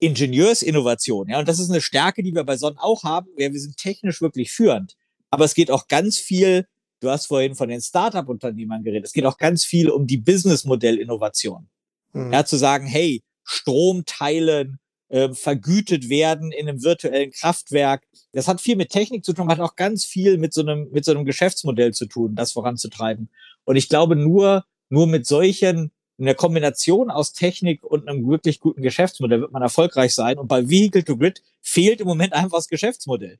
Ingenieursinnovation, 0.00 1.28
ja, 1.28 1.40
und 1.40 1.48
das 1.48 1.58
ist 1.58 1.70
eine 1.70 1.80
Stärke, 1.80 2.22
die 2.22 2.34
wir 2.34 2.44
bei 2.44 2.56
Sonnen 2.56 2.78
auch 2.78 3.02
haben. 3.02 3.28
Ja, 3.36 3.52
wir 3.52 3.60
sind 3.60 3.76
technisch 3.76 4.20
wirklich 4.20 4.52
führend. 4.52 4.96
Aber 5.30 5.44
es 5.44 5.54
geht 5.54 5.70
auch 5.70 5.88
ganz 5.88 6.18
viel 6.18 6.66
Du 7.00 7.10
hast 7.10 7.26
vorhin 7.26 7.54
von 7.54 7.68
den 7.68 7.80
Startup-Unternehmern 7.80 8.82
geredet. 8.82 9.06
Es 9.06 9.12
geht 9.12 9.26
auch 9.26 9.38
ganz 9.38 9.64
viel 9.64 9.90
um 9.90 10.06
die 10.06 10.18
Businessmodell-Innovation. 10.18 11.68
Mhm. 12.12 12.32
Ja, 12.32 12.44
zu 12.44 12.56
sagen, 12.56 12.86
hey, 12.86 13.22
Strom 13.44 14.04
teilen, 14.04 14.78
äh, 15.08 15.32
vergütet 15.32 16.08
werden 16.08 16.52
in 16.52 16.68
einem 16.68 16.82
virtuellen 16.82 17.30
Kraftwerk. 17.30 18.06
Das 18.32 18.48
hat 18.48 18.60
viel 18.60 18.76
mit 18.76 18.90
Technik 18.90 19.24
zu 19.24 19.32
tun, 19.32 19.48
hat 19.48 19.60
auch 19.60 19.76
ganz 19.76 20.04
viel 20.04 20.38
mit 20.38 20.52
so 20.52 20.60
einem, 20.60 20.88
mit 20.90 21.04
so 21.04 21.12
einem 21.12 21.24
Geschäftsmodell 21.24 21.94
zu 21.94 22.06
tun, 22.06 22.34
das 22.34 22.52
voranzutreiben. 22.52 23.30
Und 23.64 23.76
ich 23.76 23.88
glaube, 23.88 24.16
nur, 24.16 24.64
nur 24.90 25.06
mit 25.06 25.26
solchen, 25.26 25.92
in 26.18 26.24
der 26.24 26.34
Kombination 26.34 27.10
aus 27.10 27.32
Technik 27.32 27.84
und 27.84 28.08
einem 28.08 28.28
wirklich 28.28 28.60
guten 28.60 28.82
Geschäftsmodell 28.82 29.40
wird 29.40 29.52
man 29.52 29.62
erfolgreich 29.62 30.14
sein. 30.14 30.36
Und 30.38 30.48
bei 30.48 30.68
Vehicle 30.68 31.04
to 31.04 31.16
Grid 31.16 31.42
fehlt 31.62 32.00
im 32.00 32.08
Moment 32.08 32.32
einfach 32.32 32.58
das 32.58 32.68
Geschäftsmodell. 32.68 33.38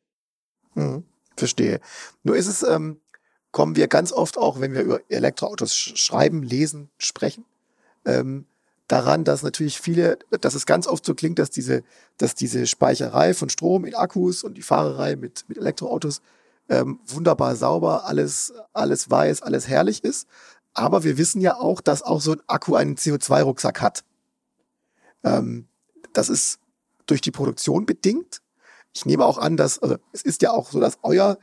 Hm, 0.75 1.03
verstehe. 1.37 1.81
Nur 2.23 2.37
ist 2.37 2.47
es, 2.47 2.63
ähm, 2.63 3.01
kommen 3.53 3.77
wir 3.77 3.89
ganz 3.89 4.13
oft 4.13 4.39
auch, 4.39 4.61
wenn 4.61 4.75
wir 4.75 4.83
über 4.83 5.01
Elektroautos 5.09 5.75
schreiben, 5.75 6.43
lesen, 6.43 6.91
sprechen, 6.99 7.45
ähm, 8.05 8.47
daran, 8.89 9.25
dass 9.25 9.43
natürlich 9.43 9.81
viele, 9.81 10.19
dass 10.41 10.55
es 10.55 10.67
ganz 10.67 10.87
oft 10.87 11.05
so 11.05 11.15
klingt, 11.15 11.39
dass 11.39 11.51
diese, 11.51 11.83
dass 12.17 12.35
diese 12.35 12.67
Speicherei 12.67 13.35
von 13.35 13.51
Strom 13.51 13.85
in 13.85 13.95
Akkus 13.95 14.45
und 14.45 14.55
die 14.55 14.63
Fahrerei 14.63 15.17
mit, 15.17 15.45
mit 15.49 15.59
Elektroautos 15.59 16.23
ähm, 16.69 17.01
wunderbar 17.07 17.57
sauber, 17.57 18.07
alles, 18.07 18.53
alles 18.73 19.11
weiß, 19.11 19.43
alles 19.43 19.69
herrlich 19.69 20.05
ist. 20.05 20.27
Aber 20.75 21.05
wir 21.05 21.19
wissen 21.19 21.41
ja 21.41 21.57
auch, 21.57 21.81
dass 21.81 22.03
auch 22.03 22.21
so 22.21 22.33
ein 22.33 22.43
Akku 22.47 22.77
einen 22.77 22.97
CO2-Rucksack 22.97 23.81
hat. 23.81 24.05
Ähm, 25.25 25.67
das 26.13 26.29
ist 26.29 26.59
durch 27.07 27.21
die 27.21 27.31
Produktion 27.31 27.87
bedingt. 27.87 28.43
Ich 28.95 29.07
nehme 29.07 29.25
auch 29.25 29.39
an, 29.39 29.57
dass, 29.57 29.79
also 29.79 29.97
es 30.13 30.23
ist 30.23 30.43
ja 30.43 30.51
auch 30.51 30.71
so, 30.71 30.81
dass 30.81 30.99
euer 31.03 31.39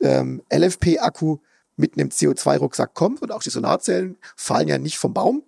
ähm, 0.00 0.42
LFP-Akku 0.52 1.38
mit 1.76 1.94
einem 1.94 2.08
CO2-Rucksack 2.08 2.94
kommt 2.94 3.22
und 3.22 3.32
auch 3.32 3.42
die 3.42 3.50
Solarzellen 3.50 4.16
fallen 4.34 4.68
ja 4.68 4.78
nicht 4.78 4.98
vom 4.98 5.14
Baum. 5.14 5.42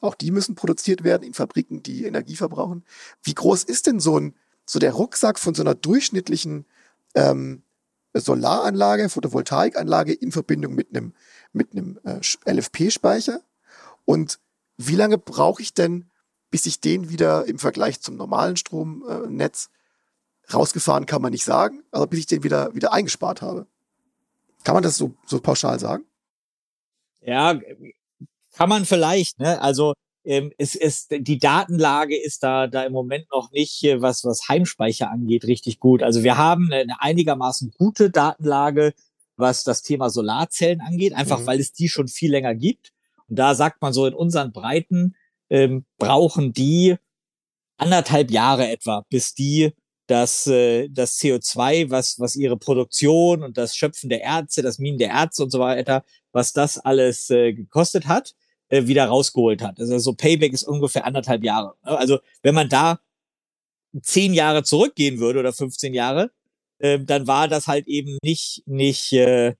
Auch 0.00 0.14
die 0.14 0.30
müssen 0.30 0.54
produziert 0.54 1.04
werden 1.04 1.22
in 1.22 1.34
Fabriken, 1.34 1.82
die 1.82 2.04
Energie 2.04 2.36
verbrauchen. 2.36 2.84
Wie 3.22 3.34
groß 3.34 3.64
ist 3.64 3.86
denn 3.86 4.00
so 4.00 4.18
ein 4.18 4.34
so 4.64 4.78
der 4.78 4.92
Rucksack 4.92 5.38
von 5.38 5.54
so 5.54 5.62
einer 5.62 5.74
durchschnittlichen 5.74 6.66
ähm, 7.14 7.62
Solaranlage, 8.14 9.08
Photovoltaikanlage 9.08 10.12
in 10.12 10.32
Verbindung 10.32 10.74
mit 10.74 10.90
einem 10.90 11.12
mit 11.52 11.72
einem 11.72 11.98
äh, 12.04 12.20
LFP-Speicher? 12.50 13.40
Und 14.04 14.38
wie 14.76 14.96
lange 14.96 15.18
brauche 15.18 15.62
ich 15.62 15.72
denn, 15.74 16.10
bis 16.50 16.66
ich 16.66 16.80
den 16.80 17.08
wieder 17.08 17.46
im 17.46 17.58
Vergleich 17.58 18.00
zum 18.00 18.16
normalen 18.16 18.56
Stromnetz 18.56 19.70
rausgefahren 20.52 21.06
kann 21.06 21.22
man 21.22 21.32
nicht 21.32 21.44
sagen, 21.44 21.82
aber 21.90 22.06
bis 22.06 22.20
ich 22.20 22.26
den 22.26 22.44
wieder, 22.44 22.74
wieder 22.74 22.92
eingespart 22.92 23.42
habe. 23.42 23.66
Kann 24.66 24.74
man 24.74 24.82
das 24.82 24.96
so, 24.96 25.14
so 25.26 25.38
pauschal 25.38 25.78
sagen? 25.78 26.02
Ja, 27.20 27.56
kann 28.52 28.68
man 28.68 28.84
vielleicht, 28.84 29.38
ne? 29.38 29.62
Also 29.62 29.94
ähm, 30.24 30.50
es 30.58 30.74
ist 30.74 31.12
die 31.16 31.38
Datenlage 31.38 32.20
ist 32.20 32.42
da 32.42 32.66
da 32.66 32.82
im 32.82 32.92
Moment 32.92 33.26
noch 33.32 33.52
nicht 33.52 33.84
was 33.98 34.24
was 34.24 34.48
Heimspeicher 34.48 35.08
angeht 35.08 35.44
richtig 35.44 35.78
gut. 35.78 36.02
Also 36.02 36.24
wir 36.24 36.36
haben 36.36 36.72
eine 36.72 37.00
einigermaßen 37.00 37.74
gute 37.78 38.10
Datenlage, 38.10 38.92
was 39.36 39.62
das 39.62 39.82
Thema 39.82 40.10
Solarzellen 40.10 40.80
angeht, 40.80 41.12
einfach 41.12 41.38
mhm. 41.38 41.46
weil 41.46 41.60
es 41.60 41.72
die 41.72 41.88
schon 41.88 42.08
viel 42.08 42.32
länger 42.32 42.56
gibt. 42.56 42.92
Und 43.28 43.38
da 43.38 43.54
sagt 43.54 43.80
man 43.82 43.92
so 43.92 44.04
in 44.04 44.14
unseren 44.14 44.50
Breiten 44.50 45.14
ähm, 45.48 45.84
brauchen 45.96 46.52
die 46.52 46.96
anderthalb 47.76 48.32
Jahre 48.32 48.68
etwa, 48.68 49.04
bis 49.10 49.32
die 49.32 49.74
das, 50.06 50.46
äh, 50.46 50.88
das 50.88 51.18
CO2, 51.18 51.90
was, 51.90 52.18
was 52.18 52.36
ihre 52.36 52.56
Produktion 52.56 53.42
und 53.42 53.56
das 53.58 53.76
Schöpfen 53.76 54.08
der 54.08 54.22
Erze, 54.22 54.62
das 54.62 54.78
Minen 54.78 54.98
der 54.98 55.10
Erze 55.10 55.42
und 55.44 55.50
so 55.50 55.58
weiter, 55.60 56.04
was 56.32 56.52
das 56.52 56.78
alles 56.78 57.30
äh, 57.30 57.52
gekostet 57.52 58.06
hat, 58.06 58.34
äh, 58.68 58.86
wieder 58.86 59.06
rausgeholt 59.06 59.62
hat. 59.62 59.80
Also 59.80 59.98
so 59.98 60.12
Payback 60.14 60.52
ist 60.52 60.64
ungefähr 60.64 61.04
anderthalb 61.04 61.44
Jahre. 61.44 61.74
Also 61.82 62.18
wenn 62.42 62.54
man 62.54 62.68
da 62.68 63.00
zehn 64.02 64.34
Jahre 64.34 64.62
zurückgehen 64.62 65.18
würde 65.18 65.40
oder 65.40 65.52
15 65.52 65.94
Jahre, 65.94 66.30
äh, 66.78 66.98
dann 67.00 67.26
war 67.26 67.48
das 67.48 67.66
halt 67.66 67.86
eben 67.88 68.18
nicht, 68.22 68.62
nicht 68.66 69.12
äh, 69.12 69.54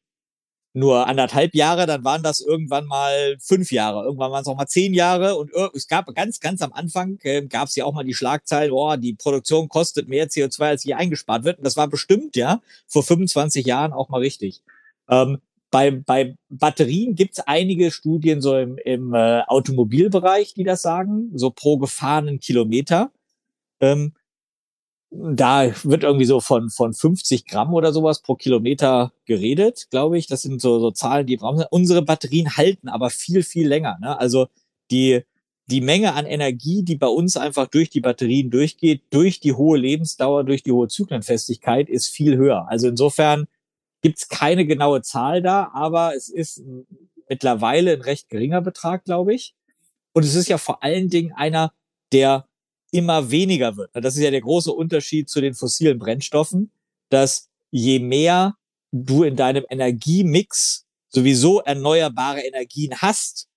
nur 0.76 1.06
anderthalb 1.06 1.54
Jahre, 1.54 1.86
dann 1.86 2.04
waren 2.04 2.22
das 2.22 2.40
irgendwann 2.40 2.86
mal 2.86 3.36
fünf 3.40 3.72
Jahre, 3.72 4.04
irgendwann 4.04 4.30
waren 4.30 4.42
es 4.42 4.46
auch 4.46 4.56
mal 4.56 4.66
zehn 4.66 4.92
Jahre 4.92 5.36
und 5.36 5.50
es 5.74 5.88
gab 5.88 6.14
ganz, 6.14 6.38
ganz 6.38 6.60
am 6.60 6.72
Anfang 6.72 7.18
äh, 7.22 7.46
gab 7.46 7.68
es 7.68 7.76
ja 7.76 7.86
auch 7.86 7.94
mal 7.94 8.04
die 8.04 8.12
Schlagzeilen, 8.12 8.70
boah, 8.70 8.98
die 8.98 9.14
Produktion 9.14 9.68
kostet 9.70 10.06
mehr 10.06 10.28
CO2, 10.28 10.62
als 10.62 10.82
hier 10.82 10.98
eingespart 10.98 11.44
wird. 11.44 11.58
Und 11.58 11.64
das 11.64 11.78
war 11.78 11.88
bestimmt, 11.88 12.36
ja, 12.36 12.60
vor 12.86 13.02
25 13.02 13.64
Jahren 13.64 13.94
auch 13.94 14.10
mal 14.10 14.20
richtig. 14.20 14.62
Ähm, 15.08 15.38
bei, 15.70 15.90
bei 15.90 16.36
Batterien 16.50 17.14
gibt 17.14 17.38
es 17.38 17.46
einige 17.46 17.90
Studien 17.90 18.42
so 18.42 18.56
im, 18.56 18.76
im 18.78 19.14
äh, 19.14 19.42
Automobilbereich, 19.46 20.52
die 20.54 20.64
das 20.64 20.82
sagen, 20.82 21.30
so 21.34 21.50
pro 21.50 21.78
gefahrenen 21.78 22.38
Kilometer. 22.38 23.10
Ähm, 23.80 24.12
da 25.10 25.72
wird 25.84 26.02
irgendwie 26.02 26.24
so 26.24 26.40
von, 26.40 26.68
von 26.68 26.92
50 26.92 27.46
Gramm 27.46 27.74
oder 27.74 27.92
sowas 27.92 28.22
pro 28.22 28.34
Kilometer 28.34 29.12
geredet, 29.24 29.86
glaube 29.90 30.18
ich. 30.18 30.26
Das 30.26 30.42
sind 30.42 30.60
so, 30.60 30.80
so 30.80 30.90
Zahlen, 30.90 31.26
die 31.26 31.36
brauchen. 31.36 31.64
Unsere 31.70 32.02
Batterien 32.02 32.56
halten 32.56 32.88
aber 32.88 33.10
viel, 33.10 33.42
viel 33.42 33.68
länger. 33.68 33.98
Ne? 34.00 34.18
Also 34.18 34.48
die, 34.90 35.22
die 35.66 35.80
Menge 35.80 36.14
an 36.14 36.26
Energie, 36.26 36.82
die 36.82 36.96
bei 36.96 37.06
uns 37.06 37.36
einfach 37.36 37.68
durch 37.68 37.90
die 37.90 38.00
Batterien 38.00 38.50
durchgeht, 38.50 39.02
durch 39.10 39.40
die 39.40 39.52
hohe 39.52 39.78
Lebensdauer, 39.78 40.44
durch 40.44 40.62
die 40.62 40.72
hohe 40.72 40.88
Zyklenfestigkeit, 40.88 41.88
ist 41.88 42.08
viel 42.08 42.36
höher. 42.36 42.66
Also 42.68 42.88
insofern 42.88 43.46
gibt's 44.02 44.28
keine 44.28 44.66
genaue 44.66 45.02
Zahl 45.02 45.40
da, 45.40 45.70
aber 45.72 46.14
es 46.14 46.28
ist 46.28 46.62
mittlerweile 47.28 47.94
ein 47.94 48.02
recht 48.02 48.28
geringer 48.28 48.60
Betrag, 48.60 49.04
glaube 49.04 49.34
ich. 49.34 49.54
Und 50.12 50.24
es 50.24 50.34
ist 50.34 50.48
ja 50.48 50.58
vor 50.58 50.82
allen 50.82 51.08
Dingen 51.08 51.32
einer, 51.32 51.72
der 52.12 52.46
immer 52.96 53.30
weniger 53.30 53.76
wird. 53.76 53.90
Das 53.94 54.16
ist 54.16 54.22
ja 54.22 54.30
der 54.30 54.40
große 54.40 54.72
Unterschied 54.72 55.28
zu 55.28 55.40
den 55.40 55.54
fossilen 55.54 55.98
Brennstoffen, 55.98 56.70
dass 57.08 57.48
je 57.70 57.98
mehr 57.98 58.56
du 58.92 59.22
in 59.22 59.36
deinem 59.36 59.64
Energiemix 59.68 60.86
sowieso 61.08 61.60
erneuerbare 61.60 62.40
Energien 62.40 62.94
hast, 62.96 63.48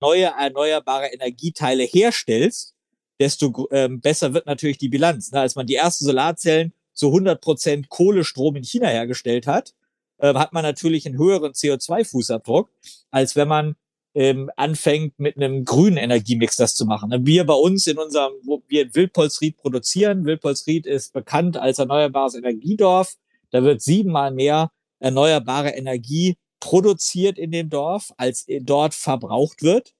neue 0.00 0.24
erneuerbare 0.24 1.06
Energieteile 1.06 1.84
herstellst, 1.84 2.74
desto 3.20 3.68
ähm, 3.70 4.00
besser 4.00 4.34
wird 4.34 4.46
natürlich 4.46 4.78
die 4.78 4.88
Bilanz. 4.88 5.30
Ne? 5.30 5.40
Als 5.40 5.54
man 5.54 5.66
die 5.66 5.76
ersten 5.76 6.04
Solarzellen 6.04 6.72
zu 6.92 7.08
100 7.08 7.40
Prozent 7.40 7.88
Kohlestrom 7.88 8.56
in 8.56 8.64
China 8.64 8.88
hergestellt 8.88 9.46
hat, 9.46 9.74
äh, 10.18 10.34
hat 10.34 10.52
man 10.52 10.64
natürlich 10.64 11.06
einen 11.06 11.18
höheren 11.18 11.52
CO2-Fußabdruck, 11.52 12.68
als 13.10 13.36
wenn 13.36 13.48
man 13.48 13.76
ähm, 14.14 14.50
anfängt, 14.56 15.18
mit 15.18 15.36
einem 15.36 15.64
grünen 15.64 15.96
Energiemix 15.96 16.56
das 16.56 16.74
zu 16.74 16.84
machen. 16.84 17.12
Wir 17.24 17.44
bei 17.44 17.54
uns 17.54 17.86
in 17.86 17.98
unserem, 17.98 18.32
wo 18.44 18.62
wir 18.68 18.82
in 18.82 18.94
Wildpolsried 18.94 19.56
produzieren, 19.56 20.24
Wildpolsried 20.24 20.86
ist 20.86 21.12
bekannt 21.12 21.56
als 21.56 21.78
erneuerbares 21.78 22.34
Energiedorf. 22.34 23.14
Da 23.50 23.62
wird 23.62 23.82
siebenmal 23.82 24.32
mehr 24.32 24.70
erneuerbare 24.98 25.70
Energie 25.70 26.36
produziert 26.60 27.38
in 27.38 27.50
dem 27.50 27.70
Dorf, 27.70 28.12
als 28.16 28.46
dort 28.60 28.94
verbraucht 28.94 29.62
wird. 29.62 29.94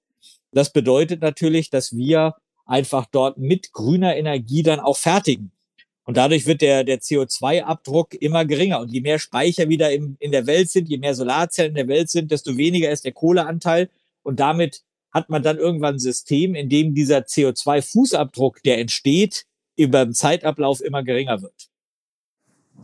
Das 0.52 0.72
bedeutet 0.72 1.22
natürlich, 1.22 1.70
dass 1.70 1.96
wir 1.96 2.36
einfach 2.66 3.06
dort 3.10 3.38
mit 3.38 3.72
grüner 3.72 4.16
Energie 4.16 4.62
dann 4.62 4.80
auch 4.80 4.96
fertigen. 4.96 5.50
Und 6.04 6.16
dadurch 6.16 6.46
wird 6.46 6.62
der, 6.62 6.84
der 6.84 7.00
CO2-Abdruck 7.00 8.14
immer 8.14 8.44
geringer. 8.44 8.80
Und 8.80 8.92
je 8.92 9.00
mehr 9.00 9.18
Speicher 9.18 9.68
wieder 9.68 9.92
in, 9.92 10.16
in 10.18 10.32
der 10.32 10.46
Welt 10.46 10.68
sind, 10.68 10.88
je 10.88 10.98
mehr 10.98 11.14
Solarzellen 11.14 11.70
in 11.70 11.76
der 11.76 11.88
Welt 11.88 12.10
sind, 12.10 12.30
desto 12.30 12.56
weniger 12.56 12.90
ist 12.90 13.04
der 13.04 13.12
Kohleanteil 13.12 13.88
und 14.22 14.40
damit 14.40 14.82
hat 15.12 15.28
man 15.28 15.42
dann 15.42 15.58
irgendwann 15.58 15.96
ein 15.96 16.00
System, 16.00 16.54
in 16.54 16.68
dem 16.68 16.94
dieser 16.94 17.18
CO2-Fußabdruck, 17.18 18.62
der 18.64 18.78
entsteht, 18.78 19.44
über 19.76 20.04
den 20.04 20.14
Zeitablauf 20.14 20.80
immer 20.80 21.02
geringer 21.02 21.42
wird. 21.42 21.68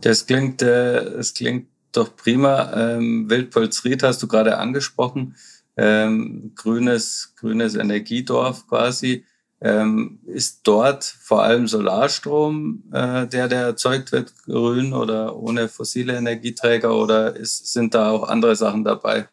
Das 0.01 0.25
klingt, 0.25 0.61
äh, 0.61 1.11
das 1.11 1.33
klingt 1.33 1.67
doch 1.91 2.15
prima. 2.15 2.71
Ähm, 2.73 3.29
Wildpolsried 3.29 4.03
hast 4.03 4.21
du 4.21 4.27
gerade 4.27 4.57
angesprochen. 4.57 5.35
Ähm, 5.75 6.53
grünes, 6.55 7.33
grünes 7.35 7.75
Energiedorf 7.75 8.67
quasi. 8.67 9.25
Ähm, 9.61 10.19
ist 10.25 10.61
dort 10.63 11.03
vor 11.03 11.43
allem 11.43 11.67
Solarstrom, 11.67 12.83
äh, 12.93 13.27
der, 13.27 13.49
der 13.49 13.61
erzeugt 13.61 14.13
wird, 14.13 14.33
grün 14.45 14.93
oder 14.93 15.35
ohne 15.35 15.67
fossile 15.67 16.15
Energieträger 16.15 16.95
oder 16.95 17.35
ist, 17.35 17.73
sind 17.73 17.93
da 17.93 18.11
auch 18.11 18.29
andere 18.29 18.55
Sachen 18.55 18.85
dabei? 18.85 19.27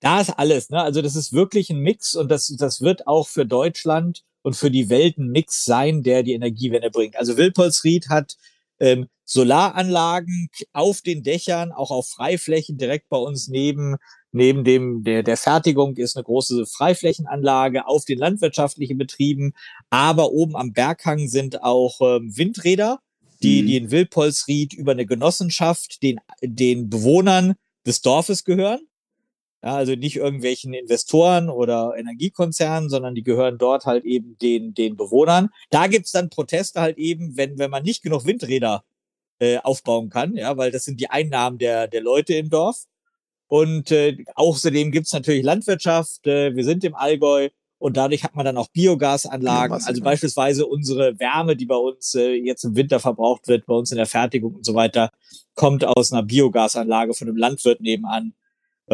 Da 0.00 0.20
ist 0.20 0.30
alles. 0.30 0.70
Ne? 0.70 0.82
Also 0.82 1.02
das 1.02 1.14
ist 1.14 1.32
wirklich 1.32 1.70
ein 1.70 1.80
Mix 1.80 2.14
und 2.14 2.30
das, 2.30 2.48
das 2.58 2.80
wird 2.80 3.06
auch 3.06 3.28
für 3.28 3.46
Deutschland 3.46 4.22
und 4.42 4.56
für 4.56 4.70
die 4.70 4.88
Welt 4.88 5.18
ein 5.18 5.28
Mix 5.28 5.64
sein, 5.64 6.02
der 6.02 6.22
die 6.22 6.32
Energiewende 6.32 6.90
bringt. 6.90 7.16
Also 7.16 7.36
Wilpolsried 7.36 8.08
hat 8.08 8.36
ähm, 8.80 9.08
Solaranlagen 9.24 10.48
auf 10.72 11.02
den 11.02 11.22
Dächern, 11.22 11.70
auch 11.70 11.90
auf 11.90 12.08
Freiflächen 12.08 12.78
direkt 12.78 13.08
bei 13.08 13.18
uns 13.18 13.48
neben 13.48 13.96
neben 14.32 14.64
dem 14.64 15.04
der 15.04 15.22
der 15.22 15.36
Fertigung 15.36 15.96
ist 15.96 16.16
eine 16.16 16.24
große 16.24 16.66
Freiflächenanlage 16.66 17.86
auf 17.86 18.04
den 18.04 18.18
landwirtschaftlichen 18.18 18.96
Betrieben, 18.96 19.52
aber 19.90 20.32
oben 20.32 20.56
am 20.56 20.72
Berghang 20.72 21.28
sind 21.28 21.62
auch 21.62 22.00
ähm, 22.00 22.36
Windräder, 22.36 23.00
die 23.42 23.62
mhm. 23.62 23.66
die 23.66 23.76
in 23.76 23.90
Wilpolsried 23.90 24.72
über 24.72 24.92
eine 24.92 25.06
Genossenschaft 25.06 26.02
den 26.02 26.20
den 26.42 26.88
Bewohnern 26.88 27.54
des 27.86 28.02
Dorfes 28.02 28.44
gehören. 28.44 28.80
Ja, 29.62 29.76
also 29.76 29.94
nicht 29.94 30.16
irgendwelchen 30.16 30.72
Investoren 30.72 31.50
oder 31.50 31.94
Energiekonzernen, 31.96 32.88
sondern 32.88 33.14
die 33.14 33.22
gehören 33.22 33.58
dort 33.58 33.84
halt 33.84 34.04
eben 34.04 34.38
den, 34.38 34.72
den 34.72 34.96
Bewohnern. 34.96 35.50
Da 35.68 35.86
gibt's 35.86 36.12
dann 36.12 36.30
Proteste 36.30 36.80
halt 36.80 36.96
eben, 36.96 37.36
wenn, 37.36 37.58
wenn 37.58 37.70
man 37.70 37.82
nicht 37.82 38.02
genug 38.02 38.24
Windräder 38.24 38.84
äh, 39.38 39.58
aufbauen 39.58 40.08
kann, 40.08 40.34
ja, 40.34 40.56
weil 40.56 40.70
das 40.70 40.84
sind 40.84 40.98
die 41.00 41.10
Einnahmen 41.10 41.58
der, 41.58 41.88
der 41.88 42.00
Leute 42.00 42.34
im 42.34 42.48
Dorf. 42.48 42.84
Und 43.48 43.90
äh, 43.90 44.16
außerdem 44.34 44.92
gibt's 44.92 45.12
natürlich 45.12 45.42
Landwirtschaft. 45.42 46.26
Äh, 46.26 46.54
wir 46.54 46.64
sind 46.64 46.84
im 46.84 46.94
Allgäu 46.94 47.48
und 47.78 47.96
dadurch 47.96 48.22
hat 48.22 48.36
man 48.36 48.44
dann 48.44 48.56
auch 48.56 48.68
Biogasanlagen. 48.68 49.78
Ja, 49.78 49.86
also 49.86 50.02
beispielsweise 50.02 50.66
unsere 50.66 51.18
Wärme, 51.18 51.56
die 51.56 51.66
bei 51.66 51.76
uns 51.76 52.14
äh, 52.14 52.34
jetzt 52.34 52.62
im 52.64 52.76
Winter 52.76 53.00
verbraucht 53.00 53.48
wird, 53.48 53.66
bei 53.66 53.74
uns 53.74 53.90
in 53.90 53.96
der 53.96 54.06
Fertigung 54.06 54.54
und 54.54 54.64
so 54.64 54.74
weiter, 54.74 55.10
kommt 55.54 55.84
aus 55.84 56.12
einer 56.12 56.22
Biogasanlage 56.22 57.14
von 57.14 57.28
einem 57.28 57.38
Landwirt 57.38 57.80
nebenan. 57.80 58.34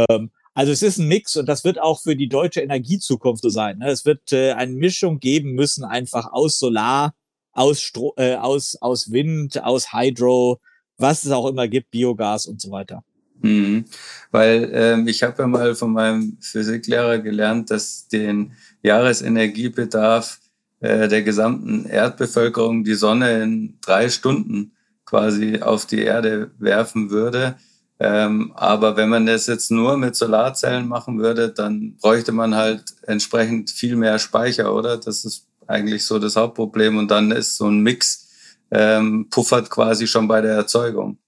Ähm, 0.09 0.31
also 0.57 0.73
es 0.73 0.83
ist 0.83 0.97
ein 0.97 1.07
Mix 1.07 1.37
und 1.37 1.47
das 1.47 1.65
wird 1.65 1.79
auch 1.79 2.01
für 2.01 2.17
die 2.17 2.31
deutsche 2.31 2.63
Energiezukunft 2.63 3.43
so 3.43 3.51
sein. 3.51 3.77
Ne? 3.77 3.91
Es 3.91 4.07
wird 4.07 4.33
äh, 4.33 4.53
eine 4.53 4.73
Mischung 4.73 5.21
geben 5.21 5.53
müssen, 5.53 5.85
einfach 5.85 6.33
aus 6.33 6.59
Solar, 6.59 7.15
aus, 7.53 7.83
Stro 7.83 8.15
äh, 8.17 8.37
aus, 8.37 8.75
aus 8.81 9.13
Wind, 9.13 9.63
aus 9.63 9.93
Hydro, 9.93 10.59
was 10.97 11.25
es 11.25 11.31
auch 11.31 11.47
immer 11.47 11.69
gibt, 11.69 11.91
Biogas 11.91 12.47
und 12.47 12.63
so 12.63 12.71
weiter. 12.71 13.05
Mhm. 13.43 13.85
Weil 14.31 14.71
ähm, 14.73 15.07
ich 15.09 15.23
habe 15.23 15.43
ja 15.43 15.47
mal 15.47 15.75
von 15.75 15.93
meinem 15.93 16.39
Physiklehrer 16.41 17.19
gelernt, 17.19 17.71
dass 17.71 18.09
den 18.09 18.53
Jahresenergiebedarf 18.83 20.41
äh, 20.81 21.07
der 21.07 21.23
gesamten 21.23 21.85
Erdbevölkerung 21.85 22.83
die 22.83 22.95
Sonne 22.95 23.43
in 23.43 23.77
drei 23.83 24.09
Stunden 24.09 24.73
quasi 25.05 25.61
auf 25.61 25.85
die 25.85 26.01
Erde 26.01 26.51
werfen 26.59 27.11
würde. 27.11 27.57
Ähm, 27.99 28.53
aber 28.55 28.97
wenn 28.97 29.09
man 29.09 29.27
das 29.27 29.47
jetzt 29.47 29.71
nur 29.71 29.97
mit 29.97 30.17
Solarzellen 30.17 30.87
machen 30.87 31.19
würde, 31.19 31.51
dann 31.51 31.97
bräuchte 31.97 32.33
man 32.33 32.55
halt 32.55 32.85
entsprechend 33.03 33.71
viel 33.71 33.97
mehr 33.97 34.19
Speicher, 34.19 34.75
oder? 34.75 34.99
Das 34.99 35.25
ist 35.25 35.47
eigentlich 35.67 36.05
so 36.05 36.19
das 36.19 36.37
Hauptproblem. 36.37 36.99
Und 36.99 37.11
dann 37.11 37.31
ist 37.31 37.57
so 37.57 37.67
ein 37.69 37.81
Mix 37.81 38.27
ähm, 38.71 39.29
puffert 39.31 39.71
quasi 39.71 40.07
schon 40.07 40.29
bei 40.29 40.41
der 40.41 40.55
Erzeugung. 40.55 41.19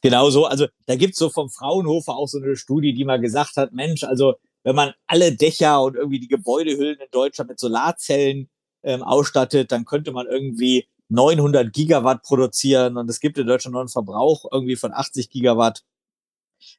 Genau 0.00 0.30
so. 0.30 0.46
Also 0.46 0.66
da 0.86 0.96
gibt's 0.96 1.18
so 1.18 1.28
vom 1.28 1.50
Fraunhofer 1.50 2.16
auch 2.16 2.28
so 2.28 2.38
eine 2.38 2.56
Studie, 2.56 2.92
die 2.92 3.04
mal 3.04 3.20
gesagt 3.20 3.56
hat, 3.56 3.72
Mensch, 3.72 4.04
also 4.04 4.34
wenn 4.62 4.76
man 4.76 4.94
alle 5.06 5.32
Dächer 5.32 5.82
und 5.82 5.96
irgendwie 5.96 6.20
die 6.20 6.28
Gebäudehüllen 6.28 6.98
in 6.98 7.08
Deutschland 7.10 7.50
mit 7.50 7.60
Solarzellen 7.60 8.48
ähm, 8.82 9.02
ausstattet, 9.02 9.72
dann 9.72 9.84
könnte 9.84 10.12
man 10.12 10.26
irgendwie 10.26 10.88
900 11.08 11.72
Gigawatt 11.72 12.22
produzieren 12.22 12.96
und 12.96 13.08
es 13.10 13.20
gibt 13.20 13.38
in 13.38 13.46
Deutschland 13.46 13.74
noch 13.74 13.80
einen 13.80 13.88
Verbrauch 13.88 14.44
irgendwie 14.50 14.76
von 14.76 14.92
80 14.92 15.30
Gigawatt. 15.30 15.82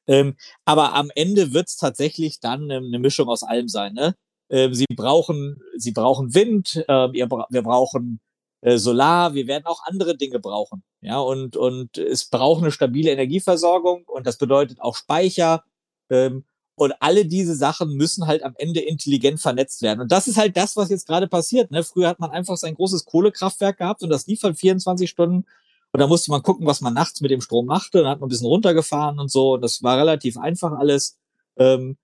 Ähm, 0.08 0.36
aber 0.66 0.94
am 0.96 1.12
Ende 1.16 1.54
wird 1.54 1.68
es 1.68 1.78
tatsächlich 1.78 2.40
dann 2.40 2.72
eine 2.72 3.00
Mischung 3.00 3.30
aus 3.30 3.44
allem 3.44 3.68
sein. 3.68 3.94
Ne? 3.94 4.16
Ähm, 4.50 4.74
sie 4.74 4.86
brauchen, 4.96 5.62
sie 5.78 5.92
brauchen 5.92 6.34
Wind, 6.34 6.84
äh, 6.88 7.12
wir 7.12 7.28
brauchen 7.28 8.20
äh, 8.62 8.78
Solar, 8.78 9.34
wir 9.34 9.48
werden 9.48 9.66
auch 9.66 9.84
andere 9.86 10.18
Dinge 10.18 10.40
brauchen. 10.40 10.84
Ja, 11.02 11.20
und, 11.20 11.56
und 11.56 11.98
es 11.98 12.26
braucht 12.30 12.62
eine 12.62 12.72
stabile 12.72 13.12
Energieversorgung 13.12 14.04
und 14.06 14.26
das 14.26 14.38
bedeutet 14.38 14.82
auch 14.82 14.96
Speicher. 14.96 15.64
Ähm, 16.10 16.46
und 16.78 16.94
alle 17.00 17.26
diese 17.26 17.56
Sachen 17.56 17.96
müssen 17.96 18.28
halt 18.28 18.44
am 18.44 18.54
Ende 18.60 18.82
intelligent 18.82 19.42
vernetzt 19.42 19.82
werden. 19.82 20.00
Und 20.00 20.12
das 20.12 20.28
ist 20.28 20.38
halt 20.38 20.56
das, 20.56 20.78
was 20.78 20.90
jetzt 20.90 21.08
gerade 21.08 21.28
passiert. 21.28 21.72
Ne? 21.72 21.84
Früher 21.84 22.08
hat 22.08 22.20
man 22.20 22.30
einfach 22.30 22.56
sein 22.56 22.76
großes 22.76 23.06
Kohlekraftwerk 23.06 23.80
gehabt 23.80 24.04
und 24.04 24.12
das 24.12 24.28
lief 24.28 24.44
halt 24.44 24.60
24 24.60 25.10
Stunden. 25.10 25.46
Und 25.92 26.00
da 26.00 26.06
musste 26.06 26.30
man 26.30 26.44
gucken, 26.44 26.68
was 26.68 26.80
man 26.82 26.94
nachts 26.94 27.20
mit 27.22 27.32
dem 27.32 27.42
Strom 27.42 27.66
machte. 27.66 27.98
Dann 28.04 28.08
hat 28.08 28.20
man 28.20 28.28
ein 28.28 28.30
bisschen 28.30 28.46
runtergefahren 28.46 29.20
und 29.20 29.32
so. 29.32 29.54
Und 29.54 29.62
das 29.62 29.82
war 29.82 29.98
relativ 29.98 30.38
einfach 30.38 30.74
alles. 30.74 31.18
Ähm, 31.58 31.98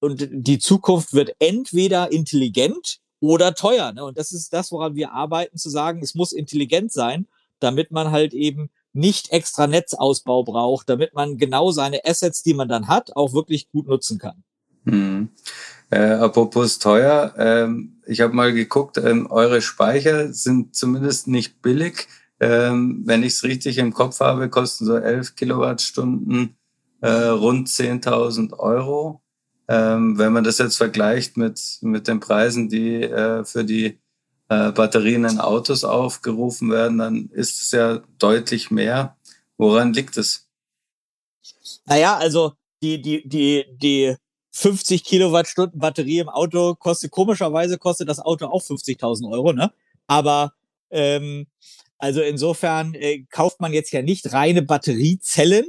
und 0.00 0.28
die 0.30 0.58
Zukunft 0.58 1.14
wird 1.14 1.34
entweder 1.38 2.12
intelligent 2.12 2.98
oder 3.20 3.54
teuer. 3.54 3.92
Ne? 3.92 4.04
Und 4.04 4.18
das 4.18 4.32
ist 4.32 4.52
das, 4.52 4.70
woran 4.70 4.96
wir 4.96 5.12
arbeiten, 5.12 5.56
zu 5.56 5.70
sagen, 5.70 6.02
es 6.02 6.14
muss 6.14 6.32
intelligent 6.32 6.92
sein, 6.92 7.26
damit 7.58 7.90
man 7.90 8.10
halt 8.10 8.34
eben 8.34 8.68
nicht 8.92 9.30
extra 9.32 9.66
Netzausbau 9.66 10.44
braucht, 10.44 10.88
damit 10.88 11.14
man 11.14 11.38
genau 11.38 11.70
seine 11.70 12.04
Assets, 12.04 12.42
die 12.42 12.54
man 12.54 12.68
dann 12.68 12.88
hat, 12.88 13.16
auch 13.16 13.32
wirklich 13.32 13.70
gut 13.70 13.86
nutzen 13.86 14.18
kann. 14.18 14.42
Hm. 14.84 15.28
Äh, 15.90 15.98
apropos 15.98 16.78
teuer, 16.78 17.34
ähm, 17.36 18.00
ich 18.06 18.20
habe 18.20 18.32
mal 18.32 18.52
geguckt, 18.52 18.96
ähm, 18.98 19.26
eure 19.30 19.60
Speicher 19.60 20.32
sind 20.32 20.74
zumindest 20.74 21.26
nicht 21.26 21.62
billig. 21.62 22.08
Ähm, 22.38 23.02
wenn 23.04 23.22
ich 23.22 23.34
es 23.34 23.44
richtig 23.44 23.78
im 23.78 23.92
Kopf 23.92 24.20
habe, 24.20 24.48
kosten 24.48 24.86
so 24.86 24.96
11 24.96 25.34
Kilowattstunden 25.34 26.56
äh, 27.00 27.10
rund 27.10 27.68
10.000 27.68 28.58
Euro. 28.58 29.22
Ähm, 29.68 30.18
wenn 30.18 30.32
man 30.32 30.44
das 30.44 30.58
jetzt 30.58 30.76
vergleicht 30.76 31.36
mit, 31.36 31.60
mit 31.82 32.08
den 32.08 32.18
Preisen, 32.18 32.68
die 32.68 33.02
äh, 33.02 33.44
für 33.44 33.64
die 33.64 33.99
äh, 34.50 34.72
Batterien 34.72 35.24
in 35.24 35.38
Autos 35.38 35.84
aufgerufen 35.84 36.70
werden, 36.70 36.98
dann 36.98 37.30
ist 37.32 37.62
es 37.62 37.70
ja 37.70 38.02
deutlich 38.18 38.70
mehr. 38.70 39.16
Woran 39.56 39.92
liegt 39.92 40.16
es? 40.16 40.48
Naja, 41.86 42.16
also 42.16 42.54
die, 42.82 43.00
die, 43.00 43.26
die, 43.28 43.64
die 43.80 44.16
50 44.50 45.04
Kilowattstunden 45.04 45.78
Batterie 45.78 46.18
im 46.18 46.28
Auto 46.28 46.74
kostet, 46.74 47.12
komischerweise 47.12 47.78
kostet 47.78 48.08
das 48.08 48.18
Auto 48.18 48.46
auch 48.46 48.62
50.000 48.62 49.30
Euro, 49.30 49.52
ne? 49.52 49.72
Aber 50.08 50.52
ähm, 50.90 51.46
also 51.98 52.20
insofern 52.20 52.94
äh, 52.94 53.24
kauft 53.30 53.60
man 53.60 53.72
jetzt 53.72 53.92
ja 53.92 54.02
nicht 54.02 54.32
reine 54.32 54.62
Batteriezellen, 54.62 55.66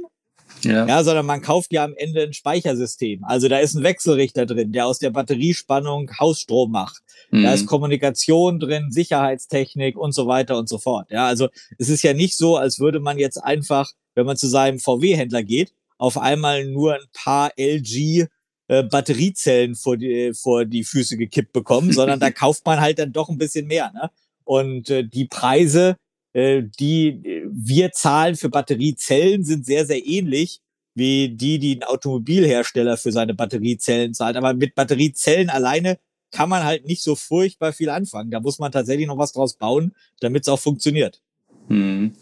ja. 0.62 0.86
ja, 0.86 1.04
sondern 1.04 1.26
man 1.26 1.42
kauft 1.42 1.72
ja 1.72 1.84
am 1.84 1.94
Ende 1.96 2.22
ein 2.22 2.32
Speichersystem. 2.32 3.24
Also 3.24 3.48
da 3.48 3.58
ist 3.58 3.74
ein 3.74 3.82
Wechselrichter 3.82 4.46
drin, 4.46 4.72
der 4.72 4.86
aus 4.86 4.98
der 4.98 5.10
Batteriespannung 5.10 6.10
Hausstrom 6.18 6.70
macht. 6.70 7.02
Mhm. 7.30 7.42
Da 7.42 7.54
ist 7.54 7.66
Kommunikation 7.66 8.60
drin, 8.60 8.90
Sicherheitstechnik 8.90 9.96
und 9.96 10.12
so 10.12 10.26
weiter 10.26 10.58
und 10.58 10.68
so 10.68 10.78
fort. 10.78 11.10
Ja, 11.10 11.26
also 11.26 11.48
es 11.78 11.88
ist 11.88 12.02
ja 12.02 12.14
nicht 12.14 12.36
so, 12.36 12.56
als 12.56 12.78
würde 12.78 13.00
man 13.00 13.18
jetzt 13.18 13.38
einfach, 13.38 13.90
wenn 14.14 14.26
man 14.26 14.36
zu 14.36 14.48
seinem 14.48 14.78
VW-Händler 14.78 15.42
geht, 15.42 15.72
auf 15.98 16.18
einmal 16.18 16.64
nur 16.66 16.94
ein 16.94 17.06
paar 17.12 17.52
LG 17.56 18.26
äh, 18.68 18.82
Batteriezellen 18.84 19.74
vor 19.74 19.96
die, 19.96 20.32
vor 20.34 20.64
die 20.64 20.84
Füße 20.84 21.16
gekippt 21.16 21.52
bekommen, 21.52 21.92
sondern 21.92 22.20
da 22.20 22.30
kauft 22.30 22.64
man 22.66 22.80
halt 22.80 22.98
dann 22.98 23.12
doch 23.12 23.28
ein 23.28 23.38
bisschen 23.38 23.66
mehr. 23.66 23.92
Ne? 23.92 24.10
Und 24.44 24.90
äh, 24.90 25.04
die 25.04 25.26
Preise, 25.26 25.96
äh, 26.32 26.62
die 26.62 27.41
wir 27.54 27.92
zahlen 27.92 28.36
für 28.36 28.48
Batteriezellen, 28.48 29.44
sind 29.44 29.66
sehr, 29.66 29.86
sehr 29.86 30.04
ähnlich 30.04 30.60
wie 30.94 31.30
die, 31.30 31.58
die 31.58 31.76
ein 31.76 31.84
Automobilhersteller 31.84 32.96
für 32.96 33.12
seine 33.12 33.34
Batteriezellen 33.34 34.14
zahlt. 34.14 34.36
Aber 34.36 34.54
mit 34.54 34.74
Batteriezellen 34.74 35.50
alleine 35.50 35.98
kann 36.30 36.48
man 36.48 36.64
halt 36.64 36.86
nicht 36.86 37.02
so 37.02 37.14
furchtbar 37.14 37.72
viel 37.72 37.90
anfangen. 37.90 38.30
Da 38.30 38.40
muss 38.40 38.58
man 38.58 38.72
tatsächlich 38.72 39.06
noch 39.06 39.18
was 39.18 39.32
draus 39.32 39.54
bauen, 39.54 39.94
damit 40.20 40.42
es 40.42 40.48
auch 40.48 40.58
funktioniert. 40.58 41.20
Hm. 41.68 42.14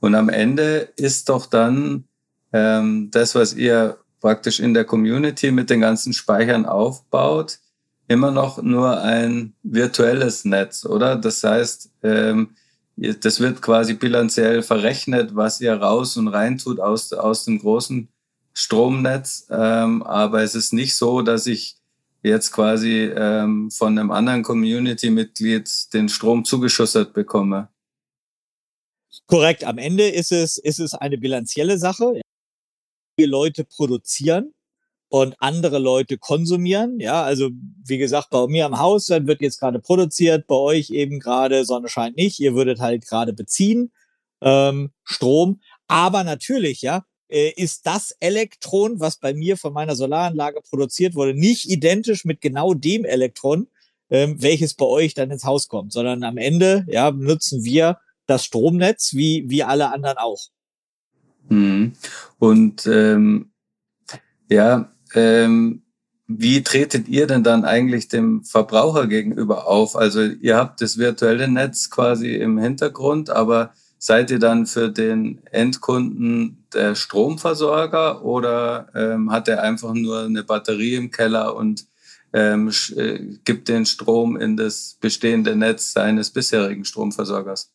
Und 0.00 0.14
am 0.14 0.28
Ende 0.28 0.88
ist 0.96 1.28
doch 1.28 1.46
dann 1.46 2.04
ähm, 2.52 3.08
das, 3.12 3.34
was 3.34 3.54
ihr 3.54 3.98
praktisch 4.20 4.60
in 4.60 4.74
der 4.74 4.84
Community 4.84 5.50
mit 5.50 5.70
den 5.70 5.80
ganzen 5.80 6.12
Speichern 6.12 6.66
aufbaut, 6.66 7.58
immer 8.08 8.30
noch 8.30 8.62
nur 8.62 9.00
ein 9.00 9.54
virtuelles 9.62 10.44
Netz, 10.44 10.84
oder? 10.84 11.16
Das 11.16 11.42
heißt, 11.42 11.90
ähm, 12.02 12.50
das 12.96 13.40
wird 13.40 13.62
quasi 13.62 13.94
bilanziell 13.94 14.62
verrechnet, 14.62 15.34
was 15.34 15.60
ihr 15.60 15.74
raus 15.74 16.16
und 16.16 16.28
rein 16.28 16.58
tut 16.58 16.80
aus, 16.80 17.12
aus 17.12 17.44
dem 17.44 17.58
großen 17.58 18.08
Stromnetz. 18.52 19.46
Ähm, 19.50 20.02
aber 20.02 20.42
es 20.42 20.54
ist 20.54 20.72
nicht 20.72 20.96
so, 20.96 21.22
dass 21.22 21.46
ich 21.46 21.76
jetzt 22.22 22.52
quasi 22.52 23.10
ähm, 23.14 23.70
von 23.70 23.98
einem 23.98 24.10
anderen 24.10 24.42
Community-Mitglied 24.42 25.92
den 25.92 26.08
Strom 26.08 26.44
zugeschüttet 26.44 27.12
bekomme. 27.12 27.68
Korrekt. 29.26 29.64
Am 29.64 29.78
Ende 29.78 30.08
ist 30.08 30.32
es, 30.32 30.58
ist 30.58 30.78
es 30.78 30.94
eine 30.94 31.18
bilanzielle 31.18 31.78
Sache. 31.78 32.20
Leute 33.18 33.64
produzieren 33.64 34.52
und 35.12 35.34
andere 35.40 35.78
Leute 35.78 36.16
konsumieren. 36.16 36.98
Ja, 36.98 37.22
also 37.22 37.50
wie 37.86 37.98
gesagt, 37.98 38.30
bei 38.30 38.46
mir 38.46 38.64
am 38.64 38.78
Haus, 38.78 39.06
dann 39.06 39.26
wird 39.26 39.42
jetzt 39.42 39.60
gerade 39.60 39.78
produziert, 39.78 40.46
bei 40.46 40.54
euch 40.54 40.88
eben 40.88 41.20
gerade 41.20 41.66
Sonne 41.66 41.90
scheint 41.90 42.16
nicht, 42.16 42.40
ihr 42.40 42.54
würdet 42.54 42.80
halt 42.80 43.06
gerade 43.06 43.34
beziehen 43.34 43.92
ähm, 44.40 44.90
Strom. 45.04 45.60
Aber 45.86 46.24
natürlich, 46.24 46.80
ja, 46.80 47.04
äh, 47.28 47.50
ist 47.50 47.86
das 47.86 48.16
Elektron, 48.20 49.00
was 49.00 49.18
bei 49.18 49.34
mir 49.34 49.58
von 49.58 49.74
meiner 49.74 49.96
Solaranlage 49.96 50.62
produziert 50.62 51.14
wurde, 51.14 51.34
nicht 51.34 51.68
identisch 51.68 52.24
mit 52.24 52.40
genau 52.40 52.72
dem 52.72 53.04
Elektron, 53.04 53.68
ähm, 54.08 54.40
welches 54.40 54.72
bei 54.72 54.86
euch 54.86 55.12
dann 55.12 55.30
ins 55.30 55.44
Haus 55.44 55.68
kommt, 55.68 55.92
sondern 55.92 56.24
am 56.24 56.38
Ende 56.38 56.86
ja 56.88 57.10
nutzen 57.10 57.64
wir 57.64 57.98
das 58.24 58.46
Stromnetz 58.46 59.12
wie 59.12 59.44
wie 59.48 59.62
alle 59.62 59.92
anderen 59.92 60.16
auch. 60.16 60.40
Mhm. 61.50 61.92
Und 62.38 62.86
ähm, 62.86 63.52
ja, 64.50 64.92
ähm, 65.14 65.82
wie 66.26 66.62
tretet 66.62 67.08
ihr 67.08 67.26
denn 67.26 67.42
dann 67.42 67.64
eigentlich 67.64 68.08
dem 68.08 68.44
Verbraucher 68.44 69.06
gegenüber 69.06 69.66
auf? 69.66 69.96
Also 69.96 70.22
ihr 70.22 70.56
habt 70.56 70.80
das 70.80 70.98
virtuelle 70.98 71.48
Netz 71.48 71.90
quasi 71.90 72.34
im 72.34 72.58
Hintergrund, 72.58 73.30
aber 73.30 73.72
seid 73.98 74.30
ihr 74.30 74.38
dann 74.38 74.66
für 74.66 74.88
den 74.88 75.40
Endkunden 75.50 76.66
der 76.72 76.94
Stromversorger 76.94 78.24
oder 78.24 78.88
ähm, 78.94 79.30
hat 79.30 79.48
er 79.48 79.62
einfach 79.62 79.94
nur 79.94 80.24
eine 80.24 80.42
Batterie 80.42 80.96
im 80.96 81.10
Keller 81.10 81.54
und 81.54 81.86
ähm, 82.32 82.72
äh, 82.96 83.18
gibt 83.44 83.68
den 83.68 83.84
Strom 83.84 84.36
in 84.36 84.56
das 84.56 84.96
bestehende 85.00 85.54
Netz 85.54 85.92
seines 85.92 86.30
bisherigen 86.30 86.84
Stromversorgers? 86.84 87.72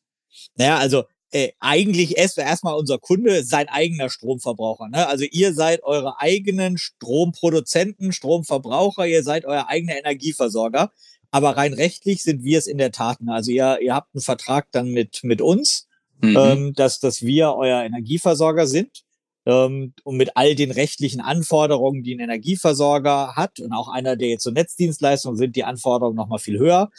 Naja, 0.55 0.77
also 0.77 1.05
äh, 1.31 1.49
eigentlich 1.59 2.17
ist 2.17 2.37
erstmal 2.37 2.75
unser 2.75 2.99
Kunde 2.99 3.43
sein 3.43 3.67
eigener 3.67 4.09
Stromverbraucher. 4.09 4.87
Ne? 4.89 5.07
Also 5.07 5.25
ihr 5.29 5.53
seid 5.53 5.83
eure 5.83 6.19
eigenen 6.19 6.77
Stromproduzenten, 6.77 8.13
Stromverbraucher, 8.13 9.05
ihr 9.07 9.23
seid 9.23 9.45
euer 9.45 9.67
eigener 9.67 9.97
Energieversorger. 9.97 10.91
Aber 11.29 11.57
rein 11.57 11.73
rechtlich 11.73 12.23
sind 12.23 12.43
wir 12.43 12.57
es 12.57 12.67
in 12.67 12.77
der 12.77 12.91
Tat. 12.91 13.21
Ne? 13.21 13.33
Also 13.33 13.51
ihr, 13.51 13.79
ihr 13.81 13.93
habt 13.93 14.15
einen 14.15 14.21
Vertrag 14.21 14.67
dann 14.71 14.89
mit, 14.89 15.19
mit 15.23 15.41
uns, 15.41 15.87
mhm. 16.21 16.37
ähm, 16.37 16.73
dass, 16.73 16.99
dass 16.99 17.21
wir 17.21 17.53
euer 17.53 17.83
Energieversorger 17.83 18.65
sind. 18.65 19.03
Ähm, 19.45 19.93
und 20.03 20.15
mit 20.15 20.31
all 20.35 20.55
den 20.55 20.71
rechtlichen 20.71 21.19
Anforderungen, 21.19 22.03
die 22.03 22.15
ein 22.15 22.19
Energieversorger 22.21 23.35
hat 23.35 23.59
und 23.59 23.73
auch 23.73 23.89
einer, 23.89 24.15
der 24.15 24.29
jetzt 24.29 24.43
so 24.43 24.51
Netzdienstleistungen 24.51 25.37
sind, 25.37 25.57
die 25.57 25.65
Anforderungen 25.65 26.15
nochmal 26.15 26.39
viel 26.39 26.57
höher. 26.57 26.89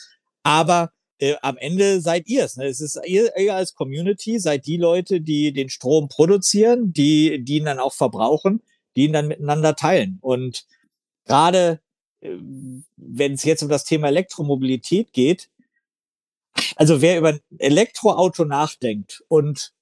Aber 0.42 0.90
äh, 1.18 1.34
am 1.42 1.56
Ende 1.56 2.00
seid 2.00 2.28
ihr 2.28 2.44
es. 2.44 2.56
Ne? 2.56 2.66
Es 2.66 2.80
ist 2.80 2.98
ihr, 3.04 3.36
ihr 3.36 3.54
als 3.54 3.74
Community 3.74 4.38
seid 4.38 4.66
die 4.66 4.76
Leute, 4.76 5.20
die 5.20 5.52
den 5.52 5.68
Strom 5.68 6.08
produzieren, 6.08 6.92
die, 6.92 7.42
die 7.44 7.58
ihn 7.58 7.64
dann 7.64 7.78
auch 7.78 7.94
verbrauchen, 7.94 8.62
die 8.96 9.04
ihn 9.04 9.12
dann 9.12 9.28
miteinander 9.28 9.76
teilen. 9.76 10.18
Und 10.20 10.66
gerade 11.24 11.80
äh, 12.20 12.36
wenn 12.96 13.34
es 13.34 13.44
jetzt 13.44 13.62
um 13.62 13.68
das 13.68 13.84
Thema 13.84 14.08
Elektromobilität 14.08 15.12
geht, 15.12 15.50
also 16.76 17.00
wer 17.00 17.18
über 17.18 17.30
ein 17.30 17.40
Elektroauto 17.58 18.44
nachdenkt 18.44 19.22
und 19.28 19.72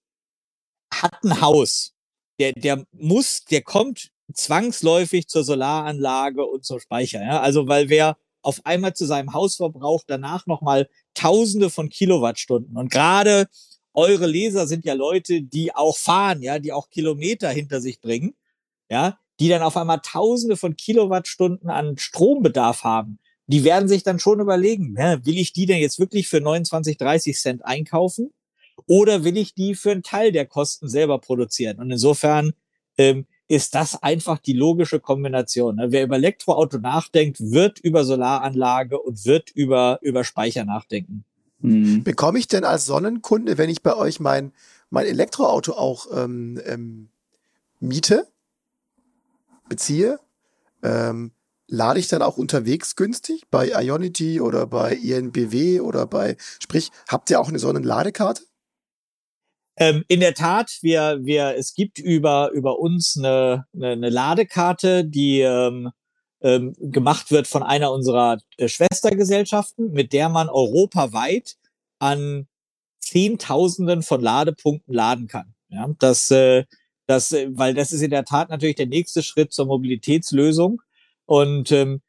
hat 0.92 1.22
ein 1.24 1.40
Haus, 1.40 1.94
der, 2.38 2.52
der 2.52 2.84
muss, 2.92 3.44
der 3.44 3.62
kommt 3.62 4.10
zwangsläufig 4.32 5.28
zur 5.28 5.44
Solaranlage 5.44 6.44
und 6.44 6.64
zum 6.64 6.80
Speicher. 6.80 7.22
Ja? 7.22 7.40
Also 7.40 7.68
weil 7.68 7.88
wer 7.88 8.16
auf 8.46 8.64
einmal 8.64 8.94
zu 8.94 9.06
seinem 9.06 9.32
Hausverbrauch 9.32 10.04
danach 10.06 10.46
nochmal 10.46 10.88
Tausende 11.14 11.68
von 11.68 11.88
Kilowattstunden. 11.88 12.76
Und 12.76 12.92
gerade 12.92 13.48
eure 13.92 14.26
Leser 14.26 14.68
sind 14.68 14.84
ja 14.84 14.94
Leute, 14.94 15.42
die 15.42 15.74
auch 15.74 15.96
fahren, 15.96 16.42
ja, 16.42 16.60
die 16.60 16.72
auch 16.72 16.88
Kilometer 16.88 17.50
hinter 17.50 17.80
sich 17.80 18.00
bringen, 18.00 18.36
ja, 18.88 19.18
die 19.40 19.48
dann 19.48 19.62
auf 19.62 19.76
einmal 19.76 20.00
Tausende 20.00 20.56
von 20.56 20.76
Kilowattstunden 20.76 21.70
an 21.70 21.98
Strombedarf 21.98 22.84
haben. 22.84 23.18
die 23.48 23.64
werden 23.64 23.88
sich 23.88 24.02
dann 24.02 24.18
schon 24.20 24.40
überlegen, 24.40 24.94
ja, 24.96 25.24
will 25.24 25.38
ich 25.38 25.52
die 25.52 25.66
denn 25.66 25.78
jetzt 25.78 25.98
wirklich 25.98 26.28
für 26.28 26.40
29, 26.40 26.98
30 26.98 27.36
Cent 27.36 27.64
einkaufen 27.64 28.30
oder 28.86 29.24
will 29.24 29.36
ich 29.36 29.54
die 29.54 29.74
für 29.74 29.90
einen 29.90 30.02
Teil 30.02 30.30
der 30.30 30.46
Kosten 30.46 30.88
selber 30.88 31.18
produzieren? 31.18 31.78
Und 31.78 31.90
insofern 31.90 32.52
ähm, 32.98 33.26
ist 33.48 33.74
das 33.74 34.02
einfach 34.02 34.38
die 34.38 34.52
logische 34.52 35.00
Kombination. 35.00 35.76
Ne? 35.76 35.92
Wer 35.92 36.04
über 36.04 36.16
Elektroauto 36.16 36.78
nachdenkt, 36.78 37.38
wird 37.40 37.78
über 37.78 38.04
Solaranlage 38.04 38.98
und 38.98 39.24
wird 39.24 39.50
über, 39.50 39.98
über 40.02 40.24
Speicher 40.24 40.64
nachdenken. 40.64 41.24
Mhm. 41.60 42.02
Bekomme 42.02 42.38
ich 42.38 42.48
denn 42.48 42.64
als 42.64 42.86
Sonnenkunde, 42.86 43.56
wenn 43.58 43.70
ich 43.70 43.82
bei 43.82 43.94
euch 43.94 44.20
mein, 44.20 44.52
mein 44.90 45.06
Elektroauto 45.06 45.72
auch 45.72 46.06
ähm, 46.12 46.60
ähm, 46.66 47.08
miete, 47.80 48.26
beziehe, 49.68 50.18
ähm, 50.82 51.32
lade 51.68 51.98
ich 51.98 52.08
dann 52.08 52.22
auch 52.22 52.36
unterwegs 52.36 52.96
günstig 52.96 53.44
bei 53.50 53.68
Ionity 53.68 54.40
oder 54.40 54.66
bei 54.66 54.94
INBW 54.94 55.80
oder 55.80 56.06
bei, 56.06 56.36
sprich, 56.60 56.90
habt 57.08 57.30
ihr 57.30 57.40
auch 57.40 57.48
eine 57.48 57.58
Sonnenladekarte? 57.58 58.42
Ähm, 59.78 60.04
in 60.08 60.20
der 60.20 60.34
Tat, 60.34 60.78
wir, 60.80 61.18
wir, 61.22 61.54
es 61.56 61.74
gibt 61.74 61.98
über, 61.98 62.50
über 62.52 62.78
uns 62.78 63.16
eine, 63.16 63.66
eine, 63.74 63.88
eine 63.88 64.10
Ladekarte, 64.10 65.04
die 65.04 65.40
ähm, 65.40 65.90
ähm, 66.40 66.74
gemacht 66.78 67.30
wird 67.30 67.46
von 67.46 67.62
einer 67.62 67.92
unserer 67.92 68.38
äh, 68.56 68.68
Schwestergesellschaften, 68.68 69.92
mit 69.92 70.12
der 70.12 70.28
man 70.28 70.48
europaweit 70.48 71.56
an 71.98 72.46
Zehntausenden 73.00 74.02
von 74.02 74.20
Ladepunkten 74.20 74.94
laden 74.94 75.28
kann. 75.28 75.54
Ja, 75.68 75.88
das, 75.98 76.30
äh, 76.30 76.64
das, 77.06 77.32
äh, 77.32 77.48
weil 77.50 77.74
das 77.74 77.92
ist 77.92 78.02
in 78.02 78.10
der 78.10 78.24
Tat 78.24 78.48
natürlich 78.48 78.76
der 78.76 78.86
nächste 78.86 79.22
Schritt 79.22 79.52
zur 79.52 79.66
Mobilitätslösung. 79.66 80.80
Und 81.26 81.70
ähm, 81.72 82.00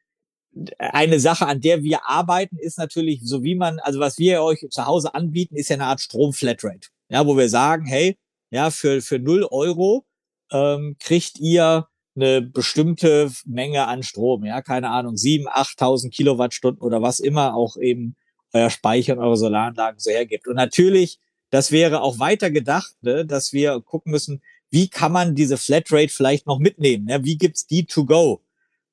eine 0.78 1.20
Sache, 1.20 1.46
an 1.46 1.60
der 1.60 1.82
wir 1.82 2.06
arbeiten, 2.06 2.56
ist 2.58 2.78
natürlich, 2.78 3.20
so 3.24 3.42
wie 3.42 3.54
man, 3.54 3.78
also 3.80 4.00
was 4.00 4.18
wir 4.18 4.42
euch 4.42 4.66
zu 4.70 4.86
Hause 4.86 5.14
anbieten, 5.14 5.56
ist 5.56 5.68
ja 5.68 5.74
eine 5.74 5.86
Art 5.86 6.00
Stromflatrate 6.00 6.88
ja, 7.08 7.26
wo 7.26 7.36
wir 7.36 7.48
sagen, 7.48 7.86
hey, 7.86 8.16
ja, 8.50 8.70
für, 8.70 9.00
für 9.00 9.18
null 9.18 9.46
Euro 9.50 10.06
ähm, 10.52 10.96
kriegt 10.98 11.38
ihr 11.38 11.88
eine 12.16 12.42
bestimmte 12.42 13.30
Menge 13.44 13.86
an 13.86 14.02
Strom, 14.02 14.44
ja, 14.44 14.60
keine 14.62 14.90
Ahnung, 14.90 15.16
sieben, 15.16 15.46
achttausend 15.48 16.12
Kilowattstunden 16.12 16.82
oder 16.82 17.00
was 17.02 17.20
immer 17.20 17.54
auch 17.54 17.76
eben 17.76 18.16
euer 18.52 18.70
Speicher 18.70 19.14
und 19.14 19.20
eure 19.20 19.36
Solaranlagen 19.36 20.00
so 20.00 20.10
hergibt. 20.10 20.48
Und 20.48 20.56
natürlich, 20.56 21.20
das 21.50 21.70
wäre 21.70 22.00
auch 22.02 22.18
weiter 22.18 22.50
gedacht, 22.50 22.94
ne, 23.02 23.24
dass 23.24 23.52
wir 23.52 23.80
gucken 23.80 24.10
müssen, 24.10 24.42
wie 24.70 24.88
kann 24.88 25.12
man 25.12 25.34
diese 25.34 25.56
Flatrate 25.56 26.08
vielleicht 26.08 26.46
noch 26.46 26.58
mitnehmen? 26.58 27.08
Ja, 27.08 27.24
wie 27.24 27.38
gibt's 27.38 27.66
die 27.66 27.86
to 27.86 28.04
go? 28.04 28.42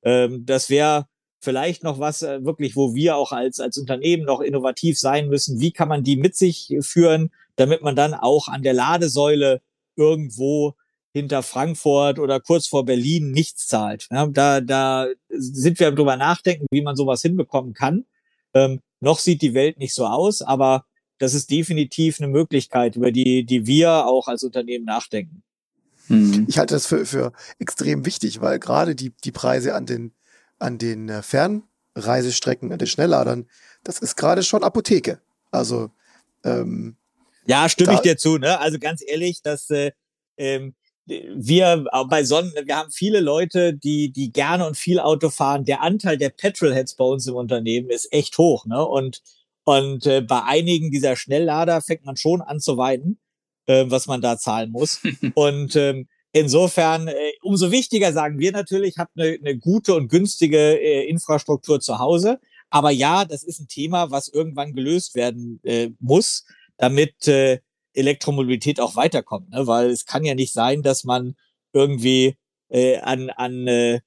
Ähm, 0.02 0.44
das 0.46 0.70
wäre 0.70 1.06
vielleicht 1.40 1.82
noch 1.84 1.98
was 1.98 2.22
äh, 2.22 2.44
wirklich, 2.44 2.76
wo 2.76 2.94
wir 2.94 3.16
auch 3.16 3.32
als, 3.32 3.60
als 3.60 3.76
Unternehmen 3.76 4.24
noch 4.24 4.40
innovativ 4.40 4.98
sein 4.98 5.28
müssen. 5.28 5.60
Wie 5.60 5.72
kann 5.72 5.88
man 5.88 6.02
die 6.02 6.16
mit 6.16 6.36
sich 6.36 6.74
führen? 6.80 7.30
Damit 7.56 7.82
man 7.82 7.96
dann 7.96 8.14
auch 8.14 8.48
an 8.48 8.62
der 8.62 8.74
Ladesäule 8.74 9.60
irgendwo 9.96 10.74
hinter 11.12 11.42
Frankfurt 11.42 12.18
oder 12.18 12.40
kurz 12.40 12.66
vor 12.66 12.84
Berlin 12.84 13.30
nichts 13.30 13.66
zahlt. 13.66 14.06
Ja, 14.10 14.26
da, 14.26 14.60
da 14.60 15.06
sind 15.30 15.80
wir 15.80 15.90
drüber 15.90 16.16
nachdenken, 16.16 16.66
wie 16.70 16.82
man 16.82 16.94
sowas 16.94 17.22
hinbekommen 17.22 17.72
kann. 17.72 18.04
Ähm, 18.52 18.80
noch 19.00 19.18
sieht 19.18 19.40
die 19.40 19.54
Welt 19.54 19.78
nicht 19.78 19.94
so 19.94 20.06
aus, 20.06 20.42
aber 20.42 20.84
das 21.18 21.32
ist 21.32 21.50
definitiv 21.50 22.20
eine 22.20 22.28
Möglichkeit, 22.28 22.96
über 22.96 23.10
die, 23.10 23.44
die 23.44 23.66
wir 23.66 24.06
auch 24.06 24.28
als 24.28 24.44
Unternehmen 24.44 24.84
nachdenken. 24.84 25.42
Hm. 26.08 26.44
Ich 26.48 26.58
halte 26.58 26.74
das 26.74 26.86
für, 26.86 27.06
für 27.06 27.32
extrem 27.58 28.04
wichtig, 28.04 28.40
weil 28.40 28.58
gerade 28.58 28.94
die, 28.94 29.14
die 29.24 29.32
Preise 29.32 29.74
an 29.74 29.86
den, 29.86 30.12
an 30.58 30.78
den 30.78 31.08
äh, 31.08 31.22
Fernreisestrecken, 31.22 32.72
an 32.72 32.78
den 32.78 32.86
Schnellladern, 32.86 33.48
das 33.82 33.98
ist 33.98 34.16
gerade 34.16 34.42
schon 34.42 34.62
Apotheke. 34.62 35.20
Also 35.50 35.90
ähm, 36.44 36.96
ja, 37.46 37.68
stimme 37.68 37.94
ich 37.94 38.00
dir 38.00 38.16
zu. 38.16 38.38
Ne? 38.38 38.58
Also 38.60 38.78
ganz 38.78 39.02
ehrlich, 39.06 39.42
dass 39.42 39.70
äh, 39.70 39.92
ähm, 40.36 40.74
wir 41.06 41.84
bei 42.08 42.24
Sonnen, 42.24 42.52
wir 42.64 42.76
haben 42.76 42.90
viele 42.90 43.20
Leute, 43.20 43.74
die 43.74 44.10
die 44.10 44.32
gerne 44.32 44.66
und 44.66 44.76
viel 44.76 44.98
Auto 44.98 45.30
fahren. 45.30 45.64
Der 45.64 45.80
Anteil 45.80 46.18
der 46.18 46.30
Petrolheads 46.30 46.96
bei 46.96 47.04
uns 47.04 47.26
im 47.28 47.36
Unternehmen 47.36 47.90
ist 47.90 48.12
echt 48.12 48.36
hoch. 48.38 48.66
Ne? 48.66 48.84
Und 48.84 49.22
und 49.66 50.06
äh, 50.06 50.20
bei 50.20 50.44
einigen 50.44 50.92
dieser 50.92 51.16
Schnelllader 51.16 51.82
fängt 51.82 52.04
man 52.04 52.16
schon 52.16 52.40
an 52.40 52.60
zu 52.60 52.76
weinen, 52.76 53.18
äh, 53.66 53.84
was 53.88 54.06
man 54.06 54.20
da 54.20 54.38
zahlen 54.38 54.70
muss. 54.70 55.00
und 55.34 55.74
ähm, 55.74 56.06
insofern, 56.30 57.08
äh, 57.08 57.14
umso 57.42 57.72
wichtiger 57.72 58.12
sagen 58.12 58.38
wir 58.38 58.52
natürlich, 58.52 58.96
habt 58.96 59.18
eine, 59.18 59.36
eine 59.40 59.58
gute 59.58 59.94
und 59.94 60.06
günstige 60.06 60.80
äh, 60.80 61.08
Infrastruktur 61.08 61.80
zu 61.80 61.98
Hause. 61.98 62.38
Aber 62.70 62.92
ja, 62.92 63.24
das 63.24 63.42
ist 63.42 63.58
ein 63.58 63.66
Thema, 63.66 64.12
was 64.12 64.28
irgendwann 64.28 64.72
gelöst 64.72 65.16
werden 65.16 65.58
äh, 65.64 65.90
muss 65.98 66.44
damit 66.76 67.28
äh, 67.28 67.60
Elektromobilität 67.94 68.80
auch 68.80 68.96
weiterkommt. 68.96 69.50
Ne? 69.50 69.66
Weil 69.66 69.90
es 69.90 70.04
kann 70.04 70.24
ja 70.24 70.34
nicht 70.34 70.52
sein, 70.52 70.82
dass 70.82 71.04
man 71.04 71.36
irgendwie 71.72 72.36
äh, 72.68 72.98
an, 72.98 73.30
an 73.30 73.66
äh, 73.66 74.00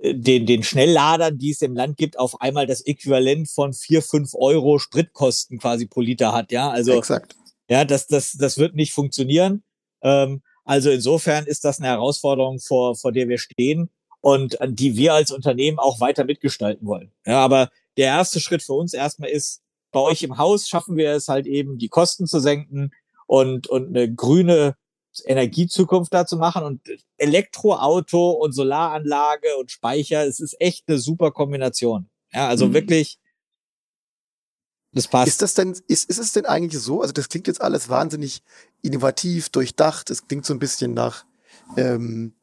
den, 0.00 0.46
den 0.46 0.62
Schnellladern, 0.62 1.38
die 1.38 1.52
es 1.52 1.62
im 1.62 1.74
Land 1.74 1.96
gibt, 1.96 2.18
auf 2.18 2.40
einmal 2.40 2.66
das 2.66 2.82
Äquivalent 2.82 3.48
von 3.48 3.72
vier 3.72 4.02
fünf 4.02 4.34
Euro 4.34 4.78
Spritkosten 4.78 5.58
quasi 5.58 5.86
pro 5.86 6.00
Liter 6.00 6.32
hat. 6.32 6.52
Ja, 6.52 6.70
also 6.70 6.98
Exakt. 6.98 7.34
ja, 7.68 7.84
das, 7.84 8.06
das, 8.06 8.32
das 8.32 8.58
wird 8.58 8.74
nicht 8.74 8.92
funktionieren. 8.92 9.62
Ähm, 10.02 10.42
also 10.64 10.90
insofern 10.90 11.46
ist 11.46 11.64
das 11.64 11.78
eine 11.78 11.88
Herausforderung, 11.88 12.58
vor, 12.58 12.96
vor 12.96 13.12
der 13.12 13.28
wir 13.28 13.38
stehen 13.38 13.90
und 14.20 14.58
die 14.66 14.96
wir 14.96 15.14
als 15.14 15.30
Unternehmen 15.30 15.78
auch 15.78 16.00
weiter 16.00 16.24
mitgestalten 16.24 16.86
wollen. 16.86 17.12
Ja, 17.24 17.38
aber 17.44 17.70
der 17.96 18.06
erste 18.06 18.40
Schritt 18.40 18.62
für 18.62 18.72
uns 18.72 18.92
erstmal 18.92 19.30
ist, 19.30 19.62
bei 19.96 20.02
euch 20.02 20.22
im 20.22 20.36
Haus 20.36 20.68
schaffen 20.68 20.98
wir 20.98 21.12
es 21.12 21.28
halt 21.28 21.46
eben, 21.46 21.78
die 21.78 21.88
Kosten 21.88 22.26
zu 22.26 22.38
senken 22.38 22.90
und, 23.26 23.66
und 23.66 23.96
eine 23.96 24.12
grüne 24.12 24.76
Energiezukunft 25.24 26.12
da 26.12 26.26
zu 26.26 26.36
machen 26.36 26.64
und 26.64 26.82
Elektroauto 27.16 28.32
und 28.32 28.52
Solaranlage 28.52 29.56
und 29.58 29.70
Speicher, 29.70 30.26
es 30.26 30.38
ist 30.38 30.60
echt 30.60 30.84
eine 30.86 30.98
super 30.98 31.30
Kombination. 31.30 32.10
Ja, 32.30 32.46
also 32.46 32.66
mhm. 32.66 32.74
wirklich, 32.74 33.18
das 34.92 35.08
passt. 35.08 35.28
Ist 35.28 35.40
das 35.40 35.54
denn, 35.54 35.74
ist, 35.88 36.10
ist 36.10 36.18
es 36.18 36.32
denn 36.34 36.44
eigentlich 36.44 36.82
so? 36.82 37.00
Also 37.00 37.14
das 37.14 37.30
klingt 37.30 37.46
jetzt 37.46 37.62
alles 37.62 37.88
wahnsinnig 37.88 38.42
innovativ, 38.82 39.48
durchdacht. 39.48 40.10
Es 40.10 40.28
klingt 40.28 40.44
so 40.44 40.52
ein 40.52 40.58
bisschen 40.58 40.92
nach 40.92 41.24
ähm, 41.78 42.34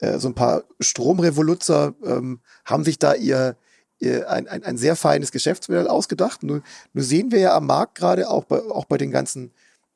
äh, 0.00 0.18
so 0.18 0.26
ein 0.26 0.34
paar 0.34 0.64
Stromrevoluzer 0.80 1.94
ähm, 2.02 2.40
haben 2.64 2.82
sich 2.82 2.98
da 2.98 3.14
ihr 3.14 3.56
ein, 4.02 4.46
ein, 4.48 4.62
ein 4.62 4.76
sehr 4.76 4.96
feines 4.96 5.32
Geschäftsmodell 5.32 5.88
ausgedacht. 5.88 6.42
Nur, 6.42 6.62
nur 6.92 7.04
sehen 7.04 7.30
wir 7.30 7.38
ja 7.38 7.56
am 7.56 7.66
Markt 7.66 7.96
gerade 7.96 8.28
auch 8.28 8.44
bei, 8.44 8.60
auch 8.60 8.84
bei 8.84 8.98
den 8.98 9.10
ganzen 9.10 9.52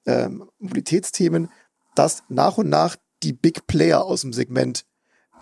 ähm, 0.06 0.48
Mobilitätsthemen, 0.58 1.50
dass 1.94 2.22
nach 2.28 2.58
und 2.58 2.68
nach 2.68 2.96
die 3.22 3.32
Big 3.32 3.66
Player 3.66 4.04
aus 4.04 4.22
dem 4.22 4.32
Segment 4.32 4.84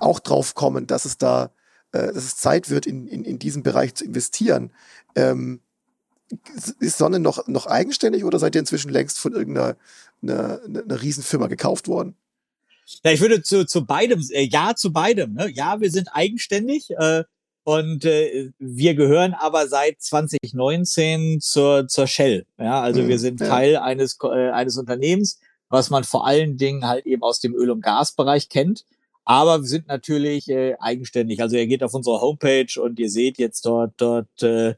auch 0.00 0.20
drauf 0.20 0.54
kommen, 0.54 0.86
dass 0.86 1.04
es 1.04 1.18
da, 1.18 1.52
äh, 1.92 2.08
dass 2.08 2.24
es 2.24 2.36
Zeit 2.36 2.70
wird, 2.70 2.86
in, 2.86 3.06
in, 3.06 3.24
in 3.24 3.38
diesen 3.38 3.62
Bereich 3.62 3.94
zu 3.94 4.04
investieren. 4.04 4.72
Ähm, 5.14 5.60
ist 6.80 6.98
Sonne 6.98 7.20
noch, 7.20 7.46
noch 7.46 7.66
eigenständig 7.66 8.24
oder 8.24 8.38
seid 8.38 8.54
ihr 8.54 8.60
inzwischen 8.60 8.90
längst 8.90 9.18
von 9.18 9.32
irgendeiner 9.32 9.76
eine, 10.22 10.60
eine 10.64 11.00
Riesenfirma 11.02 11.46
gekauft 11.46 11.88
worden? 11.88 12.16
Ja, 13.04 13.12
ich 13.12 13.20
würde 13.20 13.42
zu, 13.42 13.66
zu 13.66 13.86
beidem, 13.86 14.22
äh, 14.30 14.42
ja, 14.42 14.74
zu 14.74 14.92
beidem. 14.92 15.34
Ne? 15.34 15.50
Ja, 15.50 15.80
wir 15.80 15.90
sind 15.90 16.08
eigenständig. 16.12 16.90
Äh, 16.90 17.24
und 17.68 18.06
äh, 18.06 18.50
wir 18.58 18.94
gehören 18.94 19.34
aber 19.34 19.68
seit 19.68 20.00
2019 20.00 21.38
zur, 21.42 21.86
zur 21.86 22.06
Shell. 22.06 22.46
Ja, 22.58 22.80
also 22.80 23.02
mhm, 23.02 23.08
wir 23.08 23.18
sind 23.18 23.42
ja. 23.42 23.46
Teil 23.46 23.76
eines, 23.76 24.16
äh, 24.22 24.48
eines 24.48 24.78
Unternehmens, 24.78 25.38
was 25.68 25.90
man 25.90 26.02
vor 26.04 26.26
allen 26.26 26.56
Dingen 26.56 26.86
halt 26.86 27.04
eben 27.04 27.22
aus 27.22 27.40
dem 27.40 27.54
Öl- 27.54 27.70
und 27.70 27.82
Gasbereich 27.82 28.48
kennt. 28.48 28.86
Aber 29.26 29.60
wir 29.60 29.68
sind 29.68 29.86
natürlich 29.86 30.48
äh, 30.48 30.76
eigenständig. 30.80 31.42
Also 31.42 31.56
ihr 31.58 31.66
geht 31.66 31.82
auf 31.82 31.92
unsere 31.92 32.22
Homepage 32.22 32.80
und 32.80 32.98
ihr 32.98 33.10
seht 33.10 33.36
jetzt 33.36 33.66
dort, 33.66 33.92
dort 33.98 34.42
äh, 34.42 34.70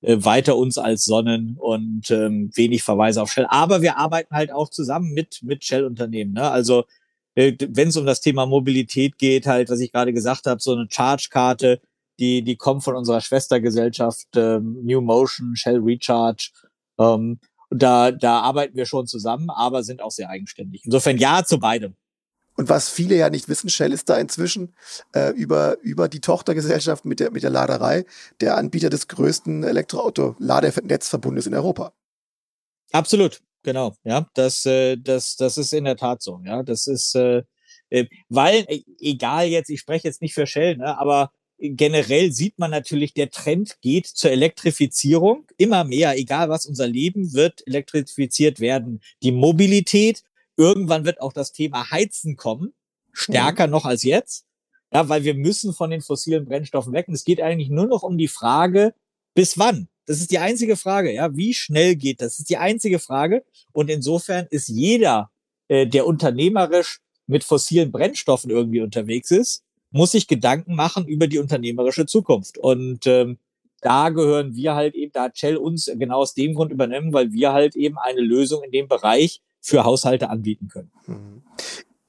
äh 0.00 0.16
weiter 0.24 0.56
uns 0.56 0.78
als 0.78 1.04
Sonnen 1.04 1.58
und 1.60 2.10
ähm, 2.10 2.50
wenig 2.54 2.82
Verweise 2.82 3.20
auf 3.20 3.30
Shell. 3.30 3.46
Aber 3.50 3.82
wir 3.82 3.98
arbeiten 3.98 4.34
halt 4.34 4.52
auch 4.52 4.70
zusammen 4.70 5.12
mit, 5.12 5.40
mit 5.42 5.64
Shell-Unternehmen. 5.64 6.32
Ne? 6.32 6.50
Also 6.50 6.86
äh, 7.34 7.52
wenn 7.68 7.88
es 7.88 7.98
um 7.98 8.06
das 8.06 8.22
Thema 8.22 8.46
Mobilität 8.46 9.18
geht, 9.18 9.46
halt, 9.46 9.68
was 9.68 9.80
ich 9.80 9.92
gerade 9.92 10.14
gesagt 10.14 10.46
habe, 10.46 10.62
so 10.62 10.72
eine 10.72 10.86
Charge-Karte, 10.88 11.82
die, 12.18 12.42
die 12.42 12.56
kommen 12.56 12.80
von 12.80 12.96
unserer 12.96 13.20
Schwestergesellschaft 13.20 14.28
ähm, 14.36 14.78
New 14.84 15.00
Motion, 15.00 15.54
Shell 15.56 15.78
Recharge. 15.78 16.50
Ähm, 16.98 17.38
da, 17.70 18.10
da 18.12 18.40
arbeiten 18.40 18.76
wir 18.76 18.86
schon 18.86 19.06
zusammen, 19.06 19.50
aber 19.50 19.82
sind 19.82 20.02
auch 20.02 20.10
sehr 20.10 20.30
eigenständig. 20.30 20.84
Insofern 20.84 21.18
ja 21.18 21.44
zu 21.44 21.58
beidem. 21.58 21.94
Und 22.56 22.68
was 22.68 22.88
viele 22.88 23.14
ja 23.14 23.30
nicht 23.30 23.48
wissen, 23.48 23.70
Shell 23.70 23.92
ist 23.92 24.08
da 24.08 24.16
inzwischen 24.16 24.74
äh, 25.14 25.30
über, 25.30 25.78
über 25.80 26.08
die 26.08 26.20
Tochtergesellschaft 26.20 27.04
mit 27.04 27.20
der, 27.20 27.30
mit 27.30 27.44
der 27.44 27.50
Laderei 27.50 28.04
der 28.40 28.56
Anbieter 28.56 28.90
des 28.90 29.06
größten 29.06 29.62
Elektroauto-Ladenetzverbundes 29.62 31.46
in 31.46 31.54
Europa. 31.54 31.92
Absolut, 32.90 33.42
genau. 33.62 33.94
Ja, 34.02 34.26
das, 34.34 34.66
äh, 34.66 34.96
das, 34.96 35.36
das 35.36 35.56
ist 35.56 35.72
in 35.72 35.84
der 35.84 35.96
Tat 35.96 36.20
so. 36.20 36.40
Ja, 36.44 36.64
das 36.64 36.88
ist, 36.88 37.14
äh, 37.14 37.44
äh 37.90 38.06
weil, 38.28 38.64
äh, 38.66 38.82
egal 38.98 39.46
jetzt, 39.46 39.70
ich 39.70 39.78
spreche 39.78 40.08
jetzt 40.08 40.20
nicht 40.20 40.34
für 40.34 40.48
Shell, 40.48 40.78
ne, 40.78 40.98
aber 40.98 41.30
generell 41.58 42.32
sieht 42.32 42.58
man 42.58 42.70
natürlich, 42.70 43.14
der 43.14 43.30
Trend 43.30 43.80
geht 43.80 44.06
zur 44.06 44.30
Elektrifizierung. 44.30 45.46
Immer 45.56 45.84
mehr, 45.84 46.16
egal 46.16 46.48
was 46.48 46.66
unser 46.66 46.86
Leben 46.86 47.32
wird 47.32 47.66
elektrifiziert 47.66 48.60
werden. 48.60 49.00
Die 49.22 49.32
Mobilität, 49.32 50.22
irgendwann 50.56 51.04
wird 51.04 51.20
auch 51.20 51.32
das 51.32 51.52
Thema 51.52 51.90
Heizen 51.90 52.36
kommen, 52.36 52.72
stärker 53.12 53.66
mhm. 53.66 53.72
noch 53.72 53.84
als 53.84 54.02
jetzt. 54.02 54.44
Ja, 54.92 55.08
weil 55.08 55.24
wir 55.24 55.34
müssen 55.34 55.74
von 55.74 55.90
den 55.90 56.00
fossilen 56.00 56.46
Brennstoffen 56.46 56.92
weg. 56.92 57.08
Und 57.08 57.14
es 57.14 57.24
geht 57.24 57.42
eigentlich 57.42 57.68
nur 57.68 57.86
noch 57.86 58.02
um 58.02 58.16
die 58.16 58.28
Frage, 58.28 58.94
bis 59.34 59.58
wann? 59.58 59.88
Das 60.06 60.20
ist 60.20 60.30
die 60.30 60.38
einzige 60.38 60.76
Frage, 60.76 61.12
ja. 61.12 61.36
Wie 61.36 61.52
schnell 61.52 61.94
geht 61.94 62.22
das? 62.22 62.34
Das 62.34 62.38
ist 62.38 62.50
die 62.50 62.56
einzige 62.56 62.98
Frage. 62.98 63.44
Und 63.72 63.90
insofern 63.90 64.46
ist 64.48 64.68
jeder, 64.68 65.30
äh, 65.68 65.86
der 65.86 66.06
unternehmerisch 66.06 67.00
mit 67.26 67.44
fossilen 67.44 67.92
Brennstoffen 67.92 68.50
irgendwie 68.50 68.80
unterwegs 68.80 69.30
ist, 69.30 69.62
muss 69.90 70.12
sich 70.12 70.28
Gedanken 70.28 70.74
machen 70.74 71.06
über 71.06 71.26
die 71.26 71.38
unternehmerische 71.38 72.06
Zukunft. 72.06 72.58
Und 72.58 73.06
ähm, 73.06 73.38
da 73.80 74.10
gehören 74.10 74.54
wir 74.54 74.74
halt 74.74 74.94
eben, 74.94 75.12
da 75.12 75.24
hat 75.24 75.38
Shell 75.38 75.56
uns 75.56 75.90
genau 75.94 76.18
aus 76.18 76.34
dem 76.34 76.54
Grund 76.54 76.72
übernehmen, 76.72 77.12
weil 77.12 77.32
wir 77.32 77.52
halt 77.52 77.76
eben 77.76 77.96
eine 77.98 78.20
Lösung 78.20 78.62
in 78.62 78.72
dem 78.72 78.88
Bereich 78.88 79.40
für 79.60 79.84
Haushalte 79.84 80.30
anbieten 80.30 80.68
können. 80.68 80.90
Mhm. 81.06 81.42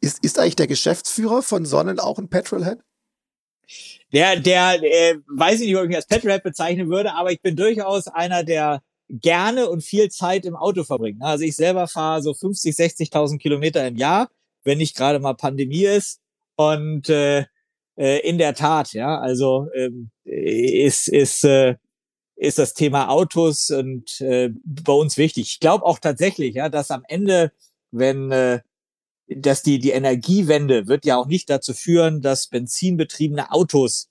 Ist, 0.01 0.23
ist 0.23 0.39
eigentlich 0.39 0.55
der 0.55 0.67
Geschäftsführer 0.67 1.41
von 1.41 1.65
Sonnen 1.65 1.99
auch 1.99 2.17
ein 2.17 2.29
Petrolhead? 2.29 2.79
Der, 4.11 4.39
der, 4.39 4.81
äh, 4.81 5.19
weiß 5.27 5.61
ich 5.61 5.67
nicht, 5.67 5.75
ob 5.75 5.83
ich 5.83 5.89
mich 5.89 5.97
als 5.97 6.07
Petrolhead 6.07 6.41
bezeichnen 6.41 6.89
würde, 6.89 7.13
aber 7.13 7.31
ich 7.31 7.41
bin 7.41 7.55
durchaus 7.55 8.07
einer, 8.07 8.43
der 8.43 8.81
gerne 9.09 9.69
und 9.69 9.81
viel 9.81 10.09
Zeit 10.09 10.45
im 10.45 10.55
Auto 10.55 10.83
verbringt. 10.83 11.21
Also 11.21 11.43
ich 11.43 11.55
selber 11.55 11.87
fahre 11.87 12.21
so 12.21 12.33
50, 12.33 12.75
60.000 12.75 13.37
Kilometer 13.39 13.85
im 13.87 13.97
Jahr, 13.97 14.29
wenn 14.63 14.77
nicht 14.77 14.95
gerade 14.95 15.19
mal 15.19 15.33
Pandemie 15.33 15.85
ist. 15.85 16.19
Und 16.55 17.09
äh, 17.09 17.45
äh, 17.99 18.19
in 18.19 18.37
der 18.37 18.55
Tat, 18.55 18.93
ja, 18.93 19.19
also 19.19 19.67
ähm, 19.75 20.09
ist, 20.23 21.09
ist, 21.09 21.43
äh, 21.43 21.75
ist 22.37 22.57
das 22.57 22.73
Thema 22.73 23.09
Autos 23.09 23.69
und 23.69 24.21
äh, 24.21 24.51
bei 24.63 24.93
uns 24.93 25.17
wichtig. 25.17 25.51
Ich 25.51 25.59
glaube 25.59 25.85
auch 25.85 25.99
tatsächlich, 25.99 26.55
ja, 26.55 26.69
dass 26.69 26.91
am 26.91 27.03
Ende, 27.09 27.51
wenn 27.91 28.31
äh, 28.31 28.61
dass 29.27 29.61
die, 29.61 29.79
die 29.79 29.91
Energiewende 29.91 30.87
wird 30.87 31.05
ja 31.05 31.17
auch 31.17 31.27
nicht 31.27 31.49
dazu 31.49 31.73
führen, 31.73 32.21
dass 32.21 32.47
benzinbetriebene 32.47 33.51
Autos 33.51 34.09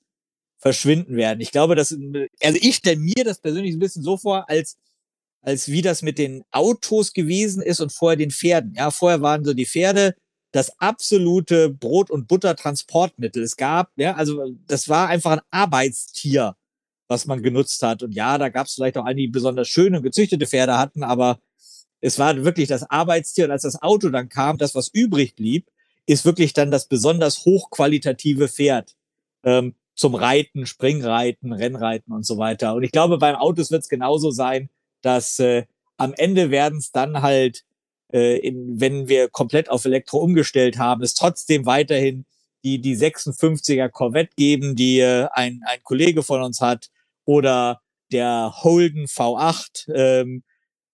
verschwinden 0.59 1.17
werden. 1.17 1.41
Ich 1.41 1.51
glaube, 1.51 1.75
dass, 1.75 1.97
also 2.43 2.59
ich 2.61 2.77
stelle 2.77 2.99
mir 2.99 3.25
das 3.25 3.41
persönlich 3.41 3.75
ein 3.75 3.81
bisschen 3.81 4.03
so 4.03 4.17
vor, 4.17 4.49
als, 4.49 4.77
als 5.41 5.69
wie 5.69 5.83
das 5.83 6.03
mit 6.03 6.19
den 6.19 6.45
Autos 6.51 7.13
gewesen 7.13 7.63
ist 7.63 7.81
und 7.81 7.93
vorher 7.93 8.17
den 8.17 8.31
Pferden. 8.31 8.75
Ja, 8.75 8.91
vorher 8.91 9.23
waren 9.23 9.45
so 9.45 9.55
die 9.55 9.67
Pferde 9.67 10.15
das 10.53 10.79
absolute 10.81 11.69
Brot- 11.69 12.11
und 12.11 12.29
Buttertransportmittel. 12.29 13.43
Es 13.43 13.57
gab, 13.57 13.91
ja, 13.97 14.15
also 14.15 14.55
das 14.67 14.89
war 14.89 15.09
einfach 15.09 15.33
ein 15.33 15.41
Arbeitstier, 15.51 16.57
was 17.07 17.27
man 17.27 17.43
genutzt 17.43 17.83
hat. 17.83 18.03
Und 18.03 18.13
ja, 18.13 18.39
da 18.39 18.49
gab 18.49 18.67
es 18.67 18.75
vielleicht 18.75 18.97
auch 18.97 19.05
einige, 19.05 19.29
die 19.29 19.33
besonders 19.33 19.69
schöne 19.69 19.99
und 19.99 20.03
gezüchtete 20.03 20.47
Pferde 20.47 20.79
hatten, 20.79 21.03
aber 21.03 21.39
es 22.01 22.19
war 22.19 22.45
wirklich 22.45 22.69
das 22.69 22.89
Arbeitstier. 22.91 23.47
Und 23.47 23.51
als 23.51 23.63
das 23.63 23.83
Auto 23.83 24.09
dann 24.09 24.29
kam, 24.29 24.59
das, 24.59 24.75
was 24.75 24.89
übrig 24.89 25.35
blieb, 25.35 25.67
ist 26.07 26.25
wirklich 26.25 26.55
dann 26.55 26.71
das 26.71 26.87
besonders 26.89 27.45
hochqualitative 27.45 28.49
Pferd. 28.49 28.95
Ähm, 29.43 29.75
zum 29.95 30.15
Reiten, 30.15 30.65
Springreiten, 30.65 31.53
Rennreiten 31.53 32.15
und 32.15 32.25
so 32.25 32.39
weiter. 32.39 32.75
Und 32.75 32.85
ich 32.85 32.93
glaube, 32.93 33.19
beim 33.19 33.35
Autos 33.35 33.73
wird 33.73 33.83
es 33.83 33.89
genauso 33.89 34.31
sein, 34.31 34.71
dass 35.03 35.41
äh, 35.41 35.65
am 35.97 36.15
Ende 36.15 36.51
werden 36.53 36.79
es 36.79 36.93
dann 36.93 37.21
halt 37.21 37.65
äh, 38.13 38.39
in, 38.39 38.81
wenn 38.81 39.09
wir 39.09 39.29
komplett 39.29 39.71
auf 39.71 39.85
Elektro 39.85 40.19
umgestellt 40.19 40.79
haben, 40.79 41.03
es 41.03 41.15
trotzdem 41.15 41.67
weiterhin 41.67 42.25
die, 42.65 42.81
die 42.81 42.97
56er 42.97 43.89
Corvette 43.89 44.35
geben, 44.37 44.77
die 44.77 45.01
äh, 45.01 45.29
ein, 45.33 45.61
ein 45.67 45.83
Kollege 45.83 46.23
von 46.23 46.43
uns 46.43 46.61
hat, 46.61 46.91
oder 47.25 47.81
der 48.11 48.53
Holden 48.63 49.05
V8, 49.05 49.93
ähm, 49.95 50.43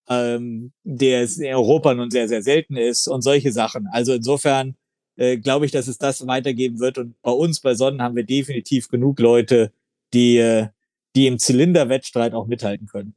ähm, 0.09 0.73
der 0.83 1.23
in 1.23 1.55
Europa 1.55 1.95
nun 1.95 2.11
sehr, 2.11 2.29
sehr 2.29 2.43
selten 2.43 2.77
ist 2.77 3.07
und 3.07 3.23
solche 3.23 3.53
Sachen. 3.53 3.87
Also 3.87 4.12
insofern 4.15 4.75
äh, 5.17 5.39
glaube 5.39 5.67
ich, 5.67 5.73
dass 5.73 5.87
es 5.87 5.99
das 5.99 6.27
weitergeben 6.27 6.81
wird. 6.81 6.99
Und 6.99 7.21
bei 7.23 7.31
uns 7.31 7.61
bei 7.61 7.75
Sonnen 7.75 8.03
haben 8.03 8.17
wir 8.17 8.25
definitiv 8.25 8.89
genug 8.89 9.21
Leute, 9.21 9.73
die, 10.12 10.39
äh, 10.39 10.69
die 11.15 11.27
im 11.27 11.39
Zylinderwettstreit 11.39 12.35
auch 12.35 12.47
mithalten 12.47 12.89
können. 12.89 13.15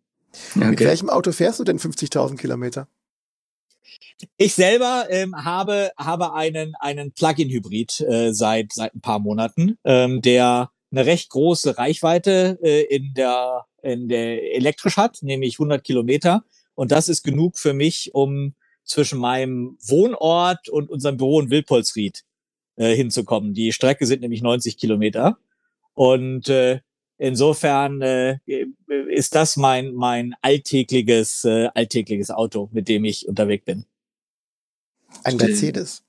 Okay. 0.56 0.70
Mit 0.70 0.80
welchem 0.80 1.10
Auto 1.10 1.32
fährst 1.32 1.60
du 1.60 1.64
denn 1.64 1.80
50.000 1.80 2.38
Kilometer? 2.38 2.88
Ich 4.38 4.54
selber 4.54 5.08
ähm, 5.10 5.36
habe, 5.36 5.92
habe 5.98 6.34
einen, 6.34 6.74
einen 6.80 7.12
Plug-in-Hybrid 7.12 8.02
äh, 8.02 8.34
seit, 8.34 8.74
seit 8.74 8.96
ein 8.96 9.02
paar 9.02 9.20
Monaten, 9.20 9.78
ähm, 9.84 10.22
der 10.22 10.72
eine 10.92 11.06
recht 11.06 11.30
große 11.30 11.78
Reichweite 11.78 12.58
äh, 12.62 12.84
in 12.84 13.14
der, 13.14 13.66
in 13.82 14.08
der 14.08 14.56
elektrisch 14.56 14.98
hat, 14.98 15.20
nämlich 15.22 15.56
100 15.56 15.84
Kilometer. 15.84 16.44
Und 16.76 16.92
das 16.92 17.10
ist 17.10 17.24
genug 17.24 17.58
für 17.58 17.74
mich, 17.74 18.14
um 18.14 18.56
zwischen 18.84 19.20
meinem 19.20 19.78
Wohnort 19.86 20.70
und 20.70 20.90
unserem 20.90 21.18
Büro 21.18 21.42
in 21.42 21.50
Wildpolsried 21.50 22.24
äh, 22.78 22.96
hinzukommen. 22.96 23.54
Die 23.54 23.74
Strecke 23.74 24.06
sind 24.06 24.22
nämlich 24.22 24.42
90 24.42 24.78
Kilometer. 24.78 25.38
Und 25.94 26.48
äh, 26.48 26.80
insofern 27.18 28.02
äh, 28.02 28.38
ist 29.10 29.36
das 29.36 29.58
mein, 29.58 29.94
mein 29.94 30.36
alltägliches, 30.42 31.44
äh, 31.46 31.70
alltägliches 31.74 32.32
Auto, 32.32 32.70
mit 32.72 32.88
dem 32.88 33.06
ich 33.06 33.28
unterwegs 33.28 33.66
bin. 33.66 33.86
Ein 35.24 35.38
Mercedes. 35.38 36.04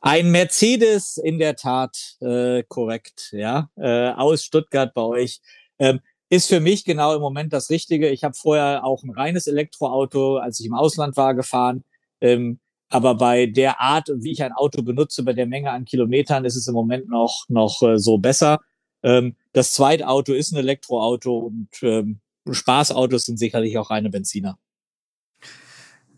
Ein 0.00 0.30
Mercedes, 0.30 1.16
in 1.18 1.38
der 1.38 1.56
Tat, 1.56 2.16
äh, 2.20 2.62
korrekt, 2.66 3.30
ja, 3.32 3.70
äh, 3.76 4.10
aus 4.10 4.44
Stuttgart 4.44 4.92
bei 4.94 5.02
euch. 5.02 5.40
Ähm, 5.78 6.00
ist 6.28 6.48
für 6.48 6.60
mich 6.60 6.84
genau 6.84 7.14
im 7.14 7.20
Moment 7.20 7.52
das 7.52 7.70
Richtige. 7.70 8.08
Ich 8.08 8.24
habe 8.24 8.34
vorher 8.34 8.84
auch 8.84 9.04
ein 9.04 9.10
reines 9.10 9.46
Elektroauto, 9.46 10.38
als 10.38 10.58
ich 10.58 10.66
im 10.66 10.74
Ausland 10.74 11.16
war, 11.16 11.34
gefahren. 11.34 11.84
Ähm, 12.20 12.58
aber 12.88 13.14
bei 13.14 13.46
der 13.46 13.80
Art, 13.80 14.10
wie 14.14 14.32
ich 14.32 14.42
ein 14.42 14.52
Auto 14.52 14.82
benutze, 14.82 15.22
bei 15.22 15.32
der 15.32 15.46
Menge 15.46 15.70
an 15.70 15.84
Kilometern, 15.84 16.44
ist 16.44 16.56
es 16.56 16.66
im 16.66 16.74
Moment 16.74 17.08
noch, 17.08 17.44
noch 17.48 17.82
äh, 17.82 17.98
so 17.98 18.18
besser. 18.18 18.60
Ähm, 19.02 19.36
das 19.56 19.72
zweite 19.72 20.06
Auto 20.06 20.34
ist 20.34 20.52
ein 20.52 20.58
Elektroauto 20.58 21.38
und 21.38 21.70
ähm, 21.80 22.20
Spaßautos 22.50 23.24
sind 23.24 23.38
sicherlich 23.38 23.78
auch 23.78 23.88
reine 23.88 24.10
Benziner. 24.10 24.58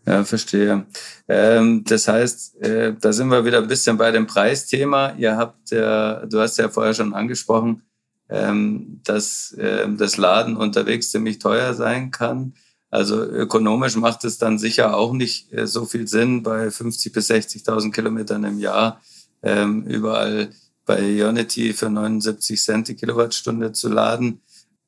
Ja, 0.05 0.25
verstehe. 0.25 0.85
Ähm, 1.29 1.85
das 1.85 2.09
heißt, 2.09 2.61
äh, 2.61 2.95
da 2.99 3.13
sind 3.13 3.29
wir 3.29 3.45
wieder 3.45 3.59
ein 3.59 3.67
bisschen 3.67 3.97
bei 3.97 4.11
dem 4.11 4.27
Preisthema. 4.27 5.13
Ihr 5.17 5.37
habt 5.37 5.71
ja, 5.71 6.25
du 6.25 6.41
hast 6.41 6.57
ja 6.57 6.67
vorher 6.67 6.93
schon 6.93 7.13
angesprochen, 7.13 7.83
ähm, 8.27 8.99
dass 9.05 9.53
äh, 9.53 9.87
das 9.87 10.17
Laden 10.17 10.57
unterwegs 10.57 11.09
ziemlich 11.09 11.39
teuer 11.39 11.73
sein 11.73 12.11
kann. 12.11 12.55
Also 12.89 13.23
ökonomisch 13.23 13.95
macht 13.95 14.25
es 14.25 14.37
dann 14.37 14.59
sicher 14.59 14.97
auch 14.97 15.13
nicht 15.13 15.53
äh, 15.53 15.65
so 15.65 15.85
viel 15.85 16.09
Sinn, 16.09 16.43
bei 16.43 16.71
50 16.71 17.13
bis 17.13 17.29
60.000 17.29 17.93
Kilometern 17.93 18.43
im 18.43 18.59
Jahr 18.59 18.99
ähm, 19.43 19.83
überall 19.83 20.49
bei 20.89 21.23
Unity 21.23 21.73
für 21.73 21.91
79 21.91 22.59
Cent 22.59 22.87
die 22.87 22.95
Kilowattstunde 22.95 23.73
zu 23.73 23.89
laden. 23.89 24.41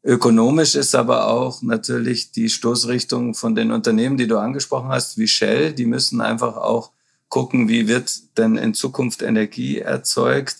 Ökonomisch 0.03 0.73
ist 0.73 0.95
aber 0.95 1.27
auch 1.27 1.61
natürlich 1.61 2.31
die 2.31 2.49
Stoßrichtung 2.49 3.35
von 3.35 3.53
den 3.53 3.71
Unternehmen, 3.71 4.17
die 4.17 4.25
du 4.25 4.39
angesprochen 4.39 4.89
hast, 4.89 5.19
wie 5.19 5.27
Shell. 5.27 5.73
Die 5.73 5.85
müssen 5.85 6.19
einfach 6.19 6.57
auch 6.57 6.89
gucken, 7.29 7.69
wie 7.69 7.87
wird 7.87 8.11
denn 8.39 8.55
in 8.55 8.73
Zukunft 8.73 9.21
Energie 9.21 9.77
erzeugt. 9.77 10.55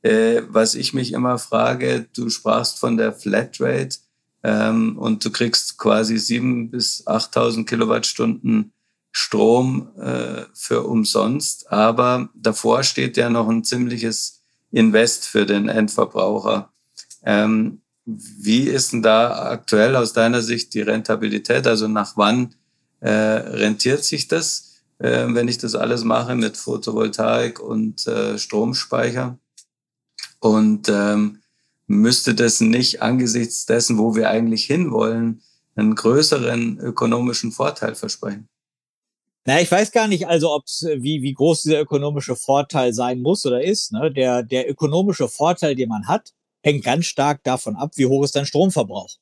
Äh, 0.00 0.40
was 0.48 0.74
ich 0.74 0.94
mich 0.94 1.12
immer 1.12 1.36
frage, 1.36 2.06
du 2.14 2.30
sprachst 2.30 2.78
von 2.78 2.96
der 2.96 3.12
Flatrate 3.12 3.98
ähm, 4.44 4.96
und 4.96 5.22
du 5.22 5.30
kriegst 5.30 5.76
quasi 5.76 6.16
sieben 6.16 6.70
bis 6.70 7.06
8.000 7.06 7.66
Kilowattstunden 7.66 8.72
Strom 9.12 9.90
äh, 9.98 10.44
für 10.54 10.84
umsonst. 10.84 11.70
Aber 11.70 12.30
davor 12.34 12.82
steht 12.82 13.18
ja 13.18 13.28
noch 13.28 13.50
ein 13.50 13.62
ziemliches 13.62 14.35
Invest 14.76 15.24
für 15.24 15.46
den 15.46 15.68
Endverbraucher. 15.68 16.70
Ähm, 17.24 17.80
wie 18.04 18.68
ist 18.68 18.92
denn 18.92 19.02
da 19.02 19.50
aktuell 19.50 19.96
aus 19.96 20.12
deiner 20.12 20.42
Sicht 20.42 20.74
die 20.74 20.82
Rentabilität? 20.82 21.66
Also 21.66 21.88
nach 21.88 22.16
wann 22.16 22.54
äh, 23.00 23.10
rentiert 23.10 24.04
sich 24.04 24.28
das, 24.28 24.82
äh, 24.98 25.26
wenn 25.28 25.48
ich 25.48 25.56
das 25.56 25.74
alles 25.74 26.04
mache 26.04 26.34
mit 26.34 26.58
Photovoltaik 26.58 27.58
und 27.58 28.06
äh, 28.06 28.38
Stromspeicher? 28.38 29.38
Und 30.40 30.90
ähm, 30.90 31.38
müsste 31.86 32.34
das 32.34 32.60
nicht 32.60 33.00
angesichts 33.00 33.64
dessen, 33.64 33.96
wo 33.96 34.14
wir 34.14 34.28
eigentlich 34.28 34.66
hinwollen, 34.66 35.40
einen 35.74 35.94
größeren 35.94 36.78
ökonomischen 36.80 37.50
Vorteil 37.50 37.94
versprechen? 37.94 38.46
Na, 39.46 39.60
ich 39.60 39.70
weiß 39.70 39.92
gar 39.92 40.08
nicht, 40.08 40.26
also 40.26 40.52
ob's 40.52 40.84
wie 40.96 41.22
wie 41.22 41.32
groß 41.32 41.62
dieser 41.62 41.80
ökonomische 41.80 42.34
Vorteil 42.34 42.92
sein 42.92 43.20
muss 43.22 43.46
oder 43.46 43.62
ist. 43.62 43.92
Ne? 43.92 44.12
Der 44.12 44.42
der 44.42 44.68
ökonomische 44.68 45.28
Vorteil, 45.28 45.76
den 45.76 45.88
man 45.88 46.08
hat, 46.08 46.32
hängt 46.64 46.84
ganz 46.84 47.06
stark 47.06 47.44
davon 47.44 47.76
ab, 47.76 47.92
wie 47.94 48.06
hoch 48.06 48.24
ist 48.24 48.34
dein 48.34 48.46
Stromverbrauch. 48.46 49.14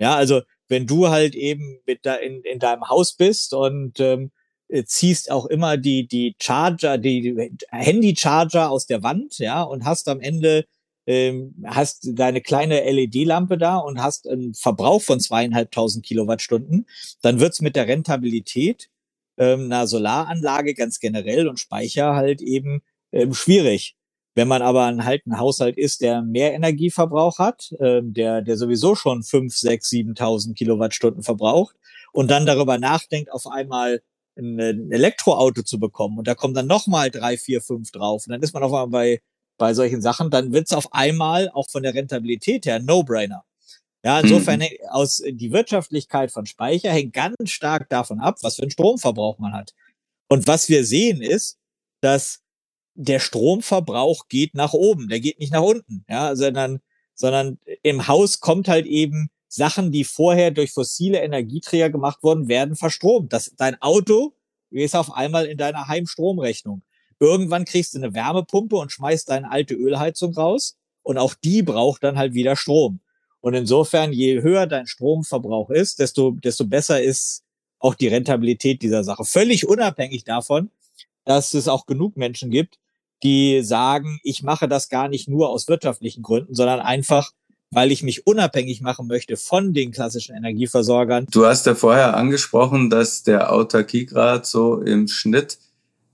Ja, 0.00 0.16
also 0.16 0.42
wenn 0.68 0.86
du 0.86 1.08
halt 1.10 1.36
eben 1.36 1.80
mit 1.86 2.00
da 2.04 2.16
in, 2.16 2.42
in 2.42 2.58
deinem 2.58 2.88
Haus 2.88 3.14
bist 3.14 3.54
und 3.54 4.00
ähm, 4.00 4.32
äh, 4.68 4.84
ziehst 4.84 5.30
auch 5.30 5.46
immer 5.46 5.76
die 5.76 6.08
die 6.08 6.34
Charger, 6.40 6.98
die 6.98 7.52
Handy-Charger 7.70 8.70
aus 8.70 8.86
der 8.86 9.02
Wand, 9.04 9.38
ja, 9.38 9.62
und 9.62 9.84
hast 9.84 10.08
am 10.08 10.20
Ende 10.20 10.64
ähm, 11.06 11.54
hast 11.64 12.08
deine 12.14 12.40
kleine 12.40 12.80
LED-Lampe 12.90 13.56
da 13.58 13.78
und 13.78 14.02
hast 14.02 14.28
einen 14.28 14.54
Verbrauch 14.54 15.02
von 15.02 15.20
zweieinhalbtausend 15.20 16.04
Kilowattstunden, 16.04 16.86
dann 17.22 17.40
wird's 17.40 17.60
mit 17.60 17.76
der 17.76 17.86
Rentabilität 17.88 18.90
ähm, 19.40 19.64
einer 19.64 19.86
Solaranlage 19.86 20.74
ganz 20.74 21.00
generell 21.00 21.48
und 21.48 21.58
Speicher 21.58 22.14
halt 22.14 22.42
eben 22.42 22.82
ähm, 23.10 23.34
schwierig. 23.34 23.96
Wenn 24.34 24.46
man 24.46 24.62
aber 24.62 24.84
ein, 24.84 25.04
halt 25.04 25.26
ein 25.26 25.38
Haushalt 25.38 25.76
ist, 25.76 26.02
der 26.02 26.22
mehr 26.22 26.52
Energieverbrauch 26.52 27.38
hat, 27.38 27.74
ähm, 27.80 28.12
der, 28.12 28.42
der 28.42 28.56
sowieso 28.56 28.94
schon 28.94 29.24
fünf, 29.24 29.56
sechs, 29.56 29.88
siebentausend 29.88 30.56
Kilowattstunden 30.56 31.22
verbraucht 31.24 31.74
und 32.12 32.30
dann 32.30 32.46
darüber 32.46 32.78
nachdenkt, 32.78 33.32
auf 33.32 33.46
einmal 33.46 34.02
ein, 34.36 34.60
ein 34.60 34.92
Elektroauto 34.92 35.62
zu 35.62 35.80
bekommen 35.80 36.18
und 36.18 36.28
da 36.28 36.34
kommen 36.34 36.54
dann 36.54 36.68
nochmal 36.68 37.10
drei, 37.10 37.36
vier, 37.36 37.60
fünf 37.60 37.90
drauf 37.90 38.24
und 38.26 38.32
dann 38.32 38.42
ist 38.42 38.54
man 38.54 38.62
auf 38.62 38.72
einmal 38.72 38.88
bei, 38.88 39.20
bei 39.58 39.74
solchen 39.74 40.02
Sachen, 40.02 40.30
dann 40.30 40.52
wird's 40.52 40.72
auf 40.72 40.92
einmal 40.92 41.50
auch 41.50 41.68
von 41.70 41.82
der 41.82 41.94
Rentabilität 41.94 42.66
her 42.66 42.78
No-Brainer. 42.78 43.44
Ja, 44.02 44.20
insofern 44.20 44.60
mhm. 44.60 44.68
aus 44.88 45.22
die 45.28 45.52
Wirtschaftlichkeit 45.52 46.30
von 46.30 46.46
Speicher 46.46 46.90
hängt 46.90 47.12
ganz 47.12 47.50
stark 47.50 47.88
davon 47.90 48.20
ab, 48.20 48.38
was 48.42 48.56
für 48.56 48.62
einen 48.62 48.70
Stromverbrauch 48.70 49.38
man 49.38 49.52
hat. 49.52 49.74
Und 50.28 50.46
was 50.46 50.68
wir 50.68 50.84
sehen 50.84 51.20
ist, 51.22 51.58
dass 52.00 52.40
der 52.94 53.18
Stromverbrauch 53.18 54.28
geht 54.28 54.54
nach 54.54 54.72
oben, 54.72 55.08
der 55.08 55.20
geht 55.20 55.38
nicht 55.38 55.52
nach 55.52 55.62
unten, 55.62 56.04
ja, 56.08 56.34
sondern, 56.34 56.80
sondern 57.14 57.58
im 57.82 58.08
Haus 58.08 58.40
kommt 58.40 58.68
halt 58.68 58.86
eben 58.86 59.30
Sachen, 59.48 59.90
die 59.90 60.04
vorher 60.04 60.50
durch 60.50 60.72
fossile 60.72 61.20
Energieträger 61.20 61.90
gemacht 61.90 62.22
wurden, 62.22 62.48
werden 62.48 62.76
verstromt. 62.76 63.32
Das, 63.32 63.52
dein 63.56 63.80
Auto 63.82 64.34
ist 64.70 64.94
auf 64.94 65.12
einmal 65.12 65.46
in 65.46 65.58
deiner 65.58 65.88
Heimstromrechnung. 65.88 66.82
Irgendwann 67.18 67.64
kriegst 67.64 67.94
du 67.94 67.98
eine 67.98 68.14
Wärmepumpe 68.14 68.76
und 68.76 68.92
schmeißt 68.92 69.28
deine 69.28 69.50
alte 69.50 69.74
Ölheizung 69.74 70.34
raus 70.34 70.78
und 71.02 71.18
auch 71.18 71.34
die 71.34 71.62
braucht 71.62 72.04
dann 72.04 72.16
halt 72.16 72.32
wieder 72.34 72.56
Strom. 72.56 73.00
Und 73.40 73.54
insofern, 73.54 74.12
je 74.12 74.42
höher 74.42 74.66
dein 74.66 74.86
Stromverbrauch 74.86 75.70
ist, 75.70 75.98
desto, 75.98 76.32
desto 76.32 76.66
besser 76.66 77.02
ist 77.02 77.42
auch 77.78 77.94
die 77.94 78.08
Rentabilität 78.08 78.82
dieser 78.82 79.04
Sache. 79.04 79.24
Völlig 79.24 79.66
unabhängig 79.66 80.24
davon, 80.24 80.70
dass 81.24 81.54
es 81.54 81.68
auch 81.68 81.86
genug 81.86 82.16
Menschen 82.16 82.50
gibt, 82.50 82.78
die 83.22 83.62
sagen, 83.62 84.20
ich 84.22 84.42
mache 84.42 84.68
das 84.68 84.88
gar 84.88 85.08
nicht 85.08 85.28
nur 85.28 85.48
aus 85.48 85.68
wirtschaftlichen 85.68 86.22
Gründen, 86.22 86.54
sondern 86.54 86.80
einfach, 86.80 87.32
weil 87.70 87.92
ich 87.92 88.02
mich 88.02 88.26
unabhängig 88.26 88.80
machen 88.80 89.06
möchte 89.06 89.36
von 89.36 89.72
den 89.72 89.92
klassischen 89.92 90.34
Energieversorgern. 90.36 91.26
Du 91.30 91.46
hast 91.46 91.66
ja 91.66 91.74
vorher 91.74 92.16
angesprochen, 92.16 92.90
dass 92.90 93.22
der 93.22 93.52
Autarkiegrad 93.52 94.46
so 94.46 94.80
im 94.80 95.08
Schnitt 95.08 95.58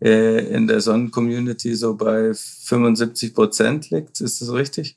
äh, 0.00 0.46
in 0.52 0.66
der 0.66 0.80
Sonnencommunity 0.80 1.74
so 1.74 1.96
bei 1.96 2.32
75 2.34 3.34
Prozent 3.34 3.90
liegt. 3.90 4.20
Ist 4.20 4.40
das 4.42 4.52
richtig? 4.52 4.96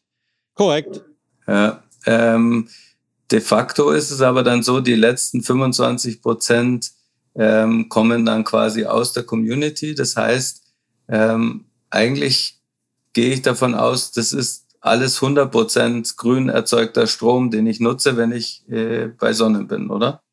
Korrekt. 0.56 1.02
Ja. 1.48 1.84
Ähm, 2.06 2.70
de 3.32 3.42
facto 3.42 3.92
ist 3.92 4.12
es 4.12 4.22
aber 4.22 4.44
dann 4.44 4.64
so, 4.64 4.80
die 4.80 4.96
letzten 4.96 5.42
25 5.42 6.22
Prozent 6.22 6.92
ähm, 7.36 7.90
kommen 7.90 8.26
dann 8.26 8.44
quasi 8.44 8.86
aus 8.86 9.14
der 9.14 9.24
Community. 9.24 9.96
Das 9.96 10.16
heißt, 10.16 10.64
ähm, 11.08 11.66
eigentlich 11.90 12.60
gehe 13.14 13.34
ich 13.34 13.42
davon 13.42 13.76
aus, 13.76 14.12
das 14.12 14.34
ist 14.34 14.66
alles 14.82 15.20
100% 15.20 16.16
grün 16.16 16.50
erzeugter 16.50 17.08
Strom, 17.08 17.52
den 17.52 17.68
ich 17.68 17.80
nutze, 17.80 18.18
wenn 18.18 18.32
ich 18.32 18.68
äh, 18.70 19.08
bei 19.08 19.34
Sonne 19.34 19.66
bin, 19.66 19.90
oder? 19.90 20.24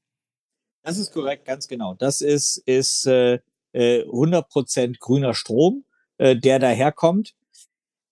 Das 0.83 0.99
ist 0.99 1.13
korrekt, 1.13 1.45
ganz 1.45 1.67
genau. 1.67 1.95
Das 1.95 2.21
ist, 2.21 2.59
ist 2.65 3.07
äh, 3.07 3.41
100% 3.75 4.79
äh, 4.79 4.93
grüner 4.99 5.35
Strom, 5.35 5.85
äh, 6.19 6.37
der 6.37 6.59
daherkommt. 6.61 7.35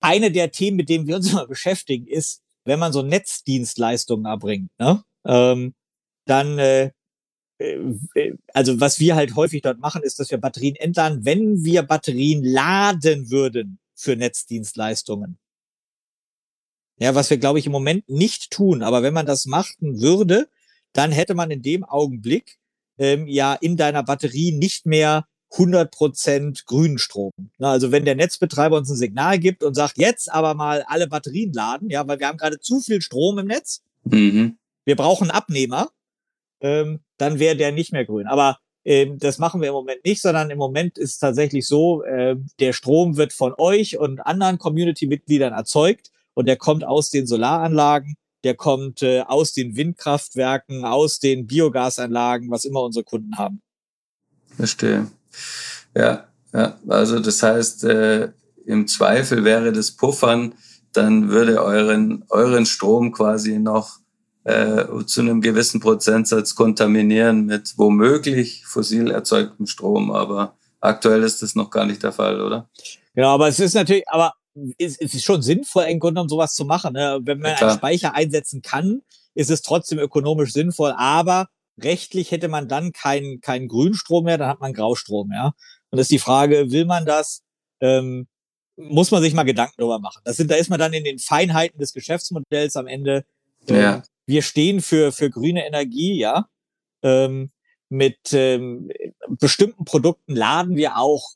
Eine 0.00 0.32
der 0.32 0.50
Themen, 0.50 0.76
mit 0.76 0.88
denen 0.88 1.06
wir 1.06 1.16
uns 1.16 1.30
immer 1.32 1.46
beschäftigen, 1.46 2.06
ist, 2.06 2.42
wenn 2.64 2.78
man 2.78 2.92
so 2.92 3.02
Netzdienstleistungen 3.02 4.26
erbringt, 4.26 4.70
ne? 4.78 5.02
ähm, 5.26 5.74
dann 6.26 6.58
äh, 6.58 6.90
äh, 7.58 8.32
also 8.52 8.80
was 8.80 9.00
wir 9.00 9.14
halt 9.14 9.36
häufig 9.36 9.62
dort 9.62 9.78
machen, 9.78 10.02
ist, 10.02 10.18
dass 10.18 10.30
wir 10.30 10.38
Batterien 10.38 10.76
entladen, 10.76 11.24
wenn 11.24 11.64
wir 11.64 11.82
Batterien 11.82 12.42
laden 12.44 13.30
würden 13.30 13.78
für 13.94 14.16
Netzdienstleistungen. 14.16 15.38
Ja, 16.98 17.14
was 17.14 17.30
wir, 17.30 17.38
glaube 17.38 17.58
ich, 17.58 17.66
im 17.66 17.72
Moment 17.72 18.08
nicht 18.08 18.50
tun. 18.50 18.82
Aber 18.82 19.02
wenn 19.02 19.14
man 19.14 19.26
das 19.26 19.46
machen 19.46 20.00
würde, 20.00 20.48
dann 20.92 21.10
hätte 21.10 21.34
man 21.34 21.50
in 21.50 21.62
dem 21.62 21.84
Augenblick 21.84 22.58
ähm, 22.98 23.26
ja 23.26 23.54
in 23.54 23.76
deiner 23.76 24.04
Batterie 24.04 24.52
nicht 24.52 24.86
mehr 24.86 25.26
100% 25.54 26.64
grünen 26.66 26.98
Strom. 26.98 27.32
Na, 27.58 27.70
also 27.70 27.92
wenn 27.92 28.04
der 28.04 28.14
Netzbetreiber 28.14 28.76
uns 28.76 28.90
ein 28.90 28.96
Signal 28.96 29.38
gibt 29.38 29.62
und 29.62 29.74
sagt, 29.74 29.98
jetzt 29.98 30.32
aber 30.32 30.54
mal 30.54 30.84
alle 30.86 31.06
Batterien 31.06 31.52
laden, 31.52 31.90
ja, 31.90 32.06
weil 32.06 32.18
wir 32.18 32.28
haben 32.28 32.38
gerade 32.38 32.60
zu 32.60 32.80
viel 32.80 33.00
Strom 33.00 33.38
im 33.38 33.46
Netz. 33.46 33.82
Mhm. 34.04 34.58
Wir 34.84 34.96
brauchen 34.96 35.30
Abnehmer 35.30 35.90
ähm, 36.64 37.00
dann 37.18 37.38
wäre 37.38 37.56
der 37.56 37.72
nicht 37.72 37.92
mehr 37.92 38.06
grün. 38.06 38.26
Aber 38.26 38.58
ähm, 38.84 39.18
das 39.18 39.38
machen 39.38 39.60
wir 39.60 39.68
im 39.68 39.74
Moment 39.74 40.04
nicht, 40.04 40.22
sondern 40.22 40.50
im 40.50 40.58
Moment 40.58 40.98
ist 40.98 41.12
es 41.12 41.18
tatsächlich 41.18 41.66
so, 41.66 42.02
äh, 42.02 42.36
der 42.58 42.72
Strom 42.72 43.16
wird 43.16 43.32
von 43.32 43.54
euch 43.56 43.98
und 43.98 44.20
anderen 44.20 44.58
Community-Mitgliedern 44.58 45.52
erzeugt 45.52 46.10
und 46.32 46.46
der 46.46 46.56
kommt 46.56 46.84
aus 46.84 47.10
den 47.10 47.26
Solaranlagen, 47.26 48.14
der 48.44 48.54
kommt 48.54 49.02
äh, 49.02 49.20
aus 49.20 49.52
den 49.52 49.76
Windkraftwerken, 49.76 50.86
aus 50.86 51.18
den 51.18 51.46
Biogasanlagen, 51.46 52.50
was 52.50 52.64
immer 52.64 52.82
unsere 52.82 53.04
Kunden 53.04 53.36
haben. 53.36 53.60
Verstehe. 54.56 55.06
Ja, 55.94 56.24
ja. 56.52 56.78
also 56.88 57.20
das 57.20 57.42
heißt, 57.42 57.84
äh, 57.84 58.30
im 58.66 58.86
Zweifel 58.86 59.44
wäre 59.44 59.72
das 59.72 59.92
Puffern, 59.92 60.54
dann 60.92 61.30
würde 61.30 61.62
euren, 61.62 62.24
euren 62.28 62.66
Strom 62.66 63.12
quasi 63.12 63.58
noch 63.58 63.98
äh, 64.44 64.84
zu 65.06 65.20
einem 65.20 65.40
gewissen 65.40 65.80
Prozentsatz 65.80 66.54
kontaminieren 66.54 67.46
mit 67.46 67.74
womöglich 67.76 68.64
fossil 68.66 69.10
erzeugtem 69.10 69.66
Strom. 69.66 70.10
Aber 70.10 70.56
aktuell 70.80 71.22
ist 71.22 71.42
das 71.42 71.54
noch 71.54 71.70
gar 71.70 71.86
nicht 71.86 72.02
der 72.02 72.12
Fall, 72.12 72.40
oder? 72.40 72.68
Genau, 73.14 73.30
aber 73.30 73.48
es 73.48 73.58
ist 73.58 73.74
natürlich, 73.74 74.04
aber 74.08 74.34
es 74.78 74.96
ist 74.98 75.24
schon 75.24 75.42
sinnvoll, 75.42 75.84
im 75.84 75.98
Grunde 75.98 76.14
genommen 76.14 76.28
sowas 76.28 76.54
zu 76.54 76.64
machen. 76.64 76.92
Ne? 76.92 77.18
Wenn 77.22 77.40
man 77.40 77.52
ja, 77.52 77.68
einen 77.68 77.76
Speicher 77.76 78.14
einsetzen 78.14 78.62
kann, 78.62 79.02
ist 79.34 79.50
es 79.50 79.62
trotzdem 79.62 79.98
ökonomisch 79.98 80.52
sinnvoll, 80.52 80.94
aber 80.96 81.48
rechtlich 81.82 82.30
hätte 82.30 82.48
man 82.48 82.68
dann 82.68 82.92
keinen 82.92 83.40
keinen 83.40 83.68
Grünstrom 83.68 84.24
mehr, 84.24 84.38
dann 84.38 84.48
hat 84.48 84.60
man 84.60 84.72
Graustrom, 84.72 85.32
ja. 85.32 85.52
Und 85.90 85.98
das 85.98 86.04
ist 86.04 86.12
die 86.12 86.18
Frage, 86.18 86.70
will 86.70 86.84
man 86.84 87.06
das? 87.06 87.42
Ähm, 87.80 88.26
muss 88.76 89.10
man 89.10 89.22
sich 89.22 89.34
mal 89.34 89.44
Gedanken 89.44 89.74
darüber 89.78 90.00
machen. 90.00 90.20
Das 90.24 90.36
sind, 90.36 90.50
da 90.50 90.56
ist 90.56 90.70
man 90.70 90.80
dann 90.80 90.92
in 90.92 91.04
den 91.04 91.18
Feinheiten 91.18 91.78
des 91.78 91.92
Geschäftsmodells 91.92 92.76
am 92.76 92.86
Ende. 92.86 93.24
Ja. 93.68 93.96
Ähm, 93.96 94.02
wir 94.26 94.42
stehen 94.42 94.80
für, 94.80 95.12
für 95.12 95.30
grüne 95.30 95.66
Energie, 95.66 96.18
ja. 96.18 96.48
Ähm, 97.02 97.50
mit 97.88 98.32
ähm, 98.32 98.90
bestimmten 99.28 99.84
Produkten 99.84 100.34
laden 100.34 100.76
wir 100.76 100.96
auch. 100.96 101.34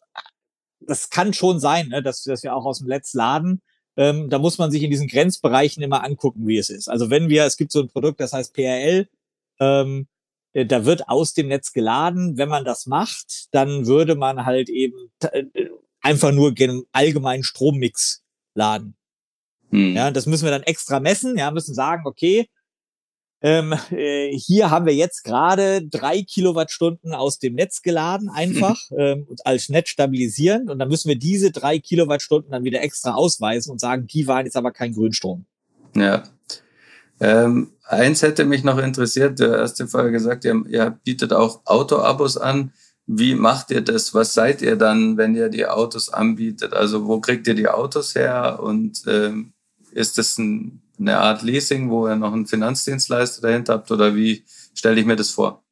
Das 0.81 1.11
kann 1.11 1.33
schon 1.33 1.61
sein, 1.61 1.89
ne, 1.89 2.03
dass, 2.03 2.25
dass 2.25 2.43
wir 2.43 2.55
auch 2.57 2.65
aus 2.65 2.79
dem 2.79 2.89
Netz 2.89 3.15
laden. 3.15 3.63
Ähm, 3.97 4.31
da 4.31 4.39
muss 4.39 4.59
man 4.59 4.71
sich 4.71 4.83
in 4.83 4.91
diesen 4.91 5.09
Grenzbereichen 5.09 5.83
immer 5.83 6.05
angucken, 6.05 6.47
wie 6.47 6.59
es 6.59 6.71
ist. 6.71 6.89
Also 6.89 7.11
wenn 7.11 7.29
wir, 7.29 7.45
es 7.45 7.57
gibt 7.57 7.73
so 7.73 7.81
ein 7.81 7.89
Produkt, 7.89 8.21
das 8.21 8.33
heißt 8.33 8.55
PRL, 8.55 9.09
ähm, 9.61 10.07
äh, 10.07 10.18
da 10.55 10.85
wird 10.85 11.09
aus 11.09 11.35
dem 11.35 11.49
Netz 11.49 11.73
geladen. 11.73 12.37
Wenn 12.37 12.49
man 12.49 12.65
das 12.65 12.87
macht, 12.87 13.49
dann 13.53 13.87
würde 13.87 14.15
man 14.15 14.45
halt 14.45 14.69
eben 14.69 15.11
äh, 15.21 15.45
einfach 16.01 16.33
nur 16.33 16.55
den 16.55 16.85
allgemeinen 16.93 17.45
Strommix 17.45 18.23
laden. 18.55 18.97
Hm. 19.71 19.95
Ja, 19.95 20.11
das 20.11 20.27
müssen 20.27 20.45
wir 20.45 20.51
dann 20.51 20.63
extra 20.63 21.01
messen. 21.01 21.37
Ja, 21.37 21.51
müssen 21.51 21.75
sagen, 21.75 22.03
okay, 22.07 22.49
ähm, 23.41 23.73
äh, 23.91 24.33
hier 24.37 24.71
haben 24.71 24.87
wir 24.87 24.95
jetzt 24.95 25.23
gerade 25.23 25.87
drei 25.87 26.23
Kilowattstunden 26.23 27.15
aus 27.15 27.39
dem 27.39 27.55
Netz 27.55 27.83
geladen, 27.83 28.29
einfach 28.29 28.79
ähm, 28.99 29.29
als 29.45 29.69
Netz 29.69 29.91
stabilisierend. 29.91 30.71
Und 30.71 30.79
dann 30.79 30.89
müssen 30.89 31.09
wir 31.09 31.17
diese 31.17 31.53
drei 31.53 31.79
Kilowattstunden 31.79 32.51
dann 32.51 32.65
wieder 32.65 32.83
extra 32.83 33.15
ausweisen 33.15 33.71
und 33.71 33.81
sagen, 33.81 34.07
die 34.07 34.27
waren 34.27 34.47
jetzt 34.47 34.57
aber 34.57 34.73
kein 34.73 34.93
Grünstrom. 34.93 35.47
Ja. 35.95 36.25
Ähm, 37.21 37.73
eins 37.85 38.23
hätte 38.23 38.45
mich 38.45 38.65
noch 38.65 38.79
interessiert, 38.79 39.41
du 39.41 39.61
hast 39.61 39.79
ja 39.79 39.87
vorher 39.87 40.11
gesagt, 40.11 40.45
ihr, 40.45 40.63
ihr 40.69 40.99
bietet 41.05 41.33
auch 41.33 41.63
Autoabos 41.65 42.37
an. 42.37 42.73
Wie 43.07 43.35
macht 43.35 43.71
ihr 43.71 43.81
das? 43.81 44.15
Was 44.15 44.35
seid 44.35 44.61
ihr 44.63 44.77
dann, 44.77 45.17
wenn 45.17 45.35
ihr 45.35 45.49
die 45.49 45.67
Autos 45.67 46.11
anbietet? 46.11 46.75
Also 46.75 47.07
wo 47.07 47.21
kriegt 47.21 47.47
ihr 47.47 47.55
die 47.55 47.69
Autos 47.69 48.15
her? 48.15 48.61
Und 48.63 49.03
ähm, 49.07 49.53
ist 49.93 50.19
das 50.19 50.37
ein 50.39 50.83
eine 50.99 51.19
Art 51.19 51.43
Leasing, 51.43 51.91
wo 51.91 52.09
ihr 52.09 52.17
noch 52.17 52.33
einen 52.33 52.47
Finanzdienstleister 52.47 53.43
dahinter 53.43 53.75
habt 53.75 53.91
oder 53.91 54.15
wie 54.15 54.45
stelle 54.75 55.01
ich 55.01 55.07
mir 55.07 55.17
das 55.17 55.31
vor? 55.31 55.65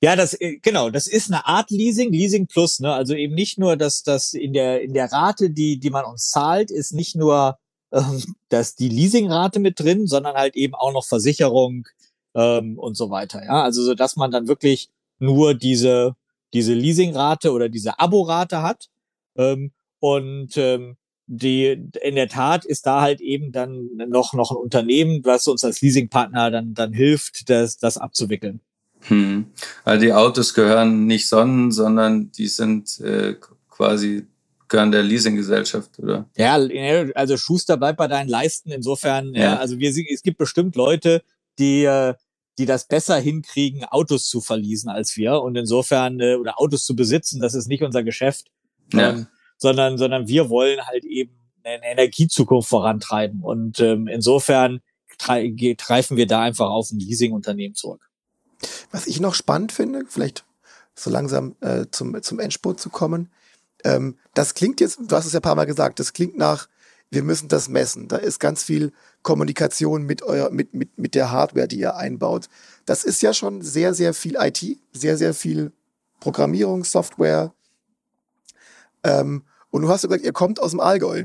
Ja, 0.00 0.16
das 0.16 0.34
äh, 0.40 0.58
genau, 0.62 0.90
das 0.90 1.06
ist 1.06 1.30
eine 1.30 1.46
Art 1.46 1.70
Leasing, 1.70 2.10
Leasing 2.12 2.46
Plus, 2.46 2.80
ne? 2.80 2.92
Also 2.92 3.14
eben 3.14 3.34
nicht 3.34 3.58
nur, 3.58 3.76
dass 3.76 4.02
das 4.02 4.32
in 4.32 4.52
der 4.52 4.82
in 4.82 4.94
der 4.94 5.10
Rate, 5.12 5.50
die 5.50 5.78
die 5.78 5.90
man 5.90 6.04
uns 6.04 6.30
zahlt, 6.30 6.70
ist 6.70 6.92
nicht 6.92 7.14
nur 7.14 7.58
ähm, 7.92 8.22
dass 8.48 8.74
die 8.74 8.88
Leasingrate 8.88 9.60
mit 9.60 9.80
drin, 9.80 10.06
sondern 10.06 10.36
halt 10.36 10.56
eben 10.56 10.74
auch 10.74 10.92
noch 10.92 11.04
Versicherung 11.04 11.86
ähm, 12.34 12.78
und 12.78 12.96
so 12.96 13.10
weiter. 13.10 13.44
Ja, 13.44 13.62
also 13.62 13.82
so, 13.82 13.94
dass 13.94 14.16
man 14.16 14.30
dann 14.30 14.48
wirklich 14.48 14.90
nur 15.18 15.54
diese 15.54 16.14
diese 16.52 16.74
Leasingrate 16.74 17.52
oder 17.52 17.68
diese 17.68 17.98
Aborate 17.98 18.62
hat 18.62 18.88
ähm, 19.36 19.72
und 20.00 20.56
ähm, 20.56 20.96
die 21.28 21.90
in 22.02 22.14
der 22.14 22.28
Tat 22.28 22.64
ist 22.64 22.86
da 22.86 23.00
halt 23.00 23.20
eben 23.20 23.50
dann 23.50 23.88
noch 24.08 24.32
noch 24.32 24.52
ein 24.52 24.56
Unternehmen, 24.56 25.24
was 25.24 25.48
uns 25.48 25.64
als 25.64 25.80
Leasingpartner 25.80 26.50
dann 26.50 26.74
dann 26.74 26.92
hilft, 26.92 27.50
das 27.50 27.78
das 27.78 27.98
abzuwickeln. 27.98 28.60
Hm. 29.08 29.46
Also 29.84 30.04
die 30.04 30.12
Autos 30.12 30.54
gehören 30.54 31.06
nicht 31.06 31.28
Sonnen, 31.28 31.70
sondern 31.72 32.30
die 32.32 32.48
sind 32.48 33.00
äh, 33.00 33.34
quasi 33.70 34.26
gehören 34.68 34.92
der 34.92 35.02
Leasinggesellschaft, 35.02 35.98
oder? 35.98 36.28
Ja, 36.36 36.54
also 37.14 37.36
Schuster 37.36 37.76
bleibt 37.76 37.98
bei 37.98 38.08
deinen 38.08 38.28
Leisten. 38.28 38.70
Insofern, 38.70 39.34
ja, 39.34 39.42
ja 39.42 39.56
also 39.56 39.78
wir, 39.78 39.90
es 39.90 40.22
gibt 40.22 40.38
bestimmt 40.38 40.76
Leute, 40.76 41.22
die 41.58 41.84
äh, 41.84 42.14
die 42.58 42.66
das 42.66 42.86
besser 42.86 43.18
hinkriegen, 43.18 43.84
Autos 43.84 44.28
zu 44.28 44.40
verließen 44.40 44.88
als 44.88 45.16
wir. 45.16 45.42
Und 45.42 45.56
insofern, 45.56 46.20
äh, 46.20 46.36
oder 46.36 46.60
Autos 46.60 46.84
zu 46.84 46.96
besitzen, 46.96 47.40
das 47.40 47.54
ist 47.54 47.68
nicht 47.68 47.82
unser 47.82 48.02
Geschäft. 48.02 48.46
Ja. 48.92 49.10
Ähm, 49.10 49.26
sondern, 49.58 49.98
sondern 49.98 50.28
wir 50.28 50.50
wollen 50.50 50.80
halt 50.86 51.04
eben 51.04 51.32
eine 51.64 51.84
Energiezukunft 51.84 52.68
vorantreiben. 52.68 53.42
Und 53.42 53.80
ähm, 53.80 54.06
insofern 54.06 54.80
greifen 55.18 56.16
wir 56.16 56.26
da 56.26 56.42
einfach 56.42 56.68
auf 56.68 56.90
ein 56.90 56.98
Leasingunternehmen 56.98 57.74
zurück. 57.74 58.02
Was 58.90 59.06
ich 59.06 59.20
noch 59.20 59.34
spannend 59.34 59.72
finde, 59.72 60.04
vielleicht 60.08 60.44
so 60.94 61.10
langsam 61.10 61.56
äh, 61.60 61.86
zum, 61.90 62.22
zum 62.22 62.38
Endspurt 62.38 62.80
zu 62.80 62.90
kommen, 62.90 63.30
ähm, 63.84 64.16
das 64.34 64.54
klingt 64.54 64.80
jetzt, 64.80 64.98
du 65.00 65.16
hast 65.16 65.26
es 65.26 65.32
ja 65.32 65.40
ein 65.40 65.42
paar 65.42 65.54
Mal 65.54 65.66
gesagt, 65.66 66.00
das 66.00 66.12
klingt 66.12 66.36
nach, 66.36 66.68
wir 67.10 67.22
müssen 67.22 67.48
das 67.48 67.68
messen. 67.68 68.08
Da 68.08 68.16
ist 68.16 68.40
ganz 68.40 68.64
viel 68.64 68.92
Kommunikation 69.22 70.02
mit, 70.04 70.22
euer, 70.22 70.50
mit, 70.50 70.74
mit, 70.74 70.98
mit 70.98 71.14
der 71.14 71.30
Hardware, 71.30 71.68
die 71.68 71.78
ihr 71.78 71.96
einbaut. 71.96 72.48
Das 72.84 73.04
ist 73.04 73.22
ja 73.22 73.32
schon 73.32 73.62
sehr, 73.62 73.94
sehr 73.94 74.12
viel 74.12 74.36
IT, 74.38 74.64
sehr, 74.92 75.16
sehr 75.16 75.34
viel 75.34 75.72
Programmierung, 76.20 76.84
Software, 76.84 77.52
ähm, 79.06 79.44
und 79.70 79.82
du 79.82 79.88
hast 79.88 80.02
gesagt, 80.02 80.24
ihr 80.24 80.32
kommt 80.32 80.60
aus 80.60 80.72
dem 80.72 80.80
Allgäu. 80.80 81.24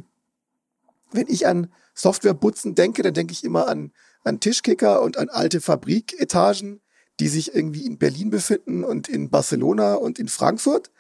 Wenn 1.12 1.28
ich 1.28 1.48
an 1.48 1.72
Softwarebutzen 1.94 2.76
denke, 2.76 3.02
dann 3.02 3.14
denke 3.14 3.34
ich 3.34 3.44
immer 3.44 3.68
an, 3.68 3.92
an 4.24 4.40
Tischkicker 4.40 5.02
und 5.02 5.18
an 5.18 5.30
alte 5.30 5.62
Fabriketagen, 5.62 6.82
die 7.20 7.28
sich 7.28 7.56
irgendwie 7.56 7.86
in 7.86 7.98
Berlin 7.98 8.30
befinden 8.30 8.84
und 8.84 9.10
in 9.10 9.30
Barcelona 9.30 9.96
und 9.96 10.20
in 10.20 10.28
Frankfurt. 10.28 10.92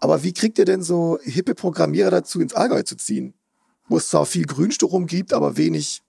Aber 0.00 0.22
wie 0.22 0.32
kriegt 0.32 0.58
ihr 0.58 0.64
denn 0.64 0.82
so 0.82 1.18
hippe 1.22 1.54
Programmierer 1.54 2.10
dazu, 2.10 2.40
ins 2.40 2.54
Allgäu 2.54 2.82
zu 2.82 2.96
ziehen? 2.96 3.34
Wo 3.88 3.96
es 3.96 4.08
zwar 4.08 4.26
viel 4.26 4.46
Grünstrom 4.46 5.06
gibt, 5.06 5.32
aber 5.32 5.56
wenig 5.56 6.02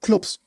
Clubs. 0.00 0.40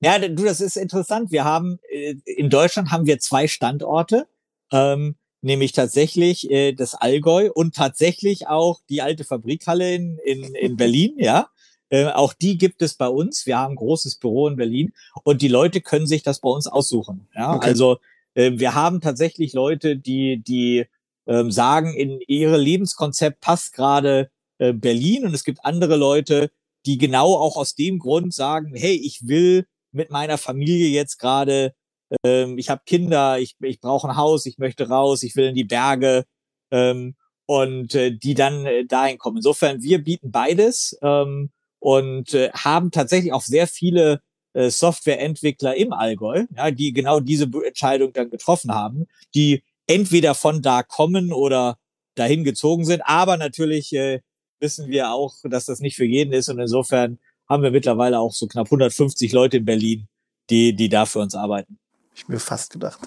Ja, 0.00 0.18
du, 0.18 0.44
das 0.44 0.60
ist 0.60 0.76
interessant. 0.76 1.30
Wir 1.30 1.44
haben, 1.44 1.78
äh, 1.90 2.14
in 2.24 2.50
Deutschland 2.50 2.90
haben 2.90 3.06
wir 3.06 3.18
zwei 3.18 3.48
Standorte. 3.48 4.26
Ähm, 4.70 5.16
nämlich 5.44 5.72
tatsächlich 5.72 6.50
äh, 6.50 6.72
das 6.72 6.94
Allgäu 6.94 7.50
und 7.52 7.74
tatsächlich 7.74 8.48
auch 8.48 8.80
die 8.88 9.02
alte 9.02 9.24
Fabrikhalle 9.24 9.94
in, 9.94 10.18
in, 10.24 10.54
in 10.54 10.76
Berlin, 10.76 11.14
ja. 11.18 11.48
Äh, 11.90 12.06
auch 12.06 12.32
die 12.32 12.56
gibt 12.56 12.82
es 12.82 12.94
bei 12.94 13.06
uns. 13.06 13.44
Wir 13.46 13.58
haben 13.58 13.74
ein 13.74 13.76
großes 13.76 14.16
Büro 14.16 14.48
in 14.48 14.56
Berlin 14.56 14.92
und 15.22 15.42
die 15.42 15.48
Leute 15.48 15.82
können 15.82 16.06
sich 16.06 16.22
das 16.22 16.40
bei 16.40 16.48
uns 16.48 16.66
aussuchen. 16.66 17.28
Ja, 17.36 17.54
okay. 17.54 17.66
also 17.66 17.98
äh, 18.34 18.52
wir 18.54 18.74
haben 18.74 19.00
tatsächlich 19.00 19.52
Leute, 19.52 19.96
die 19.96 20.42
die 20.42 20.86
ähm, 21.26 21.50
sagen, 21.50 21.94
in 21.94 22.20
ihre 22.26 22.56
Lebenskonzept 22.56 23.40
passt 23.40 23.72
gerade 23.74 24.30
äh, 24.58 24.72
Berlin 24.72 25.24
und 25.26 25.34
es 25.34 25.44
gibt 25.44 25.64
andere 25.64 25.96
Leute, 25.96 26.50
die 26.86 26.98
genau 26.98 27.36
auch 27.36 27.56
aus 27.56 27.74
dem 27.74 27.98
Grund 27.98 28.34
sagen, 28.34 28.74
hey, 28.74 28.94
ich 28.94 29.26
will 29.26 29.66
mit 29.92 30.10
meiner 30.10 30.38
Familie 30.38 30.88
jetzt 30.88 31.18
gerade 31.18 31.74
ähm, 32.22 32.58
ich 32.58 32.70
habe 32.70 32.82
Kinder, 32.86 33.38
ich, 33.38 33.56
ich 33.60 33.80
brauche 33.80 34.08
ein 34.08 34.16
Haus, 34.16 34.46
ich 34.46 34.58
möchte 34.58 34.88
raus, 34.88 35.22
ich 35.22 35.36
will 35.36 35.46
in 35.46 35.54
die 35.54 35.64
Berge 35.64 36.24
ähm, 36.70 37.14
und 37.46 37.94
äh, 37.94 38.12
die 38.12 38.34
dann 38.34 38.66
äh, 38.66 38.84
dahin 38.86 39.18
kommen. 39.18 39.38
Insofern, 39.38 39.82
wir 39.82 40.02
bieten 40.02 40.30
beides 40.30 40.96
ähm, 41.02 41.50
und 41.78 42.34
äh, 42.34 42.50
haben 42.52 42.90
tatsächlich 42.90 43.32
auch 43.32 43.42
sehr 43.42 43.66
viele 43.66 44.20
äh, 44.52 44.70
Softwareentwickler 44.70 45.76
im 45.76 45.92
Allgäu, 45.92 46.44
ja, 46.56 46.70
die 46.70 46.92
genau 46.92 47.20
diese 47.20 47.48
Entscheidung 47.66 48.12
dann 48.12 48.30
getroffen 48.30 48.72
haben, 48.72 49.06
die 49.34 49.62
entweder 49.86 50.34
von 50.34 50.62
da 50.62 50.82
kommen 50.82 51.32
oder 51.32 51.78
dahin 52.14 52.44
gezogen 52.44 52.84
sind, 52.84 53.02
aber 53.04 53.36
natürlich 53.36 53.92
äh, 53.92 54.20
wissen 54.60 54.88
wir 54.88 55.10
auch, 55.10 55.34
dass 55.44 55.66
das 55.66 55.80
nicht 55.80 55.96
für 55.96 56.04
jeden 56.04 56.32
ist 56.32 56.48
und 56.48 56.58
insofern 56.58 57.18
haben 57.48 57.62
wir 57.62 57.70
mittlerweile 57.70 58.18
auch 58.18 58.32
so 58.32 58.46
knapp 58.46 58.66
150 58.68 59.32
Leute 59.32 59.58
in 59.58 59.64
Berlin, 59.64 60.08
die, 60.48 60.74
die 60.74 60.88
da 60.88 61.06
für 61.06 61.18
uns 61.18 61.34
arbeiten 61.34 61.78
ich 62.14 62.28
mir 62.28 62.38
fast 62.38 62.72
gedacht. 62.72 63.00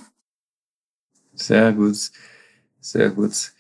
Sehr 1.33 1.71
gut. 1.73 2.11
Sehr 2.79 3.09
gut. 3.09 3.53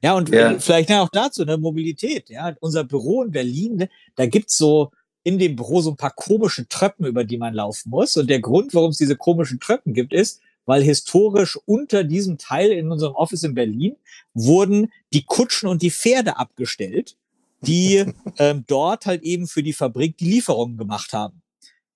Ja, 0.00 0.14
und 0.14 0.28
ja. 0.28 0.58
vielleicht 0.58 0.90
auch 0.92 1.08
dazu, 1.08 1.44
ne, 1.44 1.56
Mobilität. 1.56 2.30
Ja, 2.30 2.54
unser 2.60 2.84
Büro 2.84 3.22
in 3.24 3.32
Berlin, 3.32 3.76
ne, 3.76 3.88
da 4.16 4.26
gibt's 4.26 4.56
so 4.56 4.90
in 5.24 5.38
dem 5.38 5.56
Büro 5.56 5.80
so 5.80 5.90
ein 5.90 5.96
paar 5.96 6.12
komische 6.14 6.68
Treppen, 6.68 7.06
über 7.06 7.24
die 7.24 7.38
man 7.38 7.54
laufen 7.54 7.90
muss. 7.90 8.16
Und 8.16 8.30
der 8.30 8.40
Grund, 8.40 8.74
warum 8.74 8.90
es 8.90 8.98
diese 8.98 9.16
komischen 9.16 9.60
Treppen 9.60 9.92
gibt, 9.92 10.12
ist, 10.12 10.40
weil 10.68 10.82
historisch 10.82 11.58
unter 11.64 12.04
diesem 12.04 12.36
Teil 12.36 12.70
in 12.72 12.92
unserem 12.92 13.14
Office 13.14 13.42
in 13.42 13.54
Berlin 13.54 13.96
wurden 14.34 14.92
die 15.14 15.24
Kutschen 15.24 15.66
und 15.66 15.80
die 15.80 15.90
Pferde 15.90 16.36
abgestellt, 16.36 17.16
die 17.62 18.04
ähm, 18.38 18.64
dort 18.66 19.06
halt 19.06 19.22
eben 19.22 19.48
für 19.48 19.62
die 19.62 19.72
Fabrik 19.72 20.18
die 20.18 20.30
Lieferungen 20.30 20.76
gemacht 20.76 21.14
haben. 21.14 21.40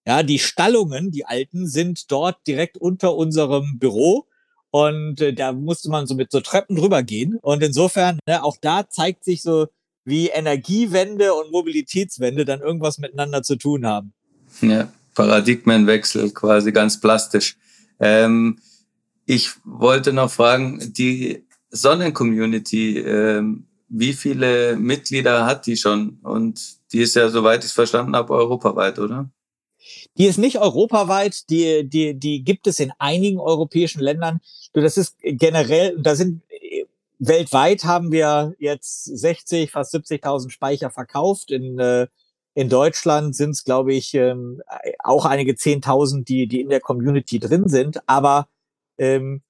Ja, 0.07 0.23
die 0.23 0.39
Stallungen, 0.39 1.11
die 1.11 1.27
alten, 1.27 1.69
sind 1.69 2.11
dort 2.11 2.47
direkt 2.47 2.79
unter 2.79 3.15
unserem 3.15 3.79
Büro. 3.79 4.25
Und 4.71 5.21
äh, 5.21 5.35
da 5.35 5.53
musste 5.53 5.91
man 5.91 6.07
so 6.07 6.15
mit 6.15 6.33
so 6.33 6.41
Treppen 6.41 6.75
drüber 6.75 7.03
gehen. 7.03 7.39
Und 7.43 7.63
insofern, 7.63 8.21
ne, 8.27 8.43
auch 8.43 8.57
da 8.59 8.89
zeigt 8.89 9.23
sich 9.25 9.43
so, 9.43 9.67
wie 10.07 10.29
Energiewende 10.29 11.35
und 11.35 11.53
Mobilitätswende 11.53 12.47
dann 12.47 12.61
irgendwas 12.61 12.97
miteinander 12.97 13.43
zu 13.43 13.57
tun 13.57 13.85
haben. 13.85 14.15
Ja, 14.63 14.91
Paradigmenwechsel 15.15 16.31
quasi 16.31 16.73
ganz 16.73 16.99
plastisch. 16.99 17.59
Ähm, 18.03 18.59
ich 19.25 19.51
wollte 19.65 20.13
noch 20.13 20.31
fragen, 20.31 20.93
die 20.93 21.47
Sonnencommunity, 21.71 22.99
ähm, 22.99 23.67
wie 23.89 24.13
viele 24.13 24.77
Mitglieder 24.77 25.47
hat 25.47 25.67
die 25.67 25.77
schon? 25.77 26.19
Und 26.23 26.61
die 26.93 27.01
ist 27.01 27.15
ja, 27.15 27.29
soweit 27.29 27.61
ich 27.61 27.67
es 27.67 27.73
verstanden 27.73 28.17
habe, 28.17 28.35
europaweit, 28.35 28.99
oder? 28.99 29.31
Die 30.19 30.27
ist 30.27 30.39
nicht 30.39 30.59
europaweit, 30.59 31.49
die, 31.49 31.89
die, 31.89 32.15
die 32.15 32.43
gibt 32.43 32.67
es 32.67 32.81
in 32.81 32.93
einigen 32.99 33.39
europäischen 33.39 34.01
Ländern. 34.01 34.41
Das 34.73 34.97
ist 34.97 35.17
generell, 35.23 35.97
da 35.99 36.15
sind 36.15 36.43
weltweit 37.19 37.85
haben 37.85 38.11
wir 38.11 38.55
jetzt 38.59 39.05
60, 39.05 39.71
fast 39.71 39.95
70.000 39.95 40.51
Speicher 40.51 40.91
verkauft. 40.91 41.51
In, 41.53 41.79
äh, 41.79 42.09
in 42.55 42.69
Deutschland 42.69 43.35
sind 43.35 43.51
es, 43.51 43.65
glaube 43.65 43.95
ich, 43.95 44.15
ähm, 44.15 44.63
auch 44.99 45.25
einige 45.25 45.53
10.000, 45.53 46.25
die, 46.25 46.47
die 46.47 46.61
in 46.61 46.69
der 46.69 46.81
Community 46.81 47.39
drin 47.39 47.69
sind. 47.69 48.01
Aber 48.07 48.49
ähm, 48.99 49.43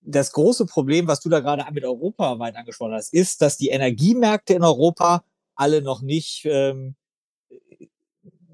das 0.00 0.32
große 0.32 0.66
Problem, 0.66 1.06
was 1.06 1.20
du 1.20 1.28
da 1.28 1.40
gerade 1.40 1.64
mit 1.72 1.84
europaweit 1.84 2.56
angesprochen 2.56 2.94
hast, 2.94 3.12
ist, 3.12 3.42
dass 3.42 3.56
die 3.56 3.68
Energiemärkte 3.68 4.54
in 4.54 4.64
Europa 4.64 5.22
alle 5.54 5.82
noch 5.82 6.02
nicht 6.02 6.42
ähm, 6.44 6.96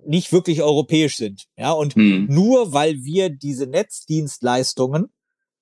nicht 0.07 0.33
wirklich 0.33 0.63
europäisch 0.63 1.17
sind. 1.17 1.47
Ja, 1.57 1.73
und 1.73 1.95
hm. 1.95 2.27
nur 2.29 2.73
weil 2.73 3.03
wir 3.05 3.31
diese 3.31 3.67
Netzdienstleistungen 3.67 5.11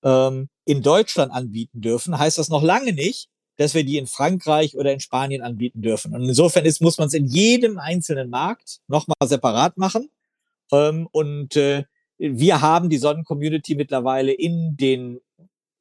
ähm, 0.02 0.48
in 0.64 0.82
Deutschland 0.82 1.32
anbieten 1.32 1.80
dürfen, 1.80 2.18
heißt 2.18 2.38
das 2.38 2.48
noch 2.48 2.62
lange 2.62 2.92
nicht, 2.92 3.28
dass 3.56 3.74
wir 3.74 3.84
die 3.84 3.98
in 3.98 4.06
Frankreich 4.06 4.76
oder 4.76 4.92
in 4.92 5.00
Spanien 5.00 5.42
anbieten 5.42 5.82
dürfen. 5.82 6.14
Und 6.14 6.22
insofern 6.22 6.64
ist, 6.64 6.80
muss 6.80 6.98
man 6.98 7.08
es 7.08 7.14
in 7.14 7.26
jedem 7.26 7.78
einzelnen 7.78 8.30
Markt 8.30 8.80
nochmal 8.88 9.16
separat 9.24 9.76
machen. 9.76 10.10
Ähm, 10.72 11.08
und 11.12 11.56
äh, 11.56 11.84
wir 12.18 12.60
haben 12.60 12.90
die 12.90 12.98
Sonnen-Community 12.98 13.74
mittlerweile 13.74 14.32
in 14.32 14.76
den 14.76 15.20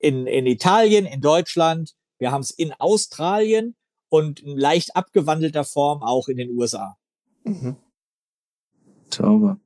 in, 0.03 0.27
in 0.27 0.45
Italien, 0.45 1.05
in 1.05 1.21
Deutschland, 1.21 1.95
wir 2.19 2.31
haben 2.31 2.41
es 2.41 2.51
in 2.51 2.73
Australien 2.73 3.75
und 4.09 4.41
in 4.41 4.57
leicht 4.57 4.95
abgewandelter 4.95 5.63
Form 5.63 6.03
auch 6.03 6.27
in 6.27 6.37
den 6.37 6.51
USA. 6.51 6.97
Mhm. 7.45 7.77
Sauber. 9.09 9.59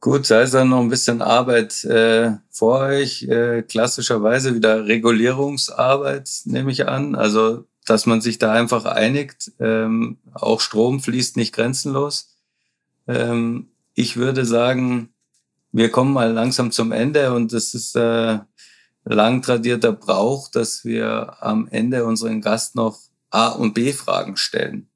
Gut, 0.00 0.30
da 0.30 0.40
ist 0.40 0.54
dann 0.54 0.70
noch 0.70 0.80
ein 0.80 0.88
bisschen 0.88 1.20
Arbeit 1.20 1.84
äh, 1.84 2.32
vor 2.48 2.80
euch. 2.80 3.24
Äh, 3.24 3.62
klassischerweise 3.62 4.54
wieder 4.54 4.86
Regulierungsarbeit, 4.86 6.30
nehme 6.46 6.72
ich 6.72 6.88
an. 6.88 7.14
Also, 7.14 7.66
dass 7.84 8.06
man 8.06 8.22
sich 8.22 8.38
da 8.38 8.52
einfach 8.52 8.86
einigt. 8.86 9.52
Ähm, 9.60 10.16
auch 10.32 10.62
Strom 10.62 11.00
fließt 11.00 11.36
nicht 11.36 11.54
grenzenlos. 11.54 12.34
Ähm, 13.06 13.68
ich 13.94 14.16
würde 14.16 14.46
sagen, 14.46 15.10
wir 15.70 15.90
kommen 15.90 16.14
mal 16.14 16.32
langsam 16.32 16.72
zum 16.72 16.92
Ende 16.92 17.34
und 17.34 17.52
es 17.52 17.74
ist 17.74 17.94
äh, 17.94 18.38
lang 19.04 19.42
tradierter 19.42 19.92
Brauch, 19.92 20.50
dass 20.50 20.82
wir 20.86 21.42
am 21.42 21.68
Ende 21.68 22.06
unseren 22.06 22.40
Gast 22.40 22.74
noch 22.74 22.98
A 23.28 23.48
und 23.48 23.74
B 23.74 23.92
Fragen 23.92 24.38
stellen. 24.38 24.88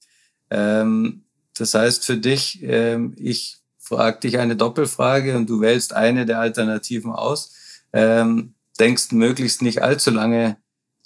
Ähm, 0.50 1.24
das 1.59 1.74
heißt 1.74 2.07
für 2.07 2.16
dich, 2.16 2.62
ähm, 2.62 3.14
ich 3.18 3.59
frage 3.85 4.20
dich 4.20 4.39
eine 4.39 4.57
Doppelfrage 4.57 5.37
und 5.37 5.49
du 5.49 5.61
wählst 5.61 5.93
eine 5.93 6.24
der 6.24 6.41
Alternativen 6.41 7.12
aus. 7.12 7.53
Ähm, 7.93 8.55
denkst 8.80 9.12
möglichst 9.12 9.62
nicht 9.62 9.82
allzu 9.82 10.11
lange 10.11 10.57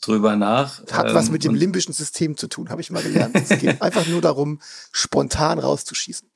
drüber 0.00 0.36
nach. 0.36 0.86
Hat 0.92 1.12
was 1.12 1.30
mit 1.30 1.44
dem 1.44 1.54
limbischen 1.54 1.92
System 1.92 2.36
zu 2.36 2.46
tun, 2.46 2.70
habe 2.70 2.80
ich 2.80 2.90
mal 2.90 3.02
gelernt. 3.02 3.34
Es 3.34 3.58
geht 3.58 3.82
einfach 3.82 4.06
nur 4.06 4.20
darum, 4.20 4.60
spontan 4.92 5.58
rauszuschießen. 5.58 6.30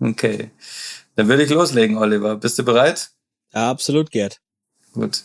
Okay. 0.00 0.50
Dann 1.14 1.28
würde 1.28 1.44
ich 1.44 1.50
loslegen, 1.50 1.98
Oliver. 1.98 2.36
Bist 2.36 2.58
du 2.58 2.64
bereit? 2.64 3.10
Ja, 3.52 3.70
absolut, 3.70 4.10
Gerd. 4.10 4.40
Gut. 4.92 5.24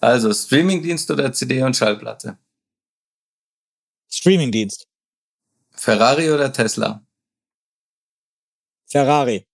Also, 0.00 0.32
Streamingdienst 0.32 1.10
oder 1.10 1.32
CD 1.32 1.62
und 1.62 1.76
Schallplatte? 1.76 2.38
Streamingdienst. 4.10 4.86
Ferrari 5.70 6.30
oder 6.30 6.52
Tesla? 6.52 7.04
Ferrari. 8.86 9.46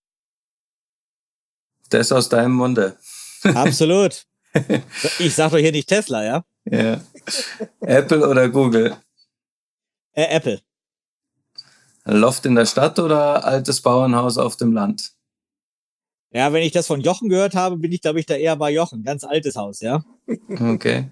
Das 1.89 2.11
aus 2.11 2.29
deinem 2.29 2.53
Munde. 2.53 2.97
Absolut. 3.43 4.25
Ich 5.19 5.35
sag 5.35 5.51
doch 5.51 5.57
hier 5.57 5.71
nicht 5.71 5.87
Tesla, 5.87 6.23
ja? 6.23 6.43
Ja. 6.65 7.01
Apple 7.81 8.27
oder 8.27 8.49
Google? 8.49 8.97
Äh, 10.13 10.35
Apple. 10.35 10.61
Loft 12.05 12.45
in 12.45 12.55
der 12.55 12.65
Stadt 12.65 12.97
oder 12.99 13.45
altes 13.45 13.81
Bauernhaus 13.81 14.37
auf 14.37 14.57
dem 14.57 14.73
Land? 14.73 15.13
Ja, 16.31 16.53
wenn 16.53 16.63
ich 16.63 16.71
das 16.71 16.87
von 16.87 17.01
Jochen 17.01 17.29
gehört 17.29 17.55
habe, 17.55 17.77
bin 17.77 17.91
ich, 17.91 18.01
glaube 18.01 18.19
ich, 18.19 18.25
da 18.25 18.35
eher 18.35 18.55
bei 18.55 18.71
Jochen. 18.71 19.03
Ganz 19.03 19.23
altes 19.23 19.55
Haus, 19.55 19.81
ja? 19.81 20.03
Okay. 20.49 21.09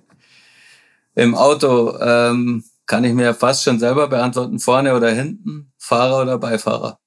Im 1.16 1.34
Auto 1.34 1.98
ähm, 2.00 2.64
kann 2.86 3.04
ich 3.04 3.14
mir 3.14 3.34
fast 3.34 3.64
schon 3.64 3.80
selber 3.80 4.08
beantworten, 4.08 4.60
vorne 4.60 4.96
oder 4.96 5.12
hinten, 5.12 5.72
Fahrer 5.78 6.22
oder 6.22 6.38
Beifahrer? 6.38 7.00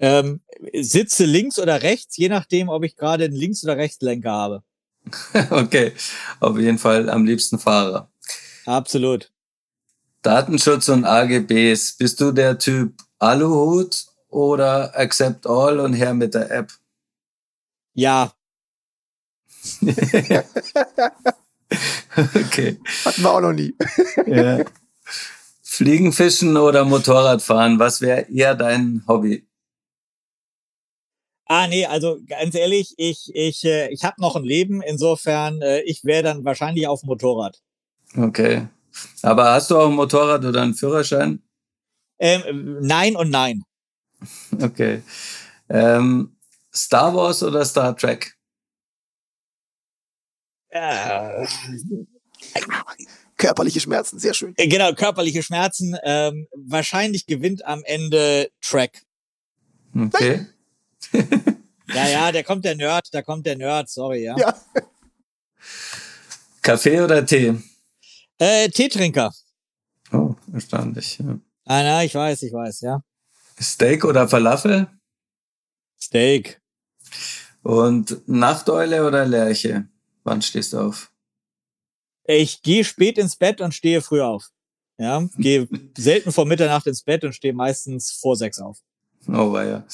Ähm, 0.00 0.40
sitze 0.80 1.26
links 1.26 1.58
oder 1.58 1.82
rechts, 1.82 2.16
je 2.16 2.30
nachdem, 2.30 2.70
ob 2.70 2.84
ich 2.84 2.96
gerade 2.96 3.24
einen 3.24 3.34
Links- 3.34 3.62
oder 3.62 3.76
Rechtslenker 3.76 4.30
habe. 4.30 4.62
okay, 5.50 5.92
auf 6.40 6.58
jeden 6.58 6.78
Fall 6.78 7.08
am 7.10 7.26
liebsten 7.26 7.58
Fahrer. 7.58 8.10
Absolut. 8.66 9.30
Datenschutz 10.22 10.88
und 10.88 11.04
AGBs. 11.04 11.96
Bist 11.96 12.20
du 12.20 12.32
der 12.32 12.58
Typ 12.58 12.94
Aluhut 13.18 14.06
oder 14.28 14.96
Accept 14.96 15.46
All 15.46 15.80
und 15.80 15.94
her 15.94 16.14
mit 16.14 16.34
der 16.34 16.50
App? 16.50 16.72
Ja. 17.94 18.32
okay. 22.16 22.78
Hatten 23.04 23.22
wir 23.22 23.30
auch 23.30 23.40
noch 23.40 23.52
nie. 23.52 23.74
ja. 24.26 24.64
Fliegen, 25.62 26.12
Fischen 26.12 26.56
oder 26.56 26.84
Motorradfahren? 26.84 27.78
Was 27.78 28.00
wäre 28.00 28.22
eher 28.30 28.54
dein 28.54 29.02
Hobby? 29.06 29.46
Ah, 31.52 31.66
nee, 31.66 31.84
also 31.84 32.20
ganz 32.28 32.54
ehrlich, 32.54 32.94
ich, 32.96 33.28
ich, 33.34 33.64
äh, 33.64 33.88
ich 33.88 34.04
habe 34.04 34.20
noch 34.20 34.36
ein 34.36 34.44
Leben, 34.44 34.82
insofern, 34.82 35.60
äh, 35.62 35.80
ich 35.80 36.04
wäre 36.04 36.22
dann 36.22 36.44
wahrscheinlich 36.44 36.86
auf 36.86 37.00
dem 37.00 37.08
Motorrad. 37.08 37.58
Okay. 38.16 38.68
Aber 39.22 39.50
hast 39.50 39.68
du 39.68 39.76
auch 39.76 39.88
ein 39.88 39.96
Motorrad 39.96 40.44
oder 40.44 40.62
einen 40.62 40.74
Führerschein? 40.74 41.42
Ähm, 42.20 42.78
nein 42.82 43.16
und 43.16 43.30
nein. 43.30 43.64
Okay. 44.62 45.02
Ähm, 45.68 46.36
Star 46.72 47.12
Wars 47.16 47.42
oder 47.42 47.64
Star 47.64 47.96
Trek? 47.96 48.36
Äh, 50.68 51.46
Körperliche 53.36 53.80
Schmerzen, 53.80 54.20
sehr 54.20 54.34
schön. 54.34 54.54
äh, 54.56 54.68
genau, 54.68 54.92
körperliche 54.92 55.42
Schmerzen. 55.42 55.96
Ähm, 56.04 56.46
wahrscheinlich 56.54 57.26
gewinnt 57.26 57.64
am 57.64 57.82
Ende 57.82 58.52
Track. 58.60 59.02
Okay. 59.96 60.46
Ja, 61.92 62.08
ja, 62.08 62.30
da 62.30 62.44
kommt 62.44 62.64
der 62.64 62.76
Nerd, 62.76 63.08
da 63.12 63.20
kommt 63.20 63.44
der 63.46 63.56
Nerd, 63.56 63.88
sorry, 63.90 64.22
ja. 64.22 64.36
Ja. 64.38 64.54
Kaffee 66.62 67.00
oder 67.00 67.26
Tee? 67.26 67.54
Äh, 68.38 68.68
Teetrinker. 68.68 69.32
Oh, 70.12 70.34
erstaunlich. 70.52 71.18
Ja. 71.18 71.38
Ah, 71.64 71.82
na, 71.82 72.04
ich 72.04 72.14
weiß, 72.14 72.42
ich 72.42 72.52
weiß, 72.52 72.82
ja. 72.82 73.02
Steak 73.60 74.04
oder 74.04 74.28
Falafel? 74.28 74.88
Steak. 76.00 76.60
Und 77.62 78.26
Nachteule 78.28 79.06
oder 79.06 79.26
Lerche? 79.26 79.88
Wann 80.24 80.42
stehst 80.42 80.72
du 80.72 80.78
auf? 80.78 81.10
Ich 82.24 82.62
gehe 82.62 82.84
spät 82.84 83.18
ins 83.18 83.36
Bett 83.36 83.60
und 83.60 83.74
stehe 83.74 84.00
früh 84.00 84.20
auf. 84.20 84.48
Ja, 84.98 85.26
gehe 85.36 85.68
selten 85.98 86.30
vor 86.32 86.46
Mitternacht 86.46 86.86
ins 86.86 87.02
Bett 87.02 87.24
und 87.24 87.34
stehe 87.34 87.52
meistens 87.52 88.12
vor 88.12 88.36
sechs 88.36 88.58
auf. 88.58 88.78
Oh, 89.26 89.58
ja. 89.58 89.84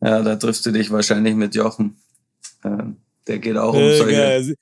Ja, 0.00 0.22
da 0.22 0.36
triffst 0.36 0.64
du 0.66 0.70
dich 0.70 0.90
wahrscheinlich 0.90 1.34
mit 1.34 1.54
Jochen. 1.54 1.96
Der 3.26 3.38
geht 3.38 3.56
auch 3.56 3.74
um 3.74 3.96
solche. 3.96 4.22
Äh, 4.22 4.54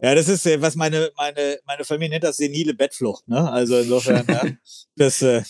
ja, 0.00 0.14
das 0.14 0.28
ist, 0.28 0.46
äh, 0.46 0.60
was 0.62 0.76
meine, 0.76 1.10
meine, 1.16 1.58
meine 1.66 1.84
Familie 1.84 2.10
nennt 2.10 2.24
das 2.24 2.36
senile 2.36 2.72
Bettflucht, 2.72 3.26
ne? 3.26 3.50
Also 3.50 3.78
insofern, 3.78 4.24
ja, 4.28 4.42
das, 4.96 5.22
äh, 5.22 5.42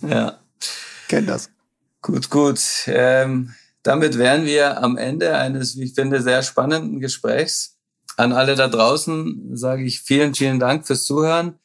Ja. 0.00 0.40
Kenn 1.08 1.26
das. 1.26 1.50
Gut, 2.02 2.30
gut. 2.30 2.60
Ähm, 2.86 3.54
damit 3.82 4.18
wären 4.18 4.44
wir 4.44 4.82
am 4.82 4.96
Ende 4.96 5.36
eines, 5.36 5.76
wie 5.76 5.84
ich 5.84 5.94
finde, 5.94 6.22
sehr 6.22 6.42
spannenden 6.42 7.00
Gesprächs. 7.00 7.76
An 8.16 8.32
alle 8.32 8.56
da 8.56 8.68
draußen 8.68 9.56
sage 9.56 9.84
ich 9.84 10.00
vielen, 10.00 10.34
vielen 10.34 10.58
Dank 10.58 10.86
fürs 10.86 11.04
Zuhören. 11.04 11.58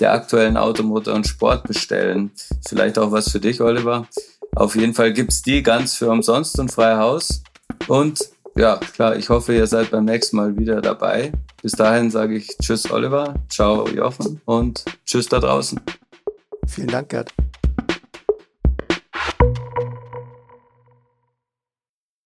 der 0.00 0.12
aktuellen 0.12 0.56
Automotor 0.56 1.14
und 1.14 1.26
Sport 1.26 1.66
bestellen. 1.66 2.30
Vielleicht 2.66 2.98
auch 2.98 3.10
was 3.10 3.30
für 3.30 3.40
dich, 3.40 3.60
Oliver. 3.60 4.06
Auf 4.54 4.76
jeden 4.76 4.94
Fall 4.94 5.12
gibt's 5.12 5.42
die 5.42 5.62
ganz 5.62 5.94
für 5.94 6.10
umsonst 6.10 6.58
und 6.58 6.70
frei 6.70 6.96
Haus. 6.96 7.42
Und 7.86 8.20
ja, 8.56 8.76
klar, 8.76 9.16
ich 9.16 9.28
hoffe, 9.28 9.54
ihr 9.54 9.66
seid 9.66 9.90
beim 9.90 10.04
nächsten 10.04 10.36
Mal 10.36 10.56
wieder 10.56 10.80
dabei. 10.80 11.32
Bis 11.62 11.72
dahin 11.72 12.10
sage 12.10 12.36
ich 12.36 12.48
Tschüss, 12.60 12.90
Oliver, 12.90 13.34
ciao, 13.48 13.88
Jochen 13.88 14.40
und 14.44 14.84
Tschüss 15.04 15.28
da 15.28 15.38
draußen. 15.38 15.80
Vielen 16.66 16.88
Dank, 16.88 17.10
Gerd. 17.10 17.32